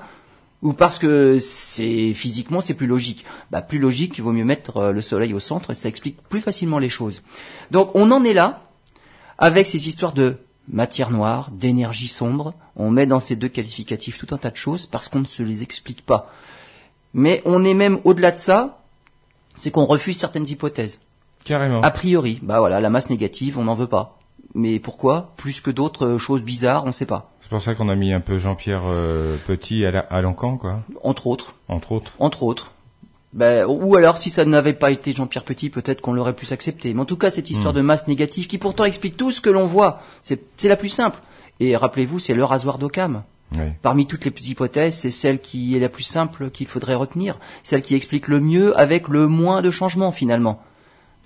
ou 0.62 0.72
parce 0.72 0.98
que 0.98 1.38
c'est 1.38 2.12
physiquement 2.14 2.60
c'est 2.60 2.74
plus 2.74 2.86
logique. 2.86 3.24
Bah 3.50 3.62
plus 3.62 3.78
logique, 3.78 4.18
il 4.18 4.22
vaut 4.22 4.32
mieux 4.32 4.44
mettre 4.44 4.78
euh, 4.78 4.92
le 4.92 5.00
soleil 5.00 5.34
au 5.34 5.40
centre 5.40 5.70
et 5.70 5.74
ça 5.74 5.88
explique 5.88 6.20
plus 6.28 6.40
facilement 6.40 6.78
les 6.78 6.88
choses. 6.88 7.22
Donc 7.70 7.90
on 7.94 8.10
en 8.10 8.24
est 8.24 8.32
là 8.32 8.62
avec 9.38 9.66
ces 9.66 9.88
histoires 9.88 10.12
de 10.12 10.38
matière 10.70 11.10
noire, 11.10 11.50
d'énergie 11.52 12.08
sombre. 12.08 12.54
On 12.76 12.90
met 12.90 13.06
dans 13.06 13.20
ces 13.20 13.36
deux 13.36 13.48
qualificatifs 13.48 14.18
tout 14.18 14.34
un 14.34 14.38
tas 14.38 14.50
de 14.50 14.56
choses 14.56 14.86
parce 14.86 15.08
qu'on 15.08 15.20
ne 15.20 15.24
se 15.24 15.42
les 15.42 15.62
explique 15.62 16.04
pas. 16.04 16.32
Mais 17.14 17.42
on 17.44 17.64
est 17.64 17.74
même 17.74 18.00
au-delà 18.04 18.32
de 18.32 18.38
ça, 18.38 18.82
c'est 19.56 19.70
qu'on 19.70 19.84
refuse 19.84 20.18
certaines 20.18 20.46
hypothèses. 20.46 21.00
Carrément. 21.44 21.80
A 21.80 21.90
priori, 21.90 22.38
bah 22.42 22.58
voilà, 22.58 22.80
la 22.80 22.90
masse 22.90 23.08
négative, 23.08 23.58
on 23.58 23.64
n'en 23.64 23.74
veut 23.74 23.86
pas. 23.86 24.17
Mais 24.54 24.78
pourquoi 24.78 25.32
Plus 25.36 25.60
que 25.60 25.70
d'autres 25.70 26.16
choses 26.16 26.42
bizarres, 26.42 26.84
on 26.84 26.88
ne 26.88 26.92
sait 26.92 27.06
pas. 27.06 27.32
C'est 27.40 27.50
pour 27.50 27.60
ça 27.60 27.74
qu'on 27.74 27.88
a 27.88 27.94
mis 27.94 28.12
un 28.12 28.20
peu 28.20 28.38
Jean-Pierre 28.38 28.82
euh, 28.86 29.36
Petit 29.46 29.84
à, 29.84 29.98
à 29.98 30.20
l'encan, 30.20 30.56
quoi. 30.56 30.80
Entre 31.02 31.26
autres. 31.26 31.54
Entre 31.68 31.92
autres. 31.92 32.12
Entre 32.18 32.42
autres. 32.42 32.72
Ben, 33.34 33.66
ou 33.68 33.94
alors, 33.94 34.16
si 34.16 34.30
ça 34.30 34.44
n'avait 34.46 34.72
pas 34.72 34.90
été 34.90 35.12
Jean-Pierre 35.12 35.44
Petit, 35.44 35.68
peut-être 35.68 36.00
qu'on 36.00 36.12
l'aurait 36.12 36.34
plus 36.34 36.52
accepté. 36.52 36.94
Mais 36.94 37.00
en 37.00 37.04
tout 37.04 37.18
cas, 37.18 37.30
cette 37.30 37.50
histoire 37.50 37.74
hmm. 37.74 37.76
de 37.76 37.82
masse 37.82 38.08
négative, 38.08 38.46
qui 38.46 38.58
pourtant 38.58 38.84
explique 38.84 39.16
tout 39.16 39.32
ce 39.32 39.40
que 39.40 39.50
l'on 39.50 39.66
voit, 39.66 40.00
c'est 40.22 40.40
la 40.64 40.76
plus 40.76 40.88
simple. 40.88 41.20
Et 41.60 41.76
rappelez-vous, 41.76 42.18
c'est 42.18 42.34
le 42.34 42.44
rasoir 42.44 42.78
d'Occam. 42.78 43.22
Parmi 43.82 44.06
toutes 44.06 44.26
les 44.26 44.50
hypothèses, 44.50 44.94
c'est 44.94 45.10
celle 45.10 45.40
qui 45.40 45.74
est 45.74 45.80
la 45.80 45.88
plus 45.88 46.02
simple 46.02 46.50
qu'il 46.50 46.68
faudrait 46.68 46.94
retenir, 46.94 47.38
celle 47.62 47.80
qui 47.80 47.94
explique 47.94 48.28
le 48.28 48.40
mieux 48.40 48.78
avec 48.78 49.08
le 49.08 49.26
moins 49.26 49.62
de 49.62 49.70
changements 49.70 50.12
finalement 50.12 50.62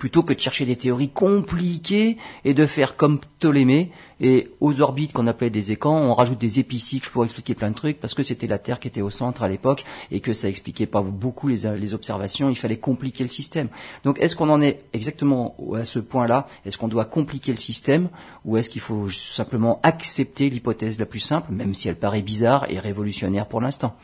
plutôt 0.03 0.25
que 0.25 0.33
de 0.33 0.41
chercher 0.41 0.65
des 0.65 0.75
théories 0.75 1.11
compliquées 1.11 2.17
et 2.45 2.55
de 2.55 2.67
faire 2.67 2.97
comme 2.97 3.21
Ptolémée 3.21 3.93
et 4.21 4.49
aux 4.59 4.81
orbites 4.81 5.13
qu'on 5.13 5.29
appelait 5.29 5.49
des 5.49 5.71
écans, 5.71 5.97
on 5.97 6.13
rajoute 6.13 6.41
des 6.41 6.59
épicycles 6.59 7.09
pour 7.09 7.25
expliquer 7.25 7.55
plein 7.55 7.71
de 7.71 7.77
trucs 7.77 8.01
parce 8.01 8.13
que 8.13 8.25
c'était 8.25 8.49
la 8.49 8.59
Terre 8.59 8.81
qui 8.81 8.89
était 8.89 9.01
au 9.01 9.11
centre 9.11 9.45
à 9.45 9.49
l'époque 9.49 9.85
et 10.11 10.19
que 10.19 10.33
ça 10.33 10.49
expliquait 10.49 10.87
pas 10.87 11.03
beaucoup 11.03 11.47
les, 11.47 11.95
observations, 11.95 12.51
il 12.51 12.57
fallait 12.57 12.79
compliquer 12.79 13.23
le 13.23 13.29
système. 13.29 13.69
Donc 14.03 14.19
est-ce 14.19 14.35
qu'on 14.35 14.51
en 14.51 14.61
est 14.61 14.81
exactement 14.93 15.55
à 15.77 15.85
ce 15.85 16.01
point-là? 16.01 16.49
Est-ce 16.67 16.79
qu'on 16.79 16.89
doit 16.89 17.05
compliquer 17.05 17.53
le 17.53 17.59
système 17.59 18.09
ou 18.45 18.57
est-ce 18.57 18.71
qu'il 18.71 18.81
faut 18.81 19.09
simplement 19.09 19.79
accepter 19.85 20.51
l'hypothèse 20.51 20.99
la 20.99 21.07
plus 21.07 21.21
simple, 21.21 21.53
même 21.53 21.75
si 21.75 21.89
elle 21.89 21.95
paraît 21.95 22.23
bizarre 22.23 22.67
et 22.69 22.81
révolutionnaire 22.81 23.47
pour 23.47 23.61
l'instant? 23.61 23.95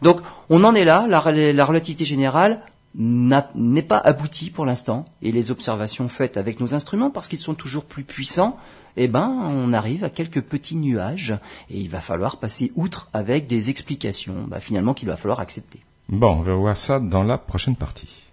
Donc 0.00 0.22
on 0.48 0.64
en 0.64 0.74
est 0.74 0.86
là, 0.86 1.06
la 1.06 1.64
relativité 1.66 2.06
générale, 2.06 2.62
n'est 2.94 3.82
pas 3.82 3.98
abouti 3.98 4.50
pour 4.50 4.64
l'instant 4.64 5.04
et 5.20 5.32
les 5.32 5.50
observations 5.50 6.08
faites 6.08 6.36
avec 6.36 6.60
nos 6.60 6.74
instruments 6.74 7.10
parce 7.10 7.28
qu'ils 7.28 7.38
sont 7.38 7.54
toujours 7.54 7.84
plus 7.84 8.04
puissants 8.04 8.58
eh 8.96 9.08
ben 9.08 9.48
on 9.48 9.72
arrive 9.72 10.04
à 10.04 10.10
quelques 10.10 10.42
petits 10.42 10.76
nuages 10.76 11.36
et 11.70 11.78
il 11.78 11.88
va 11.88 12.00
falloir 12.00 12.38
passer 12.38 12.72
outre 12.76 13.08
avec 13.12 13.46
des 13.46 13.70
explications 13.70 14.44
bah, 14.46 14.60
finalement 14.60 14.94
qu'il 14.94 15.08
va 15.08 15.16
falloir 15.16 15.40
accepter. 15.40 15.80
Bon, 16.08 16.36
on 16.36 16.42
va 16.42 16.54
voir 16.54 16.76
ça 16.76 17.00
dans 17.00 17.24
la 17.24 17.38
prochaine 17.38 17.76
partie. 17.76 18.24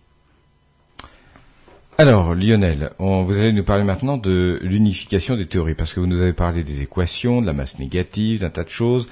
Alors, 1.98 2.34
Lionel, 2.34 2.92
vous 3.00 3.38
allez 3.38 3.54
nous 3.54 3.64
parler 3.64 3.84
maintenant 3.84 4.18
de 4.18 4.60
l'unification 4.64 5.36
des 5.36 5.48
théories, 5.48 5.76
parce 5.76 5.94
que 5.94 6.00
vous 6.00 6.08
nous 6.08 6.20
avez 6.20 6.34
parlé 6.34 6.64
des 6.64 6.82
équations, 6.82 7.42
de 7.42 7.46
la 7.46 7.54
masse 7.54 7.78
négative, 7.80 8.40
d'un 8.40 8.50
tas 8.50 8.64
de 8.64 8.70
choses. 8.70 9.08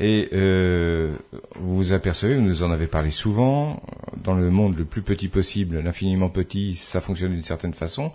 Et 0.00 0.28
euh, 0.32 1.16
vous 1.56 1.76
vous 1.76 1.92
apercevez, 1.92 2.36
vous 2.36 2.42
nous 2.42 2.62
en 2.62 2.70
avez 2.70 2.86
parlé 2.86 3.10
souvent, 3.10 3.82
dans 4.22 4.34
le 4.34 4.50
monde 4.50 4.76
le 4.78 4.84
plus 4.84 5.02
petit 5.02 5.28
possible, 5.28 5.80
l'infiniment 5.80 6.28
petit, 6.28 6.76
ça 6.76 7.00
fonctionne 7.00 7.32
d'une 7.32 7.42
certaine 7.42 7.74
façon 7.74 8.12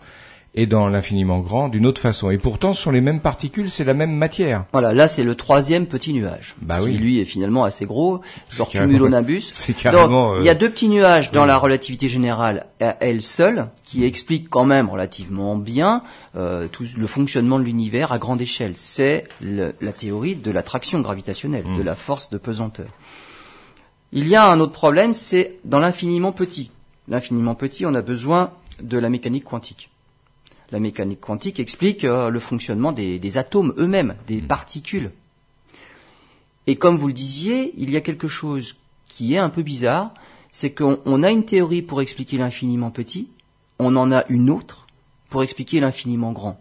et 0.55 0.67
dans 0.67 0.87
l'infiniment 0.87 1.39
grand 1.39 1.67
d'une 1.67 1.85
autre 1.85 1.99
façon. 1.99 2.29
Et 2.29 2.37
pourtant, 2.37 2.73
ce 2.73 2.83
sont 2.83 2.91
les 2.91 3.01
mêmes 3.01 3.21
particules, 3.21 3.69
c'est 3.69 3.83
la 3.83 3.93
même 3.93 4.11
matière. 4.11 4.65
Voilà, 4.71 4.93
là 4.93 5.07
c'est 5.07 5.23
le 5.23 5.35
troisième 5.35 5.87
petit 5.87 6.13
nuage. 6.13 6.55
Bah 6.61 6.79
oui. 6.81 6.93
Qui 6.93 6.97
lui 6.99 7.19
est 7.19 7.25
finalement 7.25 7.63
assez 7.63 7.85
gros, 7.85 8.21
genre 8.49 8.69
cumulonimbus. 8.69 9.41
C'est 9.51 9.73
carrément. 9.73 10.33
Donc, 10.33 10.41
il 10.41 10.45
y 10.45 10.49
a 10.49 10.53
euh, 10.53 10.55
deux 10.55 10.69
petits 10.69 10.89
nuages 10.89 11.31
dans 11.31 11.45
la 11.45 11.57
relativité 11.57 12.07
générale 12.07 12.67
à 12.79 12.97
elle 12.99 13.21
seule, 13.21 13.67
qui 13.83 14.03
expliquent 14.03 14.49
quand 14.49 14.65
même 14.65 14.89
relativement 14.89 15.55
bien 15.55 16.03
euh, 16.35 16.67
tout 16.67 16.85
le 16.97 17.07
fonctionnement 17.07 17.59
de 17.59 17.63
l'univers 17.63 18.11
à 18.11 18.19
grande 18.19 18.41
échelle. 18.41 18.73
C'est 18.75 19.27
la 19.41 19.91
théorie 19.91 20.35
de 20.35 20.51
l'attraction 20.51 20.99
gravitationnelle, 20.99 21.63
de 21.63 21.81
mm. 21.81 21.85
la 21.85 21.95
force 21.95 22.29
de 22.29 22.37
pesanteur. 22.37 22.87
Il 24.11 24.27
y 24.27 24.35
a 24.35 24.47
un 24.47 24.59
autre 24.59 24.73
problème, 24.73 25.15
c'est 25.15 25.59
dans 25.65 25.79
l'infiniment 25.79 26.31
petit. 26.31 26.69
L'infiniment 27.07 27.55
petit, 27.55 27.85
on 27.85 27.95
a 27.95 28.01
besoin 28.01 28.51
de 28.81 28.97
la 28.99 29.09
mécanique 29.09 29.45
quantique 29.45 29.89
la 30.73 30.79
mécanique 30.79 31.21
quantique 31.21 31.59
explique 31.59 32.03
euh, 32.03 32.31
le 32.31 32.39
fonctionnement 32.39 32.91
des, 32.91 33.37
atomes 33.37 33.75
eux-mêmes, 33.77 34.15
des 34.25 34.41
hmm. 34.41 34.47
particules. 34.47 35.11
Et 36.65 36.77
comme 36.77 36.97
vous 36.97 37.07
le 37.07 37.13
disiez, 37.13 37.73
il 37.77 37.91
y 37.91 37.95
a 37.95 38.01
quelque 38.01 38.27
chose 38.27 38.75
qui 39.07 39.35
est 39.35 39.37
un 39.37 39.49
peu 39.49 39.61
bizarre, 39.61 40.15
c'est 40.51 40.73
qu'on 40.73 41.23
a 41.23 41.29
une 41.29 41.45
théorie 41.45 41.83
pour 41.83 42.01
expliquer 42.01 42.37
l'infiniment 42.37 42.89
petit, 42.89 43.29
on 43.77 43.95
en 43.95 44.11
a 44.11 44.25
une 44.29 44.49
autre 44.49 44.87
pour 45.29 45.43
expliquer 45.43 45.79
l'infiniment 45.79 46.31
grand. 46.31 46.59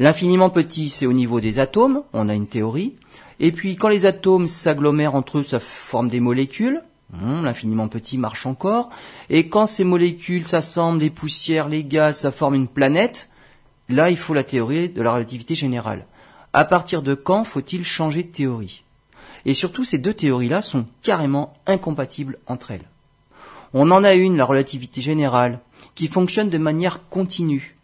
L'infiniment 0.00 0.50
petit, 0.50 0.88
c'est 0.88 1.06
au 1.06 1.12
niveau 1.12 1.40
des 1.40 1.60
atomes, 1.60 2.02
on 2.12 2.28
a 2.28 2.34
une 2.34 2.48
théorie, 2.48 2.96
et 3.38 3.52
puis 3.52 3.76
quand 3.76 3.88
les 3.88 4.06
atomes 4.06 4.48
s'agglomèrent 4.48 5.14
entre 5.14 5.38
eux, 5.38 5.44
ça 5.44 5.60
forme 5.60 6.08
des 6.08 6.20
molécules, 6.20 6.82
Hmm, 7.12 7.44
l'infiniment 7.44 7.88
petit 7.88 8.18
marche 8.18 8.46
encore. 8.46 8.90
Et 9.30 9.48
quand 9.48 9.66
ces 9.66 9.84
molécules 9.84 10.46
s'assemblent, 10.46 11.00
les 11.00 11.10
poussières, 11.10 11.68
les 11.68 11.84
gaz, 11.84 12.18
ça 12.18 12.30
forme 12.30 12.54
une 12.54 12.68
planète, 12.68 13.28
là 13.88 14.10
il 14.10 14.16
faut 14.16 14.34
la 14.34 14.44
théorie 14.44 14.88
de 14.88 15.02
la 15.02 15.12
relativité 15.12 15.54
générale. 15.54 16.06
À 16.52 16.64
partir 16.64 17.02
de 17.02 17.14
quand 17.14 17.44
faut-il 17.44 17.84
changer 17.84 18.22
de 18.22 18.28
théorie? 18.28 18.84
Et 19.44 19.54
surtout, 19.54 19.84
ces 19.84 19.98
deux 19.98 20.14
théories-là 20.14 20.62
sont 20.62 20.86
carrément 21.02 21.52
incompatibles 21.66 22.38
entre 22.46 22.72
elles. 22.72 22.88
On 23.72 23.90
en 23.90 24.04
a 24.04 24.14
une, 24.14 24.36
la 24.36 24.44
relativité 24.44 25.00
générale, 25.00 25.60
qui 25.94 26.08
fonctionne 26.08 26.50
de 26.50 26.58
manière 26.58 27.08
continue. 27.08 27.76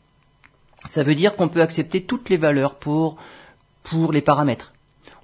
Ça 0.84 1.02
veut 1.02 1.14
dire 1.14 1.34
qu'on 1.36 1.48
peut 1.48 1.62
accepter 1.62 2.02
toutes 2.02 2.28
les 2.28 2.36
valeurs 2.36 2.74
pour, 2.76 3.16
pour 3.82 4.12
les 4.12 4.20
paramètres. 4.20 4.72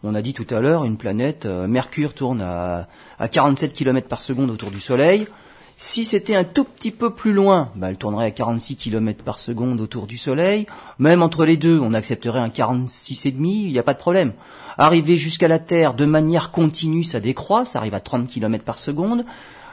On 0.04 0.14
a 0.14 0.22
dit 0.22 0.34
tout 0.34 0.46
à 0.50 0.60
l'heure, 0.60 0.84
une 0.84 0.96
planète, 0.96 1.46
euh, 1.46 1.68
Mercure 1.68 2.12
tourne 2.14 2.40
à, 2.42 2.88
à 3.20 3.28
47 3.28 3.72
km 3.72 4.08
par 4.08 4.20
seconde 4.20 4.50
autour 4.50 4.72
du 4.72 4.80
Soleil. 4.80 5.28
Si 5.76 6.04
c'était 6.04 6.34
un 6.34 6.44
tout 6.44 6.64
petit 6.64 6.90
peu 6.90 7.10
plus 7.10 7.32
loin, 7.32 7.70
bah, 7.76 7.88
elle 7.88 7.96
tournerait 7.96 8.26
à 8.26 8.30
46 8.30 8.76
km 8.76 9.24
par 9.24 9.38
seconde 9.38 9.80
autour 9.80 10.06
du 10.06 10.18
Soleil. 10.18 10.66
Même 10.98 11.22
entre 11.22 11.44
les 11.44 11.56
deux, 11.56 11.78
on 11.80 11.94
accepterait 11.94 12.40
un 12.40 12.48
46,5, 12.48 13.32
il 13.44 13.72
n'y 13.72 13.78
a 13.78 13.82
pas 13.82 13.94
de 13.94 13.98
problème. 13.98 14.32
Arriver 14.76 15.16
jusqu'à 15.16 15.48
la 15.48 15.58
Terre 15.58 15.94
de 15.94 16.04
manière 16.04 16.50
continue, 16.50 17.04
ça 17.04 17.20
décroît, 17.20 17.64
ça 17.64 17.78
arrive 17.78 17.94
à 17.94 18.00
30 18.00 18.28
km 18.28 18.64
par 18.64 18.78
seconde. 18.78 19.24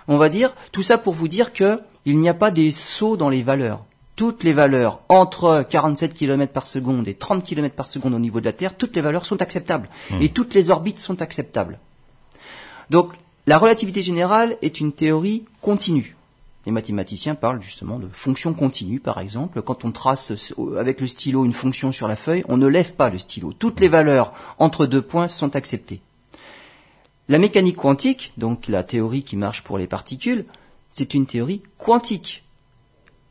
On 0.07 0.17
va 0.17 0.29
dire, 0.29 0.55
tout 0.71 0.83
ça 0.83 0.97
pour 0.97 1.13
vous 1.13 1.27
dire 1.27 1.53
que 1.53 1.79
il 2.05 2.17
n'y 2.19 2.29
a 2.29 2.33
pas 2.33 2.51
des 2.51 2.71
sauts 2.71 3.17
dans 3.17 3.29
les 3.29 3.43
valeurs. 3.43 3.85
Toutes 4.19 4.43
les 4.43 4.51
valeurs 4.51 4.99
entre 5.07 5.65
47 5.69 6.13
km 6.13 6.51
par 6.51 6.67
seconde 6.67 7.07
et 7.07 7.13
30 7.13 7.41
km 7.41 7.73
par 7.73 7.87
seconde 7.87 8.13
au 8.13 8.19
niveau 8.19 8.41
de 8.41 8.45
la 8.45 8.51
Terre, 8.51 8.75
toutes 8.75 8.93
les 8.97 9.01
valeurs 9.01 9.23
sont 9.23 9.41
acceptables. 9.41 9.87
Et 10.19 10.27
toutes 10.27 10.53
les 10.53 10.71
orbites 10.71 10.99
sont 10.99 11.21
acceptables. 11.21 11.79
Donc, 12.89 13.13
la 13.47 13.57
relativité 13.57 14.01
générale 14.01 14.57
est 14.61 14.81
une 14.81 14.91
théorie 14.91 15.45
continue. 15.61 16.17
Les 16.65 16.73
mathématiciens 16.73 17.33
parlent 17.33 17.63
justement 17.63 17.97
de 17.97 18.09
fonction 18.11 18.53
continue, 18.53 18.99
par 18.99 19.21
exemple. 19.21 19.61
Quand 19.61 19.85
on 19.85 19.91
trace 19.93 20.33
avec 20.77 20.99
le 20.99 21.07
stylo 21.07 21.45
une 21.45 21.53
fonction 21.53 21.93
sur 21.93 22.09
la 22.09 22.17
feuille, 22.17 22.43
on 22.49 22.57
ne 22.57 22.67
lève 22.67 22.95
pas 22.95 23.09
le 23.09 23.19
stylo. 23.19 23.53
Toutes 23.53 23.79
les 23.79 23.87
valeurs 23.87 24.33
entre 24.57 24.85
deux 24.85 25.01
points 25.01 25.29
sont 25.29 25.55
acceptées. 25.55 26.01
La 27.29 27.37
mécanique 27.37 27.77
quantique, 27.77 28.33
donc 28.35 28.67
la 28.67 28.83
théorie 28.83 29.23
qui 29.23 29.37
marche 29.37 29.63
pour 29.63 29.77
les 29.77 29.87
particules, 29.87 30.43
c'est 30.89 31.13
une 31.13 31.25
théorie 31.25 31.61
quantique. 31.77 32.43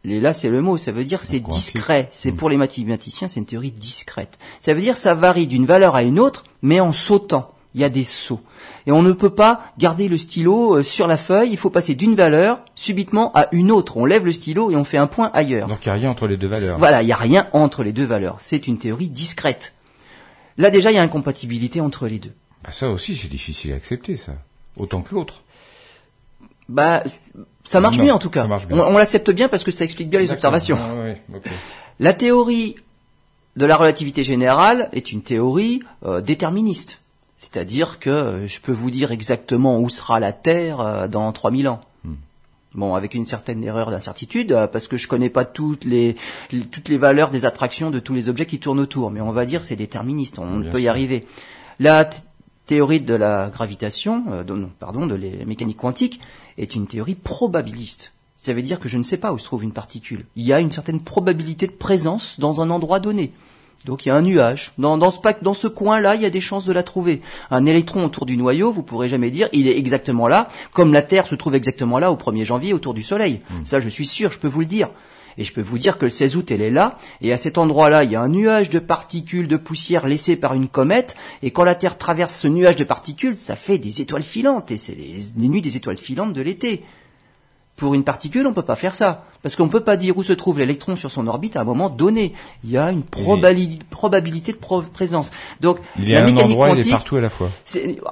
Et 0.05 0.21
là, 0.21 0.33
c'est 0.33 0.49
le 0.49 0.61
mot, 0.61 0.79
ça 0.79 0.93
veut 0.93 1.05
dire 1.05 1.23
c'est 1.23 1.41
discret. 1.41 2.09
C'est 2.11 2.33
pour 2.33 2.51
les 2.51 2.57
mathématiciens, 2.57 3.29
c'est 3.29 3.41
une 3.41 3.47
théorie 3.47 3.73
discrète. 3.73 4.39
Ça 4.61 4.73
veut 4.73 4.81
dire 4.81 4.97
ça 4.97 5.15
varie 5.15 5.47
d'une 5.47 5.67
valeur 5.67 5.97
à 5.97 6.03
une 6.03 6.21
autre, 6.21 6.45
mais 6.63 6.81
en 6.81 6.93
sautant. 6.93 7.53
Il 7.75 7.83
y 7.83 7.85
a 7.85 7.91
des 7.91 8.05
sauts. 8.05 8.41
Et 8.87 8.93
on 8.93 9.03
ne 9.03 9.13
peut 9.13 9.31
pas 9.31 9.63
garder 9.77 10.09
le 10.09 10.17
stylo 10.17 10.79
euh, 10.79 10.83
sur 10.83 11.07
la 11.07 11.19
feuille, 11.19 11.51
il 11.51 11.59
faut 11.59 11.69
passer 11.69 11.95
d'une 11.95 12.15
valeur 12.15 12.61
subitement 12.75 13.31
à 13.35 13.49
une 13.53 13.71
autre. 13.71 13.99
On 13.99 14.07
lève 14.07 14.25
le 14.25 14.33
stylo 14.33 14.71
et 14.71 14.77
on 14.77 14.85
fait 14.85 14.97
un 14.97 15.07
point 15.07 15.31
ailleurs. 15.35 15.69
Donc 15.69 15.85
il 15.85 15.89
n'y 15.89 15.93
a 15.93 16.01
rien 16.01 16.11
entre 16.11 16.27
les 16.27 16.39
deux 16.39 16.49
valeurs. 16.49 16.79
Voilà, 16.79 17.03
il 17.03 17.07
n'y 17.07 17.13
a 17.13 17.17
rien 17.17 17.47
entre 17.53 17.85
les 17.85 17.93
deux 17.93 18.07
valeurs. 18.07 18.37
C'est 18.39 18.67
une 18.67 18.79
théorie 18.79 19.11
discrète. 19.11 19.75
Là 20.57 20.71
déjà, 20.71 20.91
il 20.91 20.95
y 20.95 20.99
a 20.99 21.03
incompatibilité 21.03 21.81
entre 21.83 22.09
les 22.09 22.19
deux. 22.19 22.33
Bah, 22.65 22.73
ça 22.73 22.89
aussi, 22.89 23.15
c'est 23.15 23.29
difficile 23.29 23.73
à 23.73 23.77
accepter, 23.77 24.17
ça. 24.17 24.33
Autant 24.77 25.03
que 25.03 25.15
l'autre. 25.15 25.45
Bah, 26.69 27.05
ça 27.69 27.81
marche 27.81 27.99
Non, 27.99 28.05
bien 28.05 28.15
en 28.15 28.19
tout 28.19 28.31
cas. 28.31 28.47
On, 28.71 28.79
on 28.81 28.99
l'accepte 28.99 29.31
bien 29.31 29.49
parce 29.49 29.65
que 29.65 29.71
ça 29.71 29.85
explique 29.85 30.11
bien 30.11 30.21
les 30.21 30.33
observations. 30.33 30.79
Ah. 30.81 31.39
La 32.01 32.13
théorie 32.15 32.77
de 33.57 33.67
la 33.67 33.77
relativité 33.77 34.23
générale 34.23 34.89
est 34.93 35.13
une 35.13 35.23
théorie 35.23 35.81
euh, 36.07 36.21
déterministe. 36.21 37.01
C'est-à-dire 37.37 37.99
que 38.01 38.11
euh, 38.11 38.49
je 38.49 38.61
peux 38.61 38.73
vous 38.73 38.91
dire 38.91 39.13
exactement 39.13 39.79
où 39.79 39.89
sera 39.89 40.19
la 40.21 40.33
Terre 40.33 40.81
euh, 40.81 41.09
dans 41.09 41.31
3000 41.33 41.69
ans. 41.69 41.81
Hmm. 42.05 42.15
Bon, 42.75 42.95
avec 42.95 43.15
une 43.15 43.27
certaine 43.27 43.63
erreur 43.65 43.91
d'incertitude, 43.91 44.53
euh, 44.53 44.67
parce 44.67 44.89
que 44.89 44.97
je 44.97 45.09
connais 45.09 45.31
pas 45.31 45.45
toutes 45.45 45.85
les, 45.85 46.17
les- 46.53 46.67
toutes 46.67 46.89
les 46.89 46.99
valeurs 46.99 47.31
des 47.31 47.45
attractions 47.45 47.91
de 47.91 47.99
tous 47.99 48.15
les 48.15 48.29
objets 48.29 48.47
qui 48.47 48.59
tournent 48.61 48.81
autour. 48.81 49.11
Mais 49.11 49.21
on 49.21 49.33
va 49.33 49.45
dire 49.47 49.65
c'est 49.65 49.77
déterministe, 49.77 50.39
on 50.39 50.63
peut 50.71 50.81
y 50.81 50.89
arriver. 50.89 51.27
La 51.81 52.09
théorie 52.69 53.01
de 53.01 53.15
la 53.15 53.51
gravitation, 53.51 54.23
euh, 54.31 54.45
de- 54.45 54.55
non, 54.55 54.71
pardon, 54.79 55.07
de 55.07 55.17
la 55.17 55.45
mécanique 55.45 55.79
quantique, 55.79 56.21
est 56.59 56.75
une 56.77 56.87
théorie 56.87 57.17
probabiliste. 57.17 58.13
Ça 58.43 58.53
veut 58.55 58.63
dire 58.63 58.79
que 58.79 58.89
je 58.89 58.99
ne 58.99 59.03
sais 59.03 59.17
pas 59.17 59.33
où 59.33 59.39
se 59.39 59.45
trouve 59.45 59.65
une 59.65 59.73
particule. 59.73 60.25
Il 60.37 60.45
y 60.47 60.53
a 60.53 60.61
une 60.61 60.71
certaine 60.71 61.01
probabilité 61.01 61.67
de 61.67 61.73
présence 61.73 62.39
dans 62.39 62.61
un 62.61 62.71
endroit 62.71 63.01
donné. 63.01 63.33
Donc 63.85 64.05
il 64.05 64.09
y 64.09 64.13
a 64.13 64.17
un 64.17 64.23
nuage. 64.23 64.73
Dans, 64.79 64.99
dans 64.99 65.11
ce, 65.11 65.21
pack- 65.21 65.43
dans 65.43 65.55
ce 65.55 65.69
coin-là, 65.69 66.15
il 66.17 66.23
y 66.23 66.27
a 66.27 66.31
des 66.31 66.41
chances 66.41 66.65
de 66.65 66.73
la 66.73 66.83
trouver. 66.83 67.21
Un 67.51 67.65
électron 67.65 68.05
autour 68.05 68.27
du 68.27 68.37
noyau, 68.37 68.73
vous 68.73 68.83
pourrez 68.83 69.09
jamais 69.09 69.31
dire 69.31 69.49
il 69.53 69.67
est 69.69 69.79
exactement 69.79 70.27
là, 70.29 70.49
comme 70.73 70.93
la 70.93 71.03
Terre 71.03 71.27
se 71.29 71.35
trouve 71.37 71.55
exactement 71.55 71.99
là 71.99 72.11
au 72.13 72.17
1er 72.17 72.45
janvier 72.45 72.73
autour 72.73 72.93
du 72.95 73.03
Soleil. 73.03 73.41
Ça, 73.65 73.79
je 73.81 73.89
suis 73.89 74.07
sûr, 74.07 74.31
je 74.33 74.39
peux 74.39 74.49
vous 74.49 74.61
le 74.61 74.67
dire. 74.67 74.89
Et 75.39 75.45
je 75.45 75.53
peux 75.53 75.63
vous 75.63 75.79
dire 75.79 75.99
que 75.99 76.05
le 76.05 76.11
16 76.11 76.37
août, 76.37 76.51
elle 76.51 76.61
est 76.61 76.71
là, 76.71 76.99
et 77.21 77.33
à 77.33 77.39
cet 77.39 77.59
endroit-là, 77.59 78.03
il 78.03 78.11
y 78.11 78.17
a 78.17 78.21
un 78.21 78.29
nuage 78.29 78.71
de 78.71 78.81
particules 78.81 79.47
de 79.47 79.57
poussière 79.57 80.07
laissé 80.07 80.35
par 80.37 80.55
une 80.55 80.69
comète, 80.69 81.17
et 81.43 81.53
quand 81.53 81.65
la 81.65 81.77
Terre 81.77 81.97
traverse 81.97 82.37
ce 82.37 82.49
nuage 82.49 82.77
de 82.77 82.85
particules, 82.85 83.37
ça 83.37 83.55
fait 83.55 83.79
des 83.79 84.01
étoiles 84.01 84.25
filantes, 84.25 84.73
et 84.73 84.79
c'est 84.79 84.97
les, 84.97 85.21
les 85.37 85.49
nuits 85.49 85.63
des 85.63 85.77
étoiles 85.77 85.97
filantes 85.97 86.33
de 86.33 86.43
l'été. 86.43 86.85
Pour 87.77 87.95
une 87.95 88.03
particule, 88.03 88.49
on 88.49 88.53
peut 88.53 88.63
pas 88.63 88.75
faire 88.75 88.97
ça. 88.97 89.28
Parce 89.49 89.57
qu'on 89.57 89.69
peut 89.71 89.81
pas 89.81 89.97
dire 89.97 90.19
où 90.19 90.23
se 90.23 90.35
trouve 90.35 90.59
l'électron 90.59 90.95
sur 90.95 91.11
son 91.11 91.27
orbite 91.27 91.57
à 91.57 91.63
un 91.63 91.65
moment 91.65 91.89
donné. 91.89 92.35
Il 92.65 92.71
y 92.71 92.77
a 92.77 92.91
une 92.91 93.03
probabilité 93.03 94.53
de 94.53 94.59
pro- 94.59 94.83
présence. 94.83 95.31
Donc, 95.63 95.79
Il 95.99 96.11
est 96.11 96.13
la 96.13 96.19
à 96.19 96.23
un 96.23 96.27
mécanique 96.27 96.51
endroit, 96.51 96.69
il 96.77 96.87
est 96.87 96.91
partout 96.91 97.17
à 97.17 97.23
la 97.23 97.31
fois. 97.31 97.49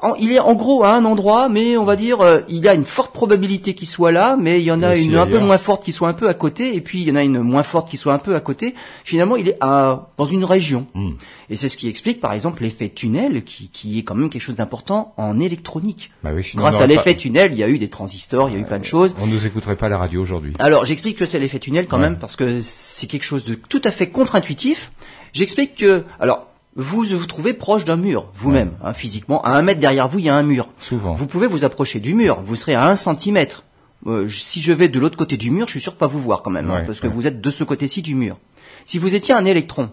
en- 0.02 0.14
il 0.14 0.32
est 0.32 0.38
en 0.38 0.54
gros 0.54 0.82
à 0.82 0.94
un 0.94 1.04
endroit, 1.04 1.50
mais 1.50 1.76
on 1.76 1.84
va 1.84 1.96
dire, 1.96 2.22
euh, 2.22 2.40
il 2.48 2.64
y 2.64 2.68
a 2.68 2.74
une 2.74 2.84
forte 2.84 3.12
probabilité 3.12 3.74
qu'il 3.74 3.86
soit 3.86 4.12
là, 4.12 4.36
mais 4.40 4.60
il 4.60 4.64
y 4.64 4.72
en 4.72 4.82
a 4.82 4.96
une 4.96 5.14
un 5.16 5.26
peu 5.26 5.38
moins 5.38 5.58
forte 5.58 5.84
qui 5.84 5.92
soit 5.92 6.08
un 6.08 6.14
peu 6.14 6.28
à 6.30 6.34
côté, 6.34 6.74
et 6.74 6.80
puis 6.80 7.02
il 7.02 7.08
y 7.08 7.12
en 7.12 7.16
a 7.16 7.22
une 7.22 7.40
moins 7.40 7.62
forte 7.62 7.90
qui 7.90 7.98
soit 7.98 8.14
un 8.14 8.18
peu 8.18 8.34
à 8.34 8.40
côté. 8.40 8.74
Finalement, 9.04 9.36
il 9.36 9.48
est 9.48 9.58
à, 9.60 10.08
dans 10.16 10.24
une 10.24 10.44
région. 10.44 10.86
Hmm. 10.94 11.10
Et 11.50 11.56
c'est 11.56 11.68
ce 11.68 11.76
qui 11.76 11.88
explique, 11.88 12.20
par 12.20 12.32
exemple, 12.32 12.62
l'effet 12.62 12.88
tunnel, 12.88 13.44
qui, 13.44 13.68
qui 13.68 13.98
est 13.98 14.02
quand 14.02 14.14
même 14.14 14.30
quelque 14.30 14.42
chose 14.42 14.56
d'important 14.56 15.12
en 15.18 15.38
électronique. 15.38 16.10
Bah 16.24 16.30
oui, 16.34 16.50
Grâce 16.54 16.80
à 16.80 16.86
l'effet 16.86 17.12
pas- 17.14 17.20
tunnel, 17.20 17.52
il 17.52 17.58
y 17.58 17.62
a 17.62 17.68
eu 17.68 17.78
des 17.78 17.88
transistors, 17.88 18.48
il 18.48 18.54
y 18.54 18.56
a 18.56 18.60
eu 18.60 18.64
plein 18.64 18.78
de 18.78 18.84
choses. 18.84 19.14
On 19.20 19.26
nous 19.26 19.46
écouterait 19.46 19.76
pas 19.76 19.86
à 19.86 19.88
la 19.90 19.98
radio 19.98 20.22
aujourd'hui. 20.22 20.54
Alors, 20.58 20.84
j'explique 20.86 21.18
que 21.18 21.25
c'est 21.26 21.38
l'effet 21.38 21.58
tunnel 21.58 21.86
quand 21.86 21.96
Ouais. 21.96 22.04
même 22.04 22.18
parce 22.18 22.36
que 22.36 22.60
c'est 22.62 23.06
quelque 23.06 23.24
chose 23.24 23.44
de 23.44 23.54
tout 23.54 23.80
à 23.84 23.90
fait 23.90 24.08
contre-intuitif. 24.08 24.92
J'explique 25.32 25.74
que, 25.76 26.04
alors, 26.20 26.46
vous 26.76 27.04
vous 27.04 27.26
trouvez 27.26 27.52
proche 27.54 27.84
d'un 27.84 27.96
mur, 27.96 28.26
vous-même, 28.34 28.72
hein, 28.82 28.92
physiquement. 28.92 29.42
À 29.42 29.50
un 29.52 29.62
mètre 29.62 29.80
derrière 29.80 30.08
vous, 30.08 30.18
il 30.18 30.26
y 30.26 30.28
a 30.28 30.34
un 30.36 30.42
mur. 30.42 30.68
Souvent. 30.78 31.14
Vous 31.14 31.26
pouvez 31.26 31.46
vous 31.46 31.64
approcher 31.64 32.00
du 32.00 32.14
mur. 32.14 32.40
Vous 32.44 32.56
serez 32.56 32.74
à 32.74 32.86
un 32.86 32.94
centimètre. 32.94 33.64
Euh, 34.06 34.28
si 34.28 34.60
je 34.62 34.72
vais 34.72 34.88
de 34.88 34.98
l'autre 35.00 35.16
côté 35.16 35.36
du 35.36 35.50
mur, 35.50 35.66
je 35.66 35.72
suis 35.72 35.80
sûr 35.80 35.92
de 35.92 35.96
pas 35.96 36.06
vous 36.06 36.20
voir 36.20 36.42
quand 36.42 36.50
même, 36.50 36.70
hein, 36.70 36.82
parce 36.86 37.00
que 37.00 37.06
vous 37.06 37.26
êtes 37.26 37.40
de 37.40 37.50
ce 37.50 37.64
côté-ci 37.64 38.02
du 38.02 38.14
mur. 38.14 38.36
Si 38.84 38.98
vous 38.98 39.14
étiez 39.14 39.34
un 39.34 39.44
électron, 39.44 39.90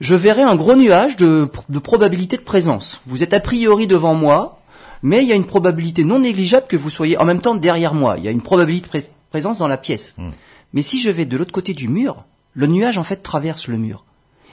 je 0.00 0.14
verrais 0.14 0.42
un 0.42 0.56
gros 0.56 0.76
nuage 0.76 1.16
de, 1.16 1.48
de 1.68 1.78
probabilité 1.78 2.36
de 2.36 2.42
présence. 2.42 3.00
Vous 3.06 3.22
êtes 3.22 3.32
a 3.32 3.40
priori 3.40 3.86
devant 3.86 4.14
moi, 4.14 4.60
mais 5.02 5.22
il 5.22 5.28
y 5.28 5.32
a 5.32 5.36
une 5.36 5.46
probabilité 5.46 6.04
non 6.04 6.18
négligeable 6.20 6.66
que 6.68 6.76
vous 6.76 6.90
soyez 6.90 7.18
en 7.18 7.24
même 7.24 7.40
temps 7.40 7.54
derrière 7.54 7.94
moi. 7.94 8.16
Il 8.18 8.24
y 8.24 8.28
a 8.28 8.30
une 8.30 8.42
probabilité 8.42 8.86
de 8.86 9.08
présence 9.30 9.58
dans 9.58 9.68
la 9.68 9.76
pièce. 9.76 10.14
Hmm. 10.18 10.30
Mais 10.72 10.82
si 10.82 11.00
je 11.00 11.10
vais 11.10 11.24
de 11.24 11.36
l'autre 11.36 11.52
côté 11.52 11.74
du 11.74 11.88
mur, 11.88 12.24
le 12.54 12.66
nuage 12.66 12.98
en 12.98 13.04
fait 13.04 13.22
traverse 13.22 13.68
le 13.68 13.76
mur. 13.76 14.04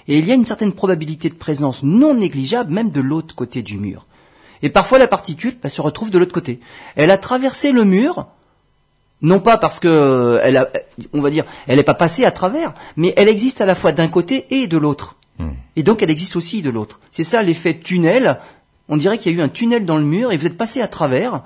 Et 0.08 0.18
il 0.18 0.28
y 0.28 0.32
a 0.32 0.36
une 0.36 0.46
certaine 0.46 0.74
probabilité 0.74 1.30
de 1.30 1.36
présence 1.36 1.84
non 1.84 2.14
négligeable 2.14 2.74
même 2.74 2.92
de 2.92 3.02
l'autre 3.02 3.36
côté 3.36 3.62
du 3.62 3.78
mur. 3.78 4.06
Et 4.62 4.70
parfois 4.70 5.00
la 5.00 5.08
particule 5.08 5.58
bah, 5.62 5.70
se 5.70 5.82
retrouve 5.82 6.10
de 6.10 6.18
l'autre 6.18 6.34
côté. 6.34 6.60
Elle 6.96 7.12
a 7.12 7.18
traversé 7.18 7.72
le 7.72 7.84
mur, 7.84 8.28
non 9.22 9.40
pas 9.40 9.58
parce 9.58 9.80
que 9.80 9.88
euh, 9.88 10.40
elle 10.44 10.58
a, 10.58 10.70
on 11.14 11.22
va 11.22 11.30
dire, 11.30 11.46
elle 11.68 11.78
n'est 11.78 11.84
pas 11.84 11.94
passée 11.94 12.26
à 12.26 12.32
travers, 12.32 12.74
mais 12.98 13.14
elle 13.18 13.30
existe 13.30 13.62
à 13.62 13.66
la 13.66 13.76
fois 13.76 13.92
d'un 13.92 14.08
côté 14.08 14.46
et 14.50 14.68
de 14.68 14.78
l'autre. 14.78 15.16
Hmm. 15.40 15.52
Et 15.76 15.84
donc 15.84 16.04
elle 16.04 16.12
existe 16.12 16.36
aussi 16.36 16.62
de 16.62 16.70
l'autre. 16.70 17.00
C'est 17.12 17.24
ça 17.24 17.42
l'effet 17.42 17.80
tunnel. 17.80 18.40
On 18.90 18.98
dirait 18.98 19.18
qu'il 19.18 19.32
y 19.32 19.36
a 19.36 19.38
eu 19.38 19.42
un 19.42 19.50
tunnel 19.50 19.86
dans 19.86 19.98
le 19.98 20.04
mur 20.04 20.32
et 20.32 20.38
vous 20.38 20.46
êtes 20.46 20.58
passé 20.58 20.82
à 20.82 20.88
travers. 20.88 21.44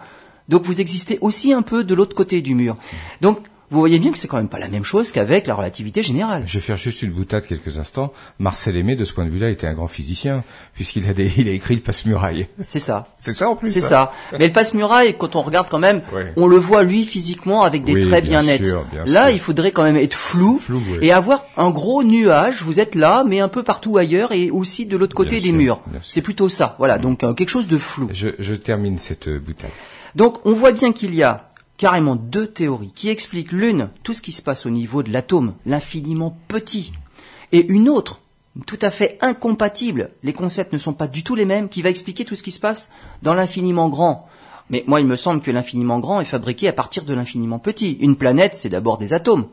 Donc 0.49 0.63
vous 0.63 0.79
existez 0.81 1.17
aussi 1.21 1.53
un 1.53 1.62
peu 1.62 1.83
de 1.83 1.93
l'autre 1.95 2.15
côté 2.15 2.41
du 2.41 2.55
mur. 2.55 2.75
Donc 3.21 3.39
vous 3.69 3.79
voyez 3.79 3.99
bien 3.99 4.13
que 4.13 4.17
c'est 4.17 4.29
quand 4.29 4.38
même 4.38 4.47
pas 4.47 4.60
la 4.60 4.69
même 4.69 4.86
chose 4.86 5.12
qu'avec 5.12 5.45
la 5.45 5.53
relativité 5.53 6.01
générale. 6.01 6.43
Je 6.47 6.53
vais 6.53 6.62
faire 6.62 6.77
juste 6.77 7.01
une 7.01 7.12
boutade 7.12 7.45
quelques 7.45 7.79
instants. 7.79 8.13
Marcel 8.39 8.77
Aimé, 8.77 8.95
de 8.95 9.03
ce 9.03 9.12
point 9.12 9.25
de 9.25 9.29
vue-là, 9.29 9.49
était 9.49 9.67
un 9.67 9.73
grand 9.73 9.88
physicien, 9.89 10.45
puisqu'il 10.73 11.05
a, 11.10 11.13
des- 11.13 11.29
il 11.38 11.49
a 11.49 11.51
écrit 11.51 11.75
le 11.75 11.81
passe-muraille. 11.81 12.47
C'est 12.63 12.79
ça. 12.79 13.07
C'est 13.19 13.33
ça 13.33 13.49
en 13.49 13.57
plus 13.57 13.69
C'est 13.73 13.83
hein 13.83 13.89
ça. 13.89 14.13
Mais 14.39 14.47
le 14.47 14.53
passe-muraille, 14.53 15.17
quand 15.19 15.36
on 15.36 15.41
regarde 15.41 15.67
quand 15.69 15.79
même, 15.79 16.01
Ouais. 16.13 16.31
on 16.38 16.47
le 16.47 16.55
voit 16.55 16.83
lui 16.83 17.03
physiquement 17.03 17.63
avec 17.63 17.83
des 17.83 17.95
Oui, 17.95 18.07
traits 18.07 18.23
bien 18.23 18.41
bien, 18.41 18.53
nets. 18.57 18.65
sûr, 18.65 18.86
bien 18.89 19.03
là, 19.03 19.25
sûr. 19.25 19.36
il 19.36 19.39
faudrait 19.41 19.71
quand 19.71 19.83
même 19.83 19.97
être 19.97 20.13
flou, 20.15 20.60
Flou, 20.63 20.77
ouais. 20.77 20.99
et 21.05 21.12
avoir 21.12 21.43
un 21.57 21.69
gros 21.69 22.03
nuage. 22.05 22.62
Vous 22.63 22.79
êtes 22.79 22.95
là, 22.95 23.25
mais 23.27 23.41
un 23.41 23.49
peu 23.49 23.63
partout 23.63 23.97
ailleurs 23.97 24.31
et 24.31 24.49
aussi 24.49 24.86
de 24.86 24.95
l'autre 24.95 25.13
côté 25.13 25.31
Bien 25.31 25.39
des 25.41 25.47
sûr, 25.49 25.57
murs. 25.57 25.81
C'est 26.01 26.21
plutôt 26.21 26.47
ça. 26.47 26.77
Voilà, 26.79 26.99
donc 26.99 27.21
euh, 27.25 27.33
quelque 27.33 27.49
chose 27.49 27.67
de 27.67 27.77
flou. 27.77 28.07
je, 28.13 28.29
je 28.39 28.55
termine 28.55 28.97
cette 28.97 29.27
euh, 29.27 29.39
boutade. 29.39 29.71
Donc 30.17 30.39
on 30.45 30.53
voit 30.53 30.71
bien 30.71 30.93
qu'il 30.93 31.13
y 31.13 31.21
a 31.21 31.51
carrément 31.77 32.15
deux 32.15 32.47
théories 32.47 32.91
qui 32.91 33.10
expliquent 33.10 33.51
l'une 33.51 33.89
tout 34.01 34.15
ce 34.15 34.23
qui 34.23 34.32
se 34.32 34.41
passe 34.41 34.65
au 34.65 34.71
niveau 34.71 35.03
de 35.03 35.13
l'atome, 35.13 35.53
l'infiniment 35.67 36.36
petit, 36.47 36.91
et 37.51 37.63
une 37.67 37.88
autre 37.88 38.19
tout 38.65 38.80
à 38.82 38.89
fait 38.89 39.19
incompatible, 39.21 40.10
les 40.23 40.34
concepts 40.34 40.73
ne 40.73 40.80
sont 40.80 40.95
pas 40.95 41.08
du 41.08 41.23
tout 41.23 41.36
les 41.36 41.45
mêmes, 41.45 41.69
qui 41.69 41.84
va 41.84 41.91
expliquer 41.91 42.25
tout 42.25 42.34
ce 42.34 42.41
qui 42.41 42.49
se 42.49 42.60
passe 42.60 42.91
dans 43.21 43.36
l'infiniment 43.36 43.89
grand. 43.89 44.27
Mais 44.71 44.84
moi, 44.88 44.99
il 44.99 45.06
me 45.06 45.15
semble 45.15 45.41
que 45.41 45.51
l'infiniment 45.51 45.99
grand 45.99 46.19
est 46.19 46.25
fabriqué 46.25 46.67
à 46.67 46.73
partir 46.73 47.06
de 47.06 47.13
l'infiniment 47.13 47.60
petit. 47.60 47.94
Une 48.02 48.15
planète, 48.15 48.56
c'est 48.56 48.69
d'abord 48.69 48.98
des 48.98 49.13
atomes. 49.13 49.46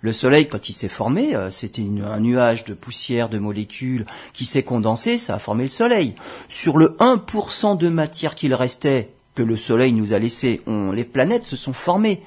Le 0.00 0.14
Soleil, 0.14 0.48
quand 0.48 0.70
il 0.70 0.72
s'est 0.72 0.88
formé, 0.88 1.36
euh, 1.36 1.50
c'était 1.50 1.82
un 1.82 2.20
nuage 2.20 2.64
de 2.64 2.72
poussière, 2.72 3.28
de 3.28 3.38
molécules 3.38 4.06
qui 4.32 4.46
s'est 4.46 4.62
condensé, 4.62 5.18
ça 5.18 5.34
a 5.34 5.38
formé 5.38 5.64
le 5.64 5.68
Soleil. 5.68 6.14
Sur 6.48 6.78
le 6.78 6.96
1% 7.00 7.76
de 7.76 7.88
matière 7.90 8.34
qu'il 8.34 8.54
restait, 8.54 9.10
que 9.38 9.42
le 9.44 9.56
Soleil 9.56 9.92
nous 9.92 10.12
a 10.14 10.18
laissé, 10.18 10.62
on- 10.66 10.90
les 10.90 11.04
planètes 11.04 11.44
se 11.46 11.54
sont 11.54 11.72
formées. 11.72 12.22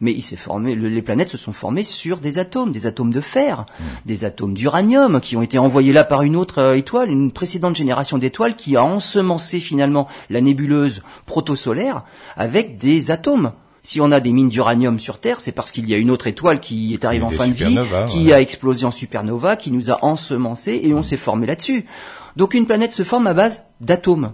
Mais 0.00 0.12
il 0.12 0.20
s'est 0.20 0.36
formé, 0.36 0.74
le- 0.74 0.88
les 0.88 1.00
planètes 1.00 1.30
se 1.30 1.38
sont 1.38 1.52
formées 1.54 1.84
sur 1.84 2.18
des 2.18 2.38
atomes, 2.38 2.70
des 2.72 2.84
atomes 2.86 3.12
de 3.14 3.20
fer, 3.22 3.64
des 4.04 4.24
atomes 4.26 4.52
d'uranium 4.52 5.20
qui 5.22 5.36
ont 5.36 5.42
été 5.42 5.58
envoyés 5.58 5.92
là 5.94 6.04
par 6.04 6.22
une 6.22 6.36
autre 6.36 6.58
euh, 6.58 6.76
étoile, 6.76 7.08
une 7.10 7.30
précédente 7.30 7.76
génération 7.76 8.18
d'étoiles 8.18 8.56
qui 8.56 8.76
a 8.76 8.84
ensemencé 8.84 9.58
finalement 9.60 10.06
la 10.28 10.40
nébuleuse 10.42 11.02
protosolaire 11.24 12.02
avec 12.36 12.76
des 12.78 13.10
atomes. 13.10 13.52
Si 13.82 14.00
on 14.00 14.10
a 14.10 14.18
des 14.20 14.32
mines 14.32 14.48
d'uranium 14.50 14.98
sur 14.98 15.18
Terre, 15.20 15.40
c'est 15.40 15.52
parce 15.52 15.70
qu'il 15.72 15.88
y 15.88 15.94
a 15.94 15.98
une 15.98 16.10
autre 16.10 16.26
étoile 16.26 16.58
qui 16.60 16.92
est 16.92 17.04
arrivée 17.04 17.24
en 17.24 17.30
fin 17.30 17.46
de 17.46 17.52
vie, 17.54 17.78
qui 18.08 18.26
ouais. 18.26 18.32
a 18.32 18.40
explosé 18.40 18.84
en 18.84 18.90
supernova, 18.90 19.56
qui 19.56 19.70
nous 19.70 19.90
a 19.92 20.04
ensemencé 20.04 20.80
et 20.82 20.92
on 20.92 21.04
s'est 21.04 21.16
formé 21.16 21.46
là-dessus. 21.46 21.86
Donc 22.34 22.52
une 22.52 22.66
planète 22.66 22.92
se 22.92 23.04
forme 23.04 23.28
à 23.28 23.32
base 23.34 23.62
d'atomes. 23.80 24.32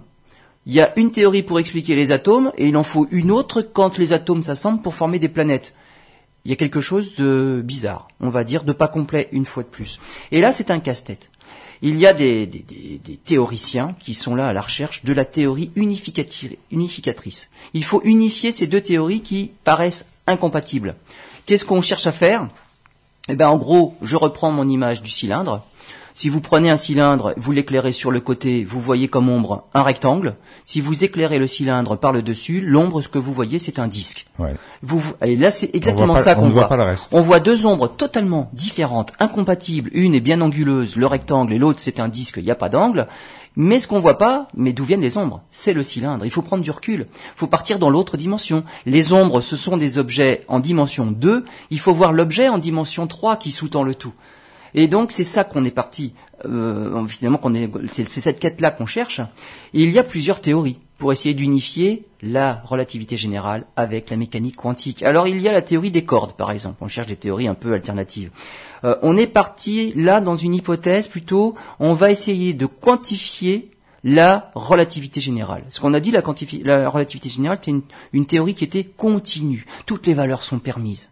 Il 0.65 0.73
y 0.73 0.81
a 0.81 0.97
une 0.97 1.11
théorie 1.11 1.43
pour 1.43 1.59
expliquer 1.59 1.95
les 1.95 2.11
atomes 2.11 2.51
et 2.57 2.67
il 2.67 2.77
en 2.77 2.83
faut 2.83 3.07
une 3.11 3.31
autre 3.31 3.61
quand 3.61 3.97
les 3.97 4.13
atomes 4.13 4.43
s'assemblent 4.43 4.81
pour 4.81 4.95
former 4.95 5.19
des 5.19 5.27
planètes. 5.27 5.73
Il 6.45 6.51
y 6.51 6.53
a 6.53 6.57
quelque 6.57 6.81
chose 6.81 7.15
de 7.15 7.61
bizarre, 7.63 8.07
on 8.19 8.29
va 8.29 8.43
dire, 8.43 8.63
de 8.63 8.73
pas 8.73 8.87
complet 8.87 9.29
une 9.31 9.45
fois 9.45 9.63
de 9.63 9.67
plus. 9.67 9.99
Et 10.31 10.41
là, 10.41 10.51
c'est 10.51 10.71
un 10.71 10.79
casse-tête. 10.79 11.29
Il 11.81 11.97
y 11.97 12.07
a 12.07 12.13
des, 12.13 12.47
théoriciens 13.25 13.93
qui 13.99 14.13
sont 14.13 14.35
là 14.35 14.47
à 14.47 14.53
la 14.53 14.61
recherche 14.61 15.03
de 15.03 15.11
la 15.11 15.25
théorie 15.25 15.71
unificatrice. 15.75 17.49
Il 17.73 17.83
faut 17.83 18.01
unifier 18.05 18.51
ces 18.51 18.67
deux 18.67 18.79
théories 18.79 19.21
qui 19.21 19.51
paraissent 19.65 20.11
incompatibles. 20.27 20.95
Qu'est-ce 21.45 21.65
qu'on 21.65 21.81
cherche 21.81 22.07
à 22.07 22.13
faire? 22.13 22.47
Eh 23.27 23.35
ben, 23.35 23.49
en 23.49 23.57
gros, 23.57 23.95
je 24.01 24.15
reprends 24.15 24.51
mon 24.51 24.67
image 24.69 25.01
du 25.01 25.09
cylindre. 25.09 25.65
Si 26.15 26.29
vous 26.29 26.41
prenez 26.41 26.69
un 26.69 26.77
cylindre, 26.77 27.33
vous 27.37 27.51
l'éclairez 27.51 27.91
sur 27.91 28.11
le 28.11 28.19
côté, 28.19 28.63
vous 28.65 28.79
voyez 28.79 29.07
comme 29.07 29.29
ombre 29.29 29.65
un 29.73 29.81
rectangle. 29.81 30.35
Si 30.63 30.79
vous 30.79 31.03
éclairez 31.03 31.39
le 31.39 31.47
cylindre 31.47 31.95
par 31.95 32.11
le 32.11 32.21
dessus, 32.21 32.61
l'ombre, 32.61 33.01
ce 33.01 33.07
que 33.07 33.17
vous 33.17 33.33
voyez, 33.33 33.57
c'est 33.57 33.79
un 33.79 33.87
disque. 33.87 34.27
Ouais. 34.37 34.53
Vous, 34.83 35.01
et 35.25 35.35
là, 35.35 35.49
c'est 35.49 35.73
exactement 35.73 36.13
voit 36.13 36.15
pas- 36.17 36.21
ça 36.23 36.33
on 36.37 36.41
qu'on 36.41 36.47
ne 36.47 36.51
voit 36.51 36.61
voit. 36.61 36.69
pas 36.69 36.77
le 36.77 36.83
reste. 36.83 37.09
On 37.13 37.21
voit 37.21 37.39
deux 37.39 37.65
ombres 37.65 37.87
totalement 37.87 38.49
différentes, 38.53 39.13
incompatibles. 39.19 39.89
Une 39.93 40.13
est 40.13 40.19
bien 40.19 40.39
anguleuse, 40.41 40.95
le 40.95 41.07
rectangle, 41.07 41.51
et 41.53 41.57
l'autre 41.57 41.79
c'est 41.81 41.99
un 41.99 42.09
disque, 42.09 42.35
il 42.37 42.43
n'y 42.43 42.51
a 42.51 42.55
pas 42.55 42.69
d'angle. 42.69 43.07
Mais 43.55 43.79
ce 43.79 43.87
qu'on 43.87 43.99
voit 43.99 44.17
pas, 44.17 44.47
mais 44.55 44.73
d'où 44.73 44.83
viennent 44.83 45.01
les 45.01 45.17
ombres? 45.17 45.41
C'est 45.51 45.73
le 45.73 45.83
cylindre. 45.83 46.25
Il 46.25 46.31
faut 46.31 46.41
prendre 46.41 46.63
du 46.63 46.71
recul. 46.71 47.07
Il 47.11 47.37
faut 47.37 47.45
partir 47.47 47.77
dans 47.77 47.89
l'autre 47.91 48.17
dimension. 48.17 48.63
Les 48.87 49.13
ombres, 49.13 49.41
ce 49.41 49.55
sont 49.55 49.77
des 49.77 49.99
objets 49.99 50.43
en 50.47 50.59
dimension 50.59 51.05
2. 51.07 51.45
Il 51.69 51.79
faut 51.79 51.93
voir 51.93 52.13
l'objet 52.13 52.49
en 52.49 52.57
dimension 52.57 53.05
3 53.05 53.37
qui 53.37 53.51
sous-tend 53.51 53.83
le 53.83 53.93
tout. 53.93 54.13
Et 54.75 54.87
donc 54.87 55.11
c'est 55.11 55.23
ça 55.23 55.43
qu'on 55.43 55.65
est 55.65 55.71
parti. 55.71 56.13
Euh, 56.45 57.05
finalement, 57.07 57.39
c'est, 57.91 58.09
cette 58.09 58.39
quête-là 58.39 58.71
qu'on 58.71 58.85
cherche. 58.85 59.21
Et 59.73 59.83
il 59.83 59.91
y 59.91 59.99
a 59.99 60.03
plusieurs 60.03 60.41
théories 60.41 60.77
pour 60.97 61.11
essayer 61.11 61.33
d'unifier 61.33 62.05
la 62.21 62.61
relativité 62.65 63.17
générale 63.17 63.65
avec 63.75 64.09
la 64.09 64.17
mécanique 64.17 64.55
quantique. 64.55 65.03
Alors 65.03 65.27
il 65.27 65.41
y 65.41 65.47
a 65.47 65.51
la 65.51 65.61
théorie 65.61 65.91
des 65.91 66.05
cordes, 66.05 66.33
par 66.33 66.51
exemple. 66.51 66.77
On 66.81 66.87
cherche 66.87 67.07
des 67.07 67.15
théories 67.15 67.47
un 67.47 67.55
peu 67.55 67.73
alternatives. 67.73 68.31
Euh, 68.83 68.95
on 69.01 69.17
est 69.17 69.27
parti 69.27 69.93
là 69.95 70.21
dans 70.21 70.37
une 70.37 70.55
hypothèse 70.55 71.07
plutôt. 71.07 71.55
On 71.79 71.93
va 71.93 72.11
essayer 72.11 72.53
de 72.53 72.65
quantifier 72.65 73.69
la 74.03 74.51
relativité 74.55 75.21
générale. 75.21 75.63
Ce 75.69 75.79
qu'on 75.79 75.93
a 75.93 76.01
dit, 76.01 76.11
la, 76.11 76.21
la 76.63 76.89
relativité 76.89 77.29
générale, 77.29 77.59
c'est 77.61 77.73
une 78.11 78.25
théorie 78.25 78.53
qui 78.53 78.65
était 78.65 78.83
continue. 78.83 79.65
Toutes 79.85 80.07
les 80.07 80.13
valeurs 80.13 80.43
sont 80.43 80.59
permises. 80.59 81.09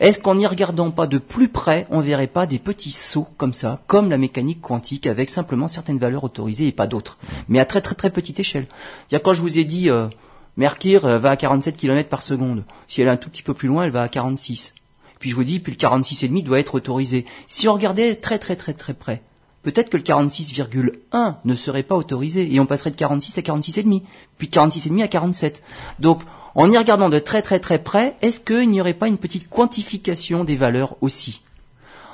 Est-ce 0.00 0.18
qu'en 0.18 0.34
n'y 0.34 0.46
regardant 0.46 0.90
pas 0.90 1.06
de 1.06 1.18
plus 1.18 1.48
près, 1.48 1.86
on 1.90 2.00
verrait 2.00 2.26
pas 2.26 2.46
des 2.46 2.58
petits 2.58 2.90
sauts 2.90 3.28
comme 3.36 3.52
ça, 3.52 3.82
comme 3.86 4.08
la 4.08 4.16
mécanique 4.16 4.62
quantique, 4.62 5.06
avec 5.06 5.28
simplement 5.28 5.68
certaines 5.68 5.98
valeurs 5.98 6.24
autorisées 6.24 6.66
et 6.66 6.72
pas 6.72 6.86
d'autres, 6.86 7.18
mais 7.48 7.60
à 7.60 7.66
très 7.66 7.82
très 7.82 7.94
très 7.94 8.08
petite 8.08 8.40
échelle. 8.40 8.66
A 9.12 9.18
quand 9.18 9.34
je 9.34 9.42
vous 9.42 9.58
ai 9.58 9.64
dit, 9.64 9.90
euh, 9.90 10.08
Mercure 10.56 11.04
euh, 11.04 11.18
va 11.18 11.30
à 11.30 11.36
47 11.36 11.76
km 11.76 12.08
par 12.08 12.22
seconde. 12.22 12.64
Si 12.88 13.02
elle 13.02 13.08
est 13.08 13.10
un 13.10 13.18
tout 13.18 13.28
petit 13.28 13.42
peu 13.42 13.52
plus 13.52 13.68
loin, 13.68 13.84
elle 13.84 13.90
va 13.90 14.00
à 14.00 14.08
46. 14.08 14.72
Puis 15.18 15.28
je 15.28 15.36
vous 15.36 15.44
dis, 15.44 15.60
puis 15.60 15.72
le 15.72 15.78
46,5 15.78 16.44
doit 16.44 16.60
être 16.60 16.74
autorisé. 16.74 17.26
Si 17.46 17.68
on 17.68 17.74
regardait 17.74 18.16
très 18.16 18.38
très 18.38 18.56
très 18.56 18.72
très 18.72 18.94
près, 18.94 19.20
peut-être 19.62 19.90
que 19.90 19.98
le 19.98 20.02
46,1 20.02 21.34
ne 21.44 21.54
serait 21.54 21.82
pas 21.82 21.94
autorisé 21.94 22.52
et 22.54 22.58
on 22.58 22.64
passerait 22.64 22.90
de 22.90 22.96
46 22.96 23.36
à 23.36 23.42
46,5, 23.42 24.02
puis 24.38 24.48
de 24.48 24.54
46,5 24.54 25.02
à 25.02 25.08
47. 25.08 25.62
Donc, 25.98 26.22
en 26.54 26.70
y 26.70 26.76
regardant 26.76 27.08
de 27.08 27.18
très 27.18 27.42
très 27.42 27.60
très 27.60 27.78
près, 27.78 28.16
est-ce 28.22 28.40
qu'il 28.40 28.70
n'y 28.70 28.80
aurait 28.80 28.94
pas 28.94 29.08
une 29.08 29.18
petite 29.18 29.48
quantification 29.48 30.44
des 30.44 30.56
valeurs 30.56 30.96
aussi? 31.00 31.42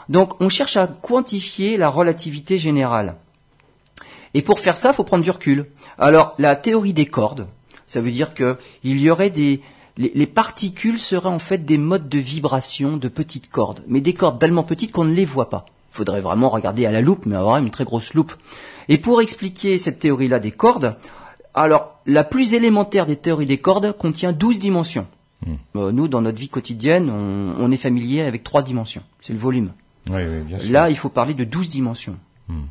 Donc, 0.08 0.40
on 0.40 0.48
cherche 0.48 0.76
à 0.76 0.86
quantifier 0.86 1.76
la 1.76 1.88
relativité 1.88 2.58
générale. 2.58 3.16
Et 4.34 4.42
pour 4.42 4.60
faire 4.60 4.76
ça, 4.76 4.90
il 4.90 4.94
faut 4.94 5.04
prendre 5.04 5.24
du 5.24 5.30
recul. 5.30 5.66
Alors, 5.98 6.34
la 6.38 6.54
théorie 6.56 6.92
des 6.92 7.06
cordes, 7.06 7.46
ça 7.86 8.00
veut 8.00 8.10
dire 8.10 8.34
que 8.34 8.58
il 8.84 9.00
y 9.00 9.10
aurait 9.10 9.30
des 9.30 9.62
les, 9.96 10.12
les 10.14 10.26
particules 10.26 10.98
seraient 10.98 11.28
en 11.28 11.38
fait 11.38 11.64
des 11.64 11.78
modes 11.78 12.08
de 12.08 12.18
vibration 12.18 12.98
de 12.98 13.08
petites 13.08 13.48
cordes, 13.48 13.82
mais 13.88 14.02
des 14.02 14.12
cordes 14.12 14.38
tellement 14.38 14.62
petites 14.62 14.92
qu'on 14.92 15.04
ne 15.04 15.14
les 15.14 15.24
voit 15.24 15.48
pas. 15.48 15.64
Il 15.94 15.96
faudrait 15.96 16.20
vraiment 16.20 16.50
regarder 16.50 16.84
à 16.84 16.92
la 16.92 17.00
loupe, 17.00 17.24
mais 17.24 17.36
avoir 17.36 17.56
une 17.56 17.70
très 17.70 17.84
grosse 17.84 18.12
loupe. 18.12 18.34
Et 18.88 18.98
pour 18.98 19.22
expliquer 19.22 19.78
cette 19.78 19.98
théorie-là 19.98 20.38
des 20.38 20.50
cordes, 20.50 20.96
alors 21.56 22.00
la 22.06 22.22
plus 22.22 22.54
élémentaire 22.54 23.06
des 23.06 23.16
théories 23.16 23.46
des 23.46 23.58
cordes 23.58 23.96
contient 23.96 24.32
12 24.32 24.60
dimensions. 24.60 25.06
Euh, 25.76 25.92
nous, 25.92 26.08
dans 26.08 26.22
notre 26.22 26.38
vie 26.38 26.48
quotidienne, 26.48 27.10
on, 27.10 27.54
on 27.58 27.70
est 27.70 27.76
familier 27.76 28.22
avec 28.22 28.42
trois 28.42 28.62
dimensions. 28.62 29.02
C'est 29.20 29.32
le 29.32 29.38
volume. 29.38 29.72
Oui, 30.10 30.22
oui, 30.22 30.40
bien 30.46 30.58
sûr. 30.58 30.72
Là, 30.72 30.90
il 30.90 30.96
faut 30.96 31.08
parler 31.08 31.34
de 31.34 31.44
12 31.44 31.68
dimensions. 31.68 32.16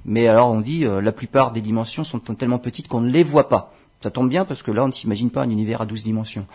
Mais 0.05 0.27
alors, 0.27 0.51
on 0.51 0.61
dit, 0.61 0.85
euh, 0.85 1.01
la 1.01 1.11
plupart 1.11 1.51
des 1.51 1.59
dimensions 1.59 2.05
sont 2.05 2.19
tellement 2.19 2.59
petites 2.59 2.87
qu'on 2.87 3.01
ne 3.01 3.11
les 3.11 3.23
voit 3.23 3.49
pas. 3.49 3.73
Ça 4.01 4.09
tombe 4.09 4.29
bien 4.29 4.45
parce 4.45 4.63
que 4.63 4.71
là, 4.71 4.83
on 4.83 4.87
ne 4.87 4.93
s'imagine 4.93 5.29
pas 5.31 5.41
un 5.43 5.49
univers 5.49 5.81
à 5.81 5.85
12 5.85 6.03
dimensions. 6.03 6.45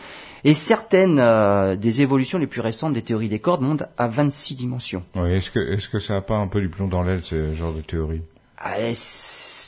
Et 0.45 0.55
certaines 0.55 1.19
euh, 1.19 1.77
des 1.77 2.01
évolutions 2.01 2.39
les 2.39 2.47
plus 2.47 2.61
récentes 2.61 2.95
des 2.95 3.03
théories 3.03 3.29
des 3.29 3.41
cordes 3.41 3.61
montent 3.61 3.85
à 3.99 4.09
26 4.09 4.55
dimensions. 4.57 5.03
Oui, 5.17 5.33
est-ce 5.33 5.51
que 5.51 5.59
est-ce 5.59 5.89
que 5.89 5.99
ça 5.99 6.15
n'a 6.15 6.21
pas 6.23 6.37
un 6.37 6.47
peu 6.47 6.61
du 6.61 6.69
plomb 6.69 6.89
dans 6.89 7.03
l'aile 7.03 7.23
ce 7.23 7.53
genre 7.53 7.75
de 7.75 7.81
théorie? 7.81 8.23
Ah, 8.57 8.75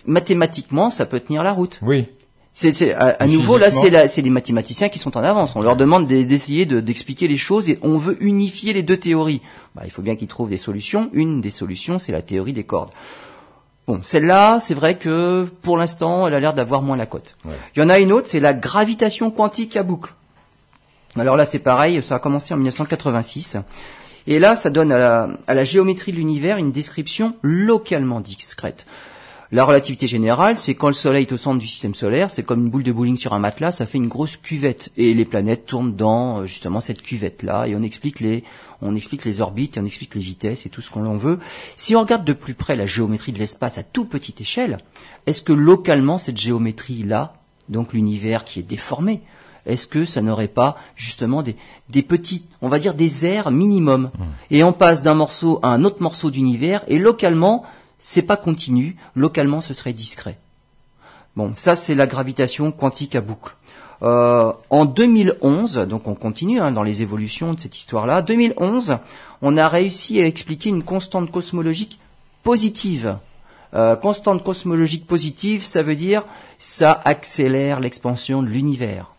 mathématiquement, 0.06 0.90
ça 0.90 1.06
peut 1.06 1.20
tenir 1.20 1.42
la 1.42 1.52
route. 1.52 1.78
Oui. 1.82 2.08
C'est, 2.54 2.92
à, 2.92 3.16
nouveau, 3.26 3.56
là, 3.56 3.70
c'est, 3.70 3.88
la- 3.90 4.08
c'est 4.08 4.20
les 4.20 4.28
mathématiciens 4.30 4.90
qui 4.90 4.98
sont 4.98 5.16
en 5.16 5.22
avance. 5.22 5.56
On 5.56 5.62
leur 5.62 5.74
demande 5.76 6.06
d'e- 6.06 6.24
d'essayer 6.24 6.66
de- 6.66 6.80
d'expliquer 6.80 7.26
les 7.26 7.38
choses 7.38 7.70
et 7.70 7.78
on 7.82 7.96
veut 7.96 8.16
unifier 8.22 8.74
les 8.74 8.82
deux 8.82 8.98
théories. 8.98 9.40
Bah, 9.74 9.82
il 9.86 9.90
faut 9.90 10.02
bien 10.02 10.16
qu'ils 10.16 10.28
trouvent 10.28 10.50
des 10.50 10.58
solutions. 10.58 11.08
Une 11.14 11.40
des 11.40 11.50
solutions, 11.50 11.98
c'est 11.98 12.12
la 12.12 12.20
théorie 12.20 12.52
des 12.52 12.64
cordes. 12.64 12.90
Bon, 13.86 14.00
celle-là, 14.02 14.60
c'est 14.60 14.74
vrai 14.74 14.96
que 14.98 15.46
pour 15.62 15.76
l'instant, 15.78 16.26
elle 16.28 16.34
a 16.34 16.40
l'air 16.40 16.52
d'avoir 16.52 16.82
moins 16.82 16.96
la 16.96 17.06
cote. 17.06 17.36
Ouais. 17.46 17.52
Il 17.74 17.80
y 17.80 17.82
en 17.82 17.88
a 17.88 17.98
une 17.98 18.12
autre, 18.12 18.28
c'est 18.28 18.38
la 18.38 18.52
gravitation 18.52 19.30
quantique 19.30 19.76
à 19.76 19.82
boucle. 19.82 20.12
Alors 21.18 21.36
là, 21.38 21.44
c'est 21.46 21.58
pareil, 21.58 22.02
ça 22.04 22.16
a 22.16 22.18
commencé 22.18 22.52
en 22.54 22.58
1986. 22.58 23.56
Et 24.26 24.38
là, 24.38 24.56
ça 24.56 24.70
donne 24.70 24.92
à 24.92 24.98
la, 24.98 25.28
à 25.46 25.54
la 25.54 25.64
géométrie 25.64 26.12
de 26.12 26.18
l'univers 26.18 26.58
une 26.58 26.70
description 26.70 27.34
localement 27.42 28.20
discrète. 28.20 28.86
La 29.54 29.66
relativité 29.66 30.06
générale, 30.06 30.58
c'est 30.58 30.74
quand 30.74 30.86
le 30.86 30.94
Soleil 30.94 31.26
est 31.26 31.32
au 31.32 31.36
centre 31.36 31.58
du 31.58 31.66
système 31.66 31.94
solaire, 31.94 32.30
c'est 32.30 32.42
comme 32.42 32.64
une 32.64 32.70
boule 32.70 32.82
de 32.82 32.90
bowling 32.90 33.18
sur 33.18 33.34
un 33.34 33.38
matelas, 33.38 33.70
ça 33.70 33.84
fait 33.84 33.98
une 33.98 34.08
grosse 34.08 34.38
cuvette. 34.38 34.90
Et 34.96 35.12
les 35.12 35.26
planètes 35.26 35.66
tournent 35.66 35.94
dans 35.94 36.40
euh, 36.40 36.46
justement 36.46 36.80
cette 36.80 37.02
cuvette-là 37.02 37.66
et 37.66 37.76
on 37.76 37.82
explique 37.82 38.20
les 38.20 38.44
on 38.80 38.94
explique 38.94 39.26
les 39.26 39.42
orbites 39.42 39.76
et 39.76 39.80
on 39.80 39.84
explique 39.84 40.14
les 40.14 40.22
vitesses 40.22 40.64
et 40.64 40.70
tout 40.70 40.80
ce 40.80 40.90
qu'on 40.90 41.04
en 41.04 41.16
veut. 41.16 41.38
Si 41.76 41.94
on 41.94 42.00
regarde 42.00 42.24
de 42.24 42.32
plus 42.32 42.54
près 42.54 42.76
la 42.76 42.86
géométrie 42.86 43.32
de 43.32 43.38
l'espace 43.38 43.76
à 43.76 43.82
toute 43.82 44.08
petite 44.08 44.40
échelle, 44.40 44.78
est-ce 45.26 45.42
que 45.42 45.52
localement 45.52 46.16
cette 46.16 46.38
géométrie-là, 46.38 47.34
donc 47.68 47.92
l'univers 47.92 48.46
qui 48.46 48.58
est 48.58 48.64
déformé, 48.64 49.20
est-ce 49.66 49.86
que 49.86 50.06
ça 50.06 50.22
n'aurait 50.22 50.48
pas 50.48 50.78
justement 50.96 51.42
des, 51.42 51.56
des 51.90 52.02
petits, 52.02 52.46
on 52.62 52.68
va 52.68 52.78
dire 52.78 52.94
des 52.94 53.26
aires 53.26 53.50
minimum 53.50 54.10
Et 54.50 54.64
on 54.64 54.72
passe 54.72 55.02
d'un 55.02 55.14
morceau 55.14 55.60
à 55.62 55.68
un 55.68 55.84
autre 55.84 56.02
morceau 56.02 56.30
d'univers 56.30 56.82
et 56.88 56.98
localement, 56.98 57.64
c'est 58.02 58.22
pas 58.22 58.36
continu, 58.36 58.96
localement 59.14 59.62
ce 59.62 59.72
serait 59.72 59.92
discret. 59.94 60.36
Bon, 61.36 61.52
ça 61.56 61.76
c'est 61.76 61.94
la 61.94 62.06
gravitation 62.06 62.72
quantique 62.72 63.14
à 63.14 63.22
boucle. 63.22 63.56
Euh, 64.02 64.52
en 64.68 64.84
2011, 64.84 65.86
donc 65.88 66.08
on 66.08 66.14
continue 66.14 66.60
hein, 66.60 66.72
dans 66.72 66.82
les 66.82 67.00
évolutions 67.00 67.54
de 67.54 67.60
cette 67.60 67.78
histoire-là, 67.78 68.20
2011, 68.20 68.98
on 69.40 69.56
a 69.56 69.68
réussi 69.68 70.20
à 70.20 70.26
expliquer 70.26 70.70
une 70.70 70.82
constante 70.82 71.30
cosmologique 71.30 72.00
positive. 72.42 73.16
Euh, 73.74 73.94
constante 73.94 74.42
cosmologique 74.42 75.06
positive, 75.06 75.62
ça 75.64 75.82
veut 75.82 75.94
dire 75.94 76.24
ça 76.58 77.00
accélère 77.04 77.78
l'expansion 77.78 78.42
de 78.42 78.48
l'univers. 78.48 79.14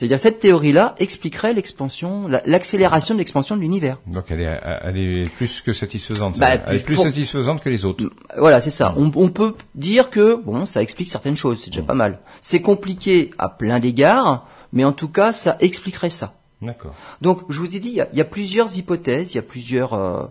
C'est-à-dire 0.00 0.18
cette 0.18 0.38
théorie-là 0.40 0.94
expliquerait 0.98 1.52
l'expansion, 1.52 2.26
la- 2.26 2.40
l'accélération 2.46 3.14
de 3.14 3.18
l'expansion 3.18 3.54
de 3.54 3.60
l'univers. 3.60 3.98
Donc 4.06 4.24
elle 4.30 4.40
est, 4.40 4.60
elle 4.82 4.96
est 4.96 5.28
plus 5.28 5.60
que 5.60 5.74
satisfaisante. 5.74 6.38
Bah, 6.38 6.52
elle 6.66 6.76
est 6.76 6.78
plus 6.82 6.94
pour- 6.94 7.04
satisfaisante 7.04 7.60
que 7.62 7.68
les 7.68 7.84
autres. 7.84 8.04
Voilà, 8.38 8.62
c'est 8.62 8.70
ça. 8.70 8.94
On, 8.96 9.12
on 9.14 9.28
peut 9.28 9.54
dire 9.74 10.08
que 10.08 10.36
bon, 10.36 10.64
ça 10.64 10.80
explique 10.80 11.10
certaines 11.10 11.36
choses, 11.36 11.60
c'est 11.62 11.68
déjà 11.70 11.82
pas 11.82 11.92
mal. 11.92 12.20
C'est 12.40 12.62
compliqué 12.62 13.30
à 13.36 13.50
plein 13.50 13.78
d'égards, 13.78 14.48
mais 14.72 14.84
en 14.84 14.92
tout 14.92 15.08
cas, 15.08 15.34
ça 15.34 15.58
expliquerait 15.60 16.08
ça. 16.08 16.32
D'accord. 16.62 16.94
Donc, 17.20 17.40
je 17.50 17.60
vous 17.60 17.76
ai 17.76 17.78
dit, 17.78 17.90
il 17.90 18.06
y 18.14 18.16
y 18.16 18.20
a 18.22 18.24
plusieurs 18.24 18.78
hypothèses, 18.78 19.32
il 19.32 19.36
y 19.36 19.38
a 19.38 19.42
plusieurs 19.42 19.92
euh, 19.92 20.22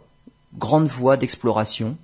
grandes 0.57 0.87
voies 0.87 1.15
d'exploration. 1.15 1.95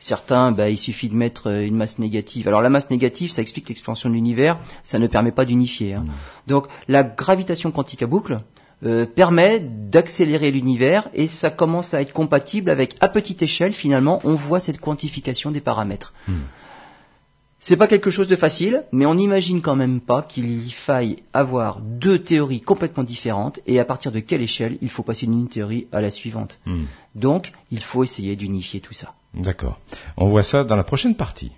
Certains, 0.00 0.50
bah, 0.50 0.70
il 0.70 0.78
suffit 0.78 1.10
de 1.10 1.14
mettre 1.14 1.48
euh, 1.48 1.66
une 1.66 1.76
masse 1.76 1.98
négative. 1.98 2.48
Alors 2.48 2.62
la 2.62 2.70
masse 2.70 2.88
négative, 2.88 3.30
ça 3.30 3.42
explique 3.42 3.68
l'expansion 3.68 4.08
de 4.08 4.14
l'univers, 4.14 4.58
ça 4.82 4.98
ne 4.98 5.06
permet 5.06 5.30
pas 5.30 5.44
d'unifier. 5.44 5.94
hein. 5.94 6.06
Donc 6.46 6.66
la 6.88 7.04
gravitation 7.04 7.70
quantique 7.70 8.02
à 8.02 8.06
boucle 8.06 8.40
euh, 8.82 9.04
permet 9.04 9.60
d'accélérer 9.60 10.50
l'univers 10.50 11.10
et 11.12 11.28
ça 11.28 11.50
commence 11.50 11.92
à 11.92 12.00
être 12.00 12.14
compatible 12.14 12.70
avec, 12.70 12.96
à 13.00 13.08
petite 13.08 13.42
échelle, 13.42 13.74
finalement, 13.74 14.20
on 14.24 14.34
voit 14.34 14.58
cette 14.58 14.80
quantification 14.80 15.50
des 15.50 15.60
paramètres. 15.60 16.14
C'est 17.58 17.76
pas 17.76 17.86
quelque 17.86 18.10
chose 18.10 18.26
de 18.26 18.36
facile, 18.36 18.84
mais 18.90 19.04
on 19.04 19.16
n'imagine 19.16 19.60
quand 19.60 19.76
même 19.76 20.00
pas 20.00 20.22
qu'il 20.22 20.72
faille 20.72 21.16
avoir 21.34 21.80
deux 21.80 22.22
théories 22.22 22.62
complètement 22.62 23.04
différentes 23.04 23.60
et 23.66 23.78
à 23.78 23.84
partir 23.84 24.12
de 24.12 24.20
quelle 24.20 24.40
échelle 24.40 24.78
il 24.80 24.88
faut 24.88 25.02
passer 25.02 25.26
d'une 25.26 25.46
théorie 25.46 25.86
à 25.92 26.00
la 26.00 26.08
suivante. 26.08 26.58
Hmm. 26.64 26.84
Donc, 27.14 27.52
il 27.70 27.82
faut 27.82 28.02
essayer 28.02 28.34
d'unifier 28.34 28.80
tout 28.80 28.94
ça. 28.94 29.12
D'accord. 29.34 29.78
On 30.16 30.28
voit 30.28 30.42
ça 30.42 30.64
dans 30.64 30.76
la 30.76 30.84
prochaine 30.84 31.14
partie. 31.14 31.52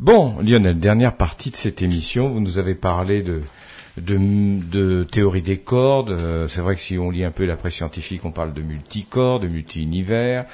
Bon, 0.00 0.36
Lionel, 0.42 0.78
dernière 0.78 1.16
partie 1.16 1.50
de 1.50 1.56
cette 1.56 1.82
émission. 1.82 2.28
Vous 2.28 2.40
nous 2.40 2.58
avez 2.58 2.74
parlé 2.74 3.22
de, 3.22 5.04
théorie 5.04 5.42
des 5.42 5.58
cordes. 5.58 6.10
Euh, 6.10 6.48
c'est 6.48 6.60
vrai 6.60 6.74
que 6.74 6.80
si 6.80 6.98
on 6.98 7.10
lit 7.10 7.24
un 7.24 7.30
peu 7.30 7.44
la 7.44 7.56
presse 7.56 7.74
scientifique, 7.74 8.24
on 8.24 8.30
parle 8.30 8.52
de 8.52 8.62
multicordes, 8.62 9.42
de 9.42 9.48
multi-univers. 9.48 10.46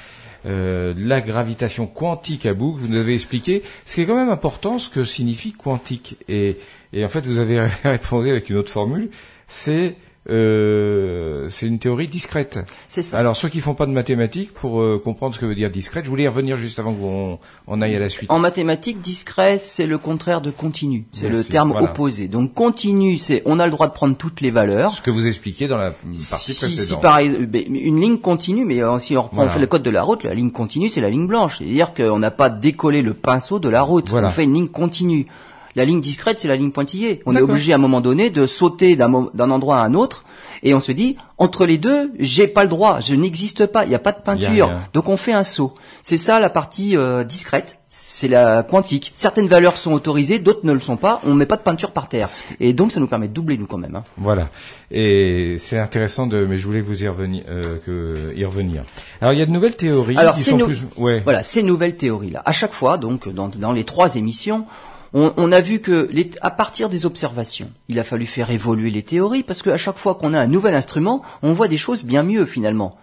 Euh, 0.45 0.93
la 0.97 1.21
gravitation 1.21 1.87
quantique 1.87 2.45
à 2.45 2.53
boucle, 2.53 2.79
vous 2.81 2.87
nous 2.87 2.99
avez 2.99 3.13
expliqué, 3.13 3.63
ce 3.85 3.95
qui 3.95 4.01
est 4.01 4.05
quand 4.05 4.15
même 4.15 4.29
important, 4.29 4.79
ce 4.79 4.89
que 4.89 5.05
signifie 5.05 5.53
quantique. 5.53 6.17
Et 6.27 6.57
en 6.95 7.09
fait, 7.09 7.25
vous 7.25 7.39
avez 7.39 7.59
répondu 7.83 8.29
avec 8.29 8.49
une 8.49 8.57
autre 8.57 8.71
formule, 8.71 9.09
c'est 9.47 9.95
euh, 10.29 11.47
c'est 11.49 11.65
une 11.67 11.79
théorie 11.79 12.07
discrète. 12.07 12.59
C'est 12.89 13.01
ça. 13.01 13.17
Alors 13.19 13.35
ceux 13.35 13.49
qui 13.49 13.59
font 13.59 13.73
pas 13.73 13.85
de 13.85 13.91
mathématiques, 13.91 14.53
pour 14.53 14.81
euh, 14.81 15.01
comprendre 15.03 15.33
ce 15.35 15.39
que 15.39 15.45
veut 15.45 15.55
dire 15.55 15.69
discrète, 15.69 16.05
je 16.05 16.09
voulais 16.09 16.23
y 16.23 16.27
revenir 16.27 16.57
juste 16.57 16.79
avant 16.79 16.93
qu'on 16.93 17.39
on 17.67 17.81
aille 17.81 17.95
à 17.95 17.99
la 17.99 18.09
suite. 18.09 18.31
En 18.31 18.39
mathématiques, 18.39 19.01
discret, 19.01 19.57
c'est 19.57 19.85
le 19.87 19.97
contraire 19.97 20.41
de 20.41 20.51
continu. 20.51 21.05
C'est 21.11 21.29
le 21.29 21.43
terme 21.43 21.71
voilà. 21.71 21.91
opposé. 21.91 22.27
Donc 22.27 22.53
continu, 22.53 23.17
c'est 23.17 23.41
on 23.45 23.59
a 23.59 23.65
le 23.65 23.71
droit 23.71 23.87
de 23.87 23.93
prendre 23.93 24.15
toutes 24.15 24.41
les 24.41 24.51
valeurs. 24.51 24.91
Ce 24.91 25.01
que 25.01 25.11
vous 25.11 25.27
expliquiez 25.27 25.67
dans 25.67 25.77
la 25.77 25.91
partie 25.91 26.07
Si, 26.19 26.53
si 26.53 26.65
précédente. 26.65 27.01
par 27.01 27.19
ex- 27.19 27.35
ben, 27.39 27.63
une 27.69 27.99
ligne 27.99 28.17
continue, 28.17 28.65
mais 28.65 28.81
euh, 28.81 28.99
si 28.99 29.17
on 29.17 29.21
reprend 29.23 29.37
Voilà. 29.37 29.51
on 29.51 29.53
fait 29.53 29.59
le 29.59 29.67
code 29.67 29.83
de 29.83 29.89
la 29.89 30.03
route, 30.03 30.23
la 30.23 30.33
ligne 30.33 30.51
continue, 30.51 30.89
c'est 30.89 31.01
la 31.01 31.09
ligne 31.09 31.27
blanche. 31.27 31.57
C'est-à-dire 31.57 31.93
qu'on 31.93 32.19
n'a 32.19 32.31
pas 32.31 32.49
décollé 32.49 33.01
le 33.01 33.13
pinceau 33.13 33.59
de 33.59 33.69
la 33.69 33.81
route. 33.81 34.09
Voilà. 34.09 34.29
On 34.29 34.31
fait 34.31 34.43
une 34.43 34.53
ligne 34.53 34.67
continue. 34.67 35.27
La 35.75 35.85
ligne 35.85 36.01
discrète, 36.01 36.39
c'est 36.39 36.47
la 36.47 36.55
ligne 36.55 36.71
pointillée. 36.71 37.21
On 37.25 37.35
est 37.35 37.41
obligé 37.41 37.73
à 37.73 37.75
un 37.75 37.79
moment 37.79 38.01
donné 38.01 38.29
de 38.29 38.45
sauter 38.45 38.95
d'un 38.95 39.13
endroit 39.49 39.77
à 39.77 39.83
un 39.85 39.93
autre. 39.93 40.23
Et 40.65 40.73
on 40.73 40.79
se 40.79 40.93
dit, 40.93 41.17
entre 41.37 41.65
les 41.65 41.77
deux, 41.77 42.13
j'ai 42.19 42.47
pas 42.47 42.63
le 42.63 42.69
droit, 42.69 43.01
je 43.01 43.15
n'existe 43.15 43.65
pas, 43.65 43.83
il 43.83 43.89
n'y 43.89 43.95
a 43.95 43.99
pas 43.99 44.13
de 44.13 44.21
peinture. 44.21 44.71
Donc 44.93 45.09
on 45.09 45.17
fait 45.17 45.33
un 45.33 45.43
saut. 45.43 45.73
C'est 46.03 46.17
ça 46.17 46.39
la 46.39 46.49
partie 46.49 46.95
euh, 46.95 47.25
discrète, 47.25 47.79
c'est 47.89 48.29
la 48.29 48.63
quantique. 48.63 49.11
Certaines 49.13 49.47
valeurs 49.47 49.75
sont 49.75 49.91
autorisées, 49.91 50.39
d'autres 50.39 50.61
ne 50.63 50.71
le 50.71 50.79
sont 50.79 50.95
pas. 50.95 51.19
On 51.25 51.33
met 51.33 51.45
pas 51.45 51.57
de 51.57 51.63
peinture 51.63 51.91
par 51.91 52.07
terre. 52.07 52.29
Et 52.61 52.71
donc 52.71 52.93
ça 52.93 53.01
nous 53.01 53.07
permet 53.07 53.27
de 53.27 53.33
doubler 53.33 53.57
nous 53.57 53.65
quand 53.65 53.77
même. 53.77 53.95
hein. 53.95 54.03
Voilà. 54.15 54.47
Et 54.89 55.57
c'est 55.59 55.79
intéressant 55.79 56.27
de, 56.27 56.45
mais 56.45 56.57
je 56.57 56.65
voulais 56.65 56.81
vous 56.81 57.03
y 57.03 57.07
revenir, 57.09 57.43
euh, 57.49 57.77
que, 57.85 58.33
y 58.33 58.45
revenir. 58.45 58.83
Alors 59.19 59.33
il 59.33 59.39
y 59.39 59.41
a 59.41 59.45
de 59.45 59.51
nouvelles 59.51 59.75
théories 59.75 60.15
Alors, 60.17 60.35
qui 60.35 60.43
sont 60.43 60.57
plus, 60.59 60.85
ouais. 60.95 61.19
Voilà, 61.25 61.43
ces 61.43 61.61
nouvelles 61.61 61.97
théories-là. 61.97 62.41
À 62.45 62.53
chaque 62.53 62.73
fois, 62.73 62.97
donc, 62.97 63.27
dans, 63.27 63.49
dans 63.49 63.73
les 63.73 63.83
trois 63.83 64.15
émissions, 64.15 64.65
on, 65.13 65.33
on 65.37 65.51
a 65.51 65.61
vu 65.61 65.79
que, 65.79 66.09
les- 66.11 66.31
à 66.41 66.49
partir 66.51 66.89
des 66.89 67.05
observations, 67.05 67.69
il 67.89 67.99
a 67.99 68.03
fallu 68.03 68.25
faire 68.25 68.49
évoluer 68.49 68.89
les 68.89 69.03
théories 69.03 69.43
parce 69.43 69.61
qu'à 69.61 69.77
chaque 69.77 69.97
fois 69.97 70.15
qu'on 70.15 70.33
a 70.33 70.39
un 70.39 70.47
nouvel 70.47 70.75
instrument, 70.75 71.21
on 71.41 71.53
voit 71.53 71.67
des 71.67 71.77
choses 71.77 72.03
bien 72.03 72.23
mieux 72.23 72.45
finalement. 72.45 72.97